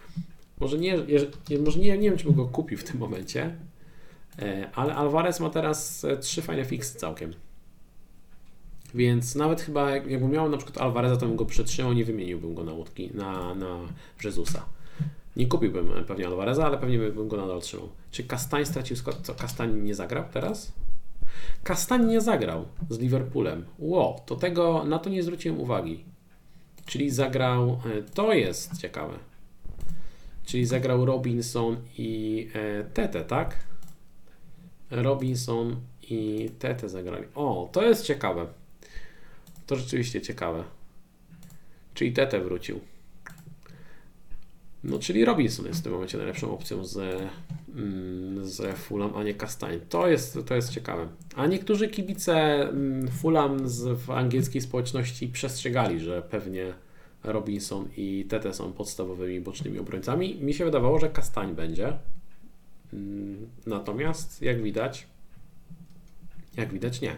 [0.60, 0.96] może nie,
[1.64, 3.56] może nie, nie wiem, czy bym go kupił w tym momencie,
[4.38, 7.32] e, ale Alvarez ma teraz e, trzy fajne fixy całkiem.
[8.94, 12.64] Więc nawet chyba jakbym miał na przykład Alvareza, to bym go przetrzymał, nie wymieniłbym go
[12.64, 13.78] na łódki, na, na
[14.24, 14.64] Jezusa.
[15.36, 17.88] Nie kupiłbym pewnie Alvareza, ale pewnie bym go nadal trzymał.
[18.10, 19.16] Czy Kastań stracił skład?
[19.22, 20.72] Co, Kastań nie zagrał teraz?
[21.62, 23.64] Kastań nie zagrał z Liverpoolem.
[23.78, 26.04] Ło, to tego, na to nie zwróciłem uwagi.
[26.86, 29.18] Czyli zagrał, e, to jest ciekawe.
[30.46, 33.56] Czyli zagrał Robinson i e, Tete, tak?
[34.90, 35.76] Robinson
[36.10, 37.24] i Tete zagrali.
[37.34, 38.46] O, to jest ciekawe.
[39.68, 40.64] To rzeczywiście ciekawe.
[41.94, 42.80] Czyli Tete wrócił.
[44.84, 46.96] No, czyli Robinson jest w tym momencie najlepszą opcją z,
[47.76, 49.80] mm, z Fulham, a nie Castagne.
[49.80, 51.08] To jest, to jest ciekawe.
[51.36, 52.34] A niektórzy kibice
[52.68, 56.74] mm, Fulham z, w angielskiej społeczności przestrzegali, że pewnie
[57.24, 60.34] Robinson i Tete są podstawowymi bocznymi obrońcami.
[60.40, 61.98] Mi się wydawało, że Castagne będzie.
[62.92, 65.06] Mm, natomiast, jak widać,
[66.56, 67.16] jak widać nie.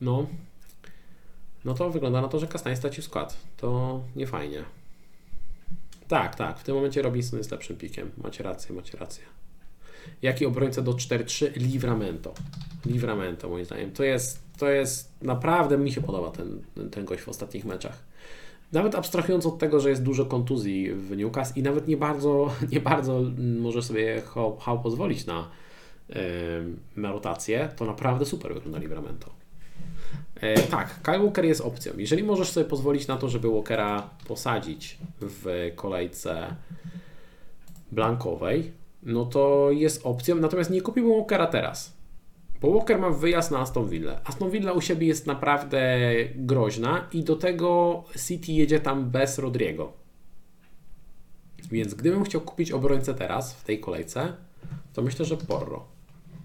[0.00, 0.26] No,
[1.68, 3.36] no to wygląda na to, że Castagne stracił skład.
[3.56, 4.64] To nie fajnie.
[6.08, 6.58] Tak, tak.
[6.58, 8.10] W tym momencie Robinson jest lepszym pikiem.
[8.24, 9.24] Macie rację, macie rację.
[10.22, 11.56] Jaki obrońca do 4-3?
[11.56, 12.34] Livramento.
[12.86, 13.92] Livramento moim zdaniem.
[13.92, 18.04] To jest, to jest naprawdę mi się podoba ten, ten gość w ostatnich meczach.
[18.72, 22.80] Nawet abstrahując od tego, że jest dużo kontuzji w Newcastle i nawet nie bardzo, nie
[22.80, 23.22] bardzo
[23.60, 24.22] może sobie
[24.60, 25.48] Hał pozwolić na,
[26.96, 29.37] na rotację, to naprawdę super wygląda Livramento.
[30.40, 31.92] E, tak, Kyle Walker jest opcją.
[31.96, 36.54] Jeżeli możesz sobie pozwolić na to, żeby Walkera posadzić w kolejce
[37.92, 38.72] blankowej,
[39.02, 40.36] no to jest opcją.
[40.36, 41.98] Natomiast nie kupiłbym Walkera teraz.
[42.60, 44.20] Bo Walker ma wyjazd na Aston Villa.
[44.24, 45.98] Aston Villa u siebie jest naprawdę
[46.34, 49.92] groźna i do tego City jedzie tam bez Rodriego.
[51.70, 54.32] Więc gdybym chciał kupić obrońcę teraz w tej kolejce,
[54.92, 55.97] to myślę, że Porro.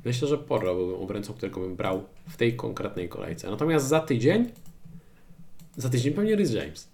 [0.05, 3.51] Myślę, że Porro byłbym obrońcą, którego bym brał w tej konkretnej kolejce.
[3.51, 4.49] Natomiast za tydzień,
[5.77, 6.89] za tydzień pewnie Rhys James.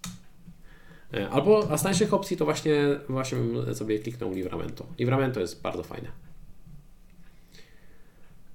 [1.14, 4.86] E, albo, a z tańszych opcji to właśnie, właśnie bym sobie kliknął Livramento.
[4.98, 6.08] Livramento jest bardzo fajne.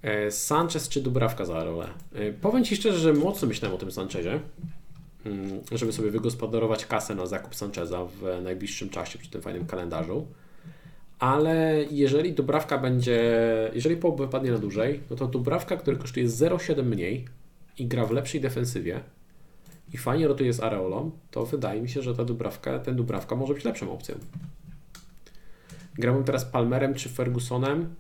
[0.01, 1.87] E, Sanchez czy Dubrawka za rolę?
[2.13, 4.39] E, powiem Ci szczerze, że mocno myślałem o tym Sanchezie,
[5.25, 10.27] mm, żeby sobie wygospodarować kasę na zakup Sancheza w najbliższym czasie przy tym fajnym kalendarzu
[11.19, 13.21] ale jeżeli Dubrawka będzie,
[13.73, 17.25] jeżeli połów wypadnie na dłużej, no to Dubrawka, który kosztuje 0,7 mniej
[17.77, 18.99] i gra w lepszej defensywie
[19.93, 23.53] i fajnie rotuje z Areolą, to wydaje mi się, że ta Dubrawka, ten Dubrawka może
[23.53, 24.15] być lepszą opcją.
[25.97, 27.95] Grałbym teraz Palmerem czy Fergusonem.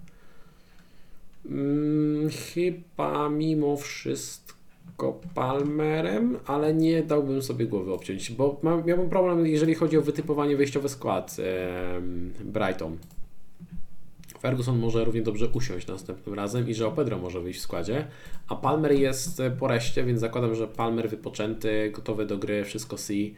[1.43, 4.54] Hmm, chyba mimo wszystko
[4.95, 10.57] lekko Palmerem, ale nie dałbym sobie głowy obciąć, bo miałbym problem, jeżeli chodzi o wytypowanie
[10.57, 12.01] wyjściowy skład e,
[12.43, 12.97] Brighton.
[14.39, 18.07] Ferguson może równie dobrze usiąść następnym razem i że Pedro może wyjść w składzie,
[18.47, 23.13] a Palmer jest po reście, więc zakładam, że Palmer wypoczęty, gotowy do gry, wszystko C,
[23.13, 23.29] e,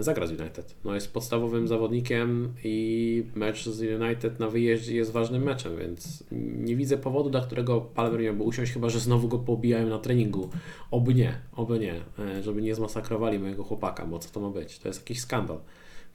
[0.00, 0.74] zagra z United.
[0.84, 6.24] No jest podstawowym zawodnikiem i mecz z United na wyjeździe jest ważnym meczem, więc
[6.56, 10.50] nie widzę powodu, dla którego Palmer miałby usiąść, chyba że znowu go pobijają na treningu.
[10.90, 14.78] Oby nie, oby nie, e, żeby nie zmasakrowali mojego chłopaka, bo co to ma być?
[14.78, 15.58] To jest jakiś skandal.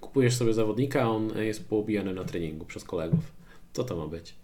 [0.02, 3.32] Kupujesz sobie zawodnika, a on jest poobijany na treningu przez kolegów.
[3.74, 4.36] Co to ma być?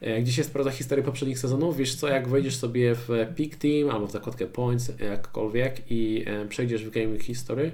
[0.00, 1.76] E, gdzie się sprawdza historię poprzednich sezonów?
[1.76, 6.46] Wiesz co, jak wejdziesz sobie w Peak Team albo w zakładkę Points, jakkolwiek i e,
[6.48, 7.72] przejdziesz w Game History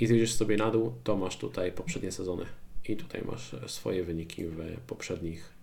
[0.00, 2.44] i zjedziesz sobie na dół, to masz tutaj poprzednie sezony
[2.88, 5.56] i tutaj masz e, swoje wyniki w poprzednich,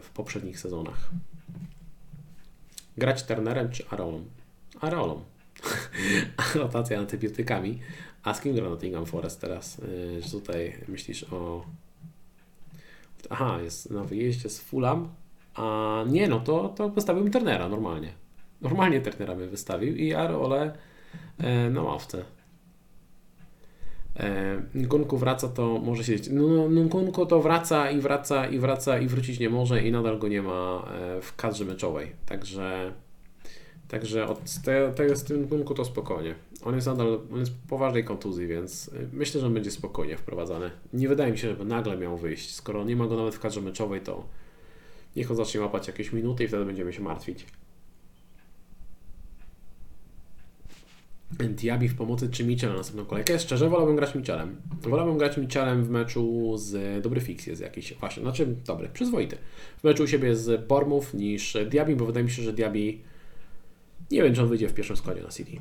[0.00, 1.10] w poprzednich sezonach.
[2.96, 4.24] Grać Turnerem czy Arolą?
[4.80, 5.24] Arolą.
[6.54, 7.78] Rotacja antybiotykami.
[8.22, 9.80] A z kim gra Nottingham Forest teraz?
[10.20, 11.64] Że tutaj myślisz o
[13.30, 15.08] Aha, jest na wyjeździe z Fulham.
[15.54, 18.12] A nie, no to, to wystawił Turnera normalnie.
[18.60, 20.76] Normalnie Turnera by wystawił i Arole
[21.38, 22.24] e, na ławce.
[24.16, 26.28] E, Nkunku wraca, to może siedzieć.
[26.32, 30.18] No, no, Nkunku to wraca i wraca i wraca i wrócić nie może i nadal
[30.18, 32.12] go nie ma e, w kadrze meczowej.
[32.26, 32.92] Także
[33.88, 34.40] Także od
[34.96, 36.34] tego z tym punktu to spokojnie.
[36.64, 40.16] On jest nadal on jest po poważnej kontuzji, więc y, myślę, że on będzie spokojnie
[40.16, 40.70] wprowadzany.
[40.92, 42.54] Nie wydaje mi się, żeby nagle miał wyjść.
[42.54, 44.24] Skoro nie ma go nawet w kadrze meczowej, to
[45.16, 47.46] niech on zacznie łapać jakieś minuty i wtedy będziemy się martwić.
[51.38, 53.38] Diaby w pomocy czy Mitchell na następną kolejkę?
[53.38, 54.56] Szczerze wolałbym grać Mitchellem.
[54.82, 57.02] Wolałbym grać Mitchellem w meczu z...
[57.02, 59.36] Dobry fix jest jakiś, właśnie, znaczy dobry, przyzwoity.
[59.78, 62.98] W meczu u siebie z Bormów niż Diaby, bo wydaje mi się, że Diaby
[64.10, 65.56] nie wiem, czy on wyjdzie w pierwszym składzie na City.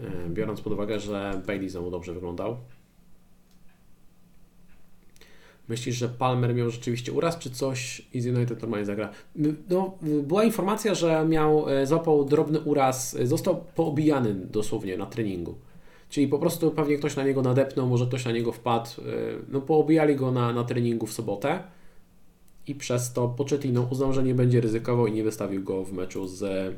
[0.00, 2.56] E, biorąc pod uwagę, że Bailey znowu dobrze wyglądał.
[5.68, 9.10] Myślisz, że Palmer miał rzeczywiście uraz, czy coś i z United normalnie zagra?
[9.68, 15.54] No, była informacja, że miał, e, złapał drobny uraz, e, został poobijany dosłownie na treningu.
[16.08, 18.90] Czyli po prostu pewnie ktoś na niego nadepnął, może ktoś na niego wpadł.
[19.48, 21.62] No, poobijali go na, na treningu w sobotę
[22.66, 26.26] i przez to Pochettino uznał, że nie będzie ryzykował i nie wystawił go w meczu
[26.26, 26.74] z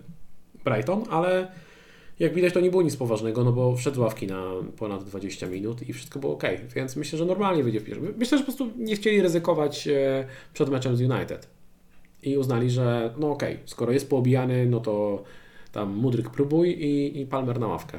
[0.65, 1.49] Brighton, ale
[2.19, 4.43] jak widać to nie było nic poważnego, no bo wszedł ławki na
[4.77, 6.43] ponad 20 minut i wszystko było ok,
[6.75, 8.15] więc myślę, że normalnie wyjdzie w pierwszym.
[8.17, 11.49] Myślę, że po prostu nie chcieli ryzykować e, przed meczem z United
[12.23, 15.25] i uznali, że no ok, skoro jest poobijany, no to
[15.73, 17.99] tam Mudryk próbuj i, i Palmer na ławkę.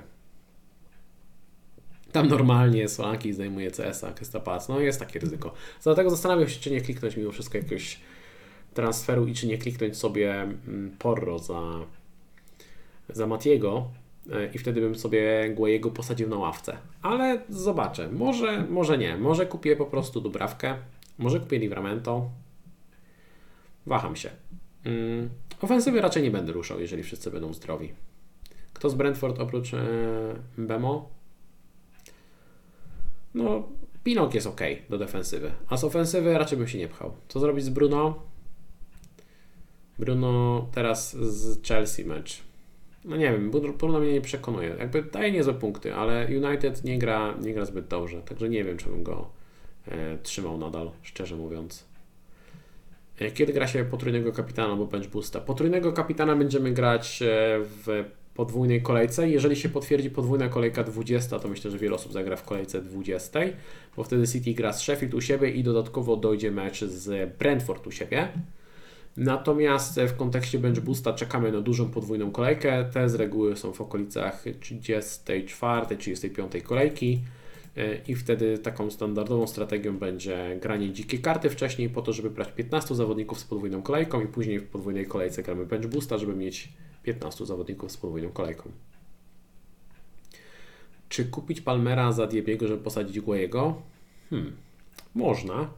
[2.12, 5.54] Tam normalnie Solanki zdejmuje CS-a, Krystapac, no jest takie ryzyko.
[5.84, 8.00] Dlatego zastanawiam się, czy nie kliknąć mimo wszystko jakiegoś
[8.74, 11.62] transferu i czy nie kliknąć sobie mm, Porro za
[13.10, 13.88] za Matiego
[14.54, 16.78] i wtedy bym sobie Guayego posadził na ławce.
[17.02, 20.76] Ale zobaczę, może, może nie, może kupię po prostu Dubrawkę,
[21.18, 22.30] może kupię Livramento.
[23.86, 24.30] Waham się.
[24.86, 25.30] Mm,
[25.62, 27.94] ofensywy raczej nie będę ruszał, jeżeli wszyscy będą zdrowi.
[28.74, 29.88] Kto z Brentford oprócz e,
[30.58, 31.10] Bemo?
[33.34, 33.70] No,
[34.04, 37.14] Pinok jest ok do defensywy, a z ofensywy raczej bym się nie pchał.
[37.28, 38.24] Co zrobić z Bruno?
[40.00, 42.47] Bruno teraz z Chelsea mecz
[43.08, 44.76] no nie wiem, Bruno mnie nie przekonuje.
[44.80, 48.78] Jakby daje niezłe punkty, ale United nie gra, nie gra zbyt dobrze, także nie wiem,
[48.78, 49.30] czy bym go
[49.88, 51.86] e, trzymał nadal, szczerze mówiąc.
[53.20, 55.40] E, kiedy gra się potrójnego kapitana albo bench boosta?
[55.40, 57.26] Potrójnego kapitana będziemy grać e,
[57.60, 59.30] w podwójnej kolejce.
[59.30, 63.40] Jeżeli się potwierdzi podwójna kolejka 20, to myślę, że wiele osób zagra w kolejce 20,
[63.96, 67.92] bo wtedy City gra z Sheffield u siebie i dodatkowo dojdzie mecz z Brentford u
[67.92, 68.28] siebie.
[69.18, 72.86] Natomiast w kontekście Bench Boosta czekamy na dużą podwójną kolejkę.
[72.94, 77.22] Te z reguły są w okolicach 34, 35 kolejki
[78.08, 82.96] i wtedy taką standardową strategią będzie granie dzikie karty wcześniej po to, żeby brać 15
[82.96, 86.70] zawodników z podwójną kolejką i później w podwójnej kolejce gramy Bench Boosta, żeby mieć
[87.04, 88.72] 15 zawodników z podwójną kolejką.
[91.10, 93.82] Czy kupić Palmera za Diebiego, żeby posadzić Guayego?
[94.30, 94.56] Hmm,
[95.16, 95.70] można.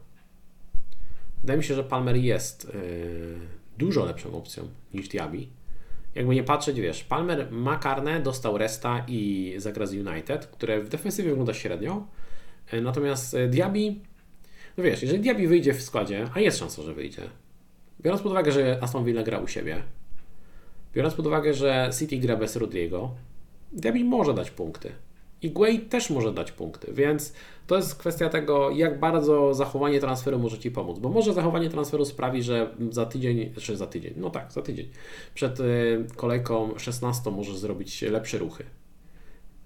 [1.40, 3.38] Wydaje mi się, że Palmer jest yy,
[3.78, 5.46] dużo lepszą opcją niż Diaby.
[6.14, 10.88] Jakby nie patrzeć, wiesz, Palmer ma karne, dostał resta i zagra z United, które w
[10.88, 12.06] defensywie wygląda średnio.
[12.72, 13.94] Yy, natomiast yy, Diaby,
[14.76, 17.22] no wiesz, jeżeli Diaby wyjdzie w składzie, a jest szansa, że wyjdzie,
[18.00, 19.82] biorąc pod uwagę, że Aston Villa gra u siebie,
[20.94, 23.14] biorąc pod uwagę, że City gra bez Rodrigo,
[23.72, 24.92] Diaby może dać punkty.
[25.42, 27.32] I Guay też może dać punkty, więc
[27.66, 30.98] to jest kwestia tego, jak bardzo zachowanie transferu może Ci pomóc.
[30.98, 34.88] Bo może zachowanie transferu sprawi, że za tydzień, czy za tydzień, no tak, za tydzień,
[35.34, 38.64] przed y, kolejką 16 możesz zrobić lepsze ruchy.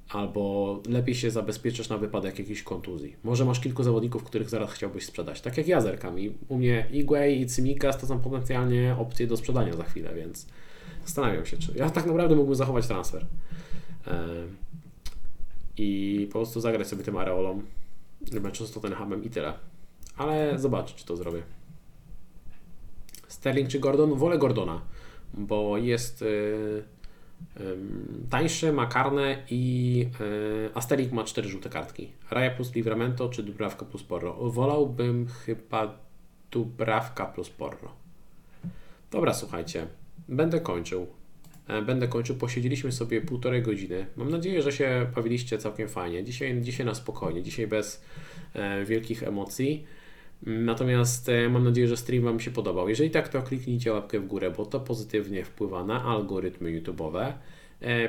[0.09, 3.17] Albo lepiej się zabezpieczysz na wypadek jakiejś kontuzji.
[3.23, 5.41] Może masz kilku zawodników, których zaraz chciałbyś sprzedać.
[5.41, 6.35] Tak jak ja zerkami.
[6.49, 10.47] U mnie Igway i Cymikas to są potencjalnie opcje do sprzedania za chwilę, więc
[11.05, 13.27] zastanawiam się, czy ja tak naprawdę mógłbym zachować transfer.
[15.77, 17.63] I po prostu zagrać sobie tym Areolą,
[18.33, 19.53] meczu z Tottenhamem i tyle.
[20.17, 21.43] Ale zobaczę, czy to zrobię.
[23.29, 24.15] Sterling czy Gordon?
[24.15, 24.81] Wolę Gordona,
[25.35, 26.85] bo jest yy,
[27.57, 27.79] yy,
[28.31, 32.13] tańszy, ma karne i yy, a Sterling ma 4 żółte kartki.
[32.31, 34.51] Raja plus Livramento czy Dubrawka plus Porro?
[34.51, 35.99] Wolałbym chyba
[36.51, 37.93] Dubrawka plus Porro.
[39.11, 39.87] Dobra, słuchajcie,
[40.29, 41.07] będę kończył.
[41.69, 42.37] E, Będę kończył.
[42.37, 44.07] Posiedzieliśmy sobie półtorej godziny.
[44.17, 46.25] Mam nadzieję, że się bawiliście całkiem fajnie.
[46.25, 48.05] Dzisiaj, dzisiaj na spokojnie, dzisiaj bez
[48.55, 49.85] e, wielkich emocji.
[50.43, 52.89] Natomiast e, mam nadzieję, że stream Wam się podobał.
[52.89, 57.33] Jeżeli tak, to kliknijcie łapkę w górę, bo to pozytywnie wpływa na algorytmy YouTube'owe.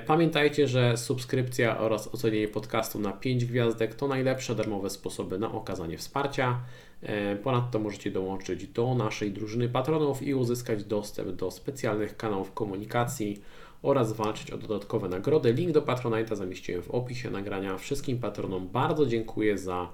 [0.05, 5.97] Pamiętajcie, że subskrypcja oraz ocenienie podcastu na 5 gwiazdek to najlepsze darmowe sposoby na okazanie
[5.97, 6.59] wsparcia.
[7.03, 13.41] E, Ponadto możecie dołączyć do naszej drużyny patronów i uzyskać dostęp do specjalnych kanałów komunikacji
[13.81, 15.53] oraz walczyć o dodatkowe nagrody.
[15.53, 17.77] Link do Patronite'a zamieściłem w opisie nagrania.
[17.77, 19.89] Wszystkim patronom bardzo dziękuję za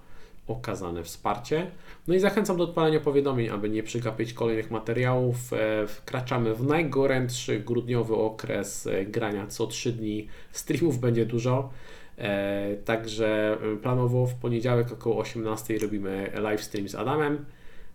[0.48, 1.72] okazane wsparcie.
[2.08, 5.54] No i zachęcam do odpalenia powiadomień, aby nie przegapić kolejnych materiałów.
[5.54, 10.28] E, Wkraczamy w najgorętszy grudniowy okres e, grania co 3 dni.
[10.52, 11.70] Streamów będzie dużo.
[12.22, 17.46] E, Także e, planowo w poniedziałek około 18 robimy live stream z Adamem,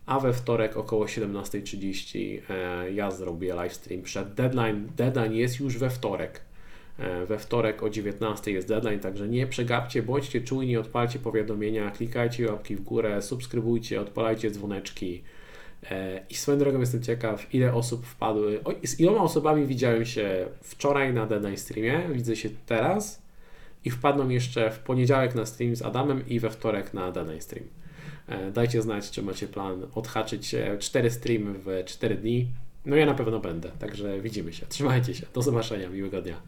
[0.06, 4.88] a we wtorek około 17.30 e, ja zrobię live stream przed deadline.
[4.96, 6.40] Deadline jest już we wtorek.
[7.28, 12.76] We wtorek o 19 jest deadline, także nie przegapcie, bądźcie czujni, odpalcie powiadomienia, klikajcie łapki
[12.76, 15.22] w górę, subskrybujcie, odpalajcie dzwoneczki.
[16.30, 18.60] I swoją drogą jestem ciekaw, ile osób wpadły.
[18.64, 23.25] O, z iloma osobami widziałem się wczoraj na deadline streamie, widzę się teraz
[23.86, 27.66] i wpadną jeszcze w poniedziałek na stream z Adamem i we wtorek na deadline stream.
[28.28, 32.48] E, Dajcie znać, czy macie plan odhaczyć e, 4 streamy w 4 dni.
[32.86, 34.66] No ja na pewno będę, także widzimy się.
[34.66, 35.26] Trzymajcie się.
[35.34, 35.88] Do zobaczenia.
[35.88, 36.36] Miłego dnia.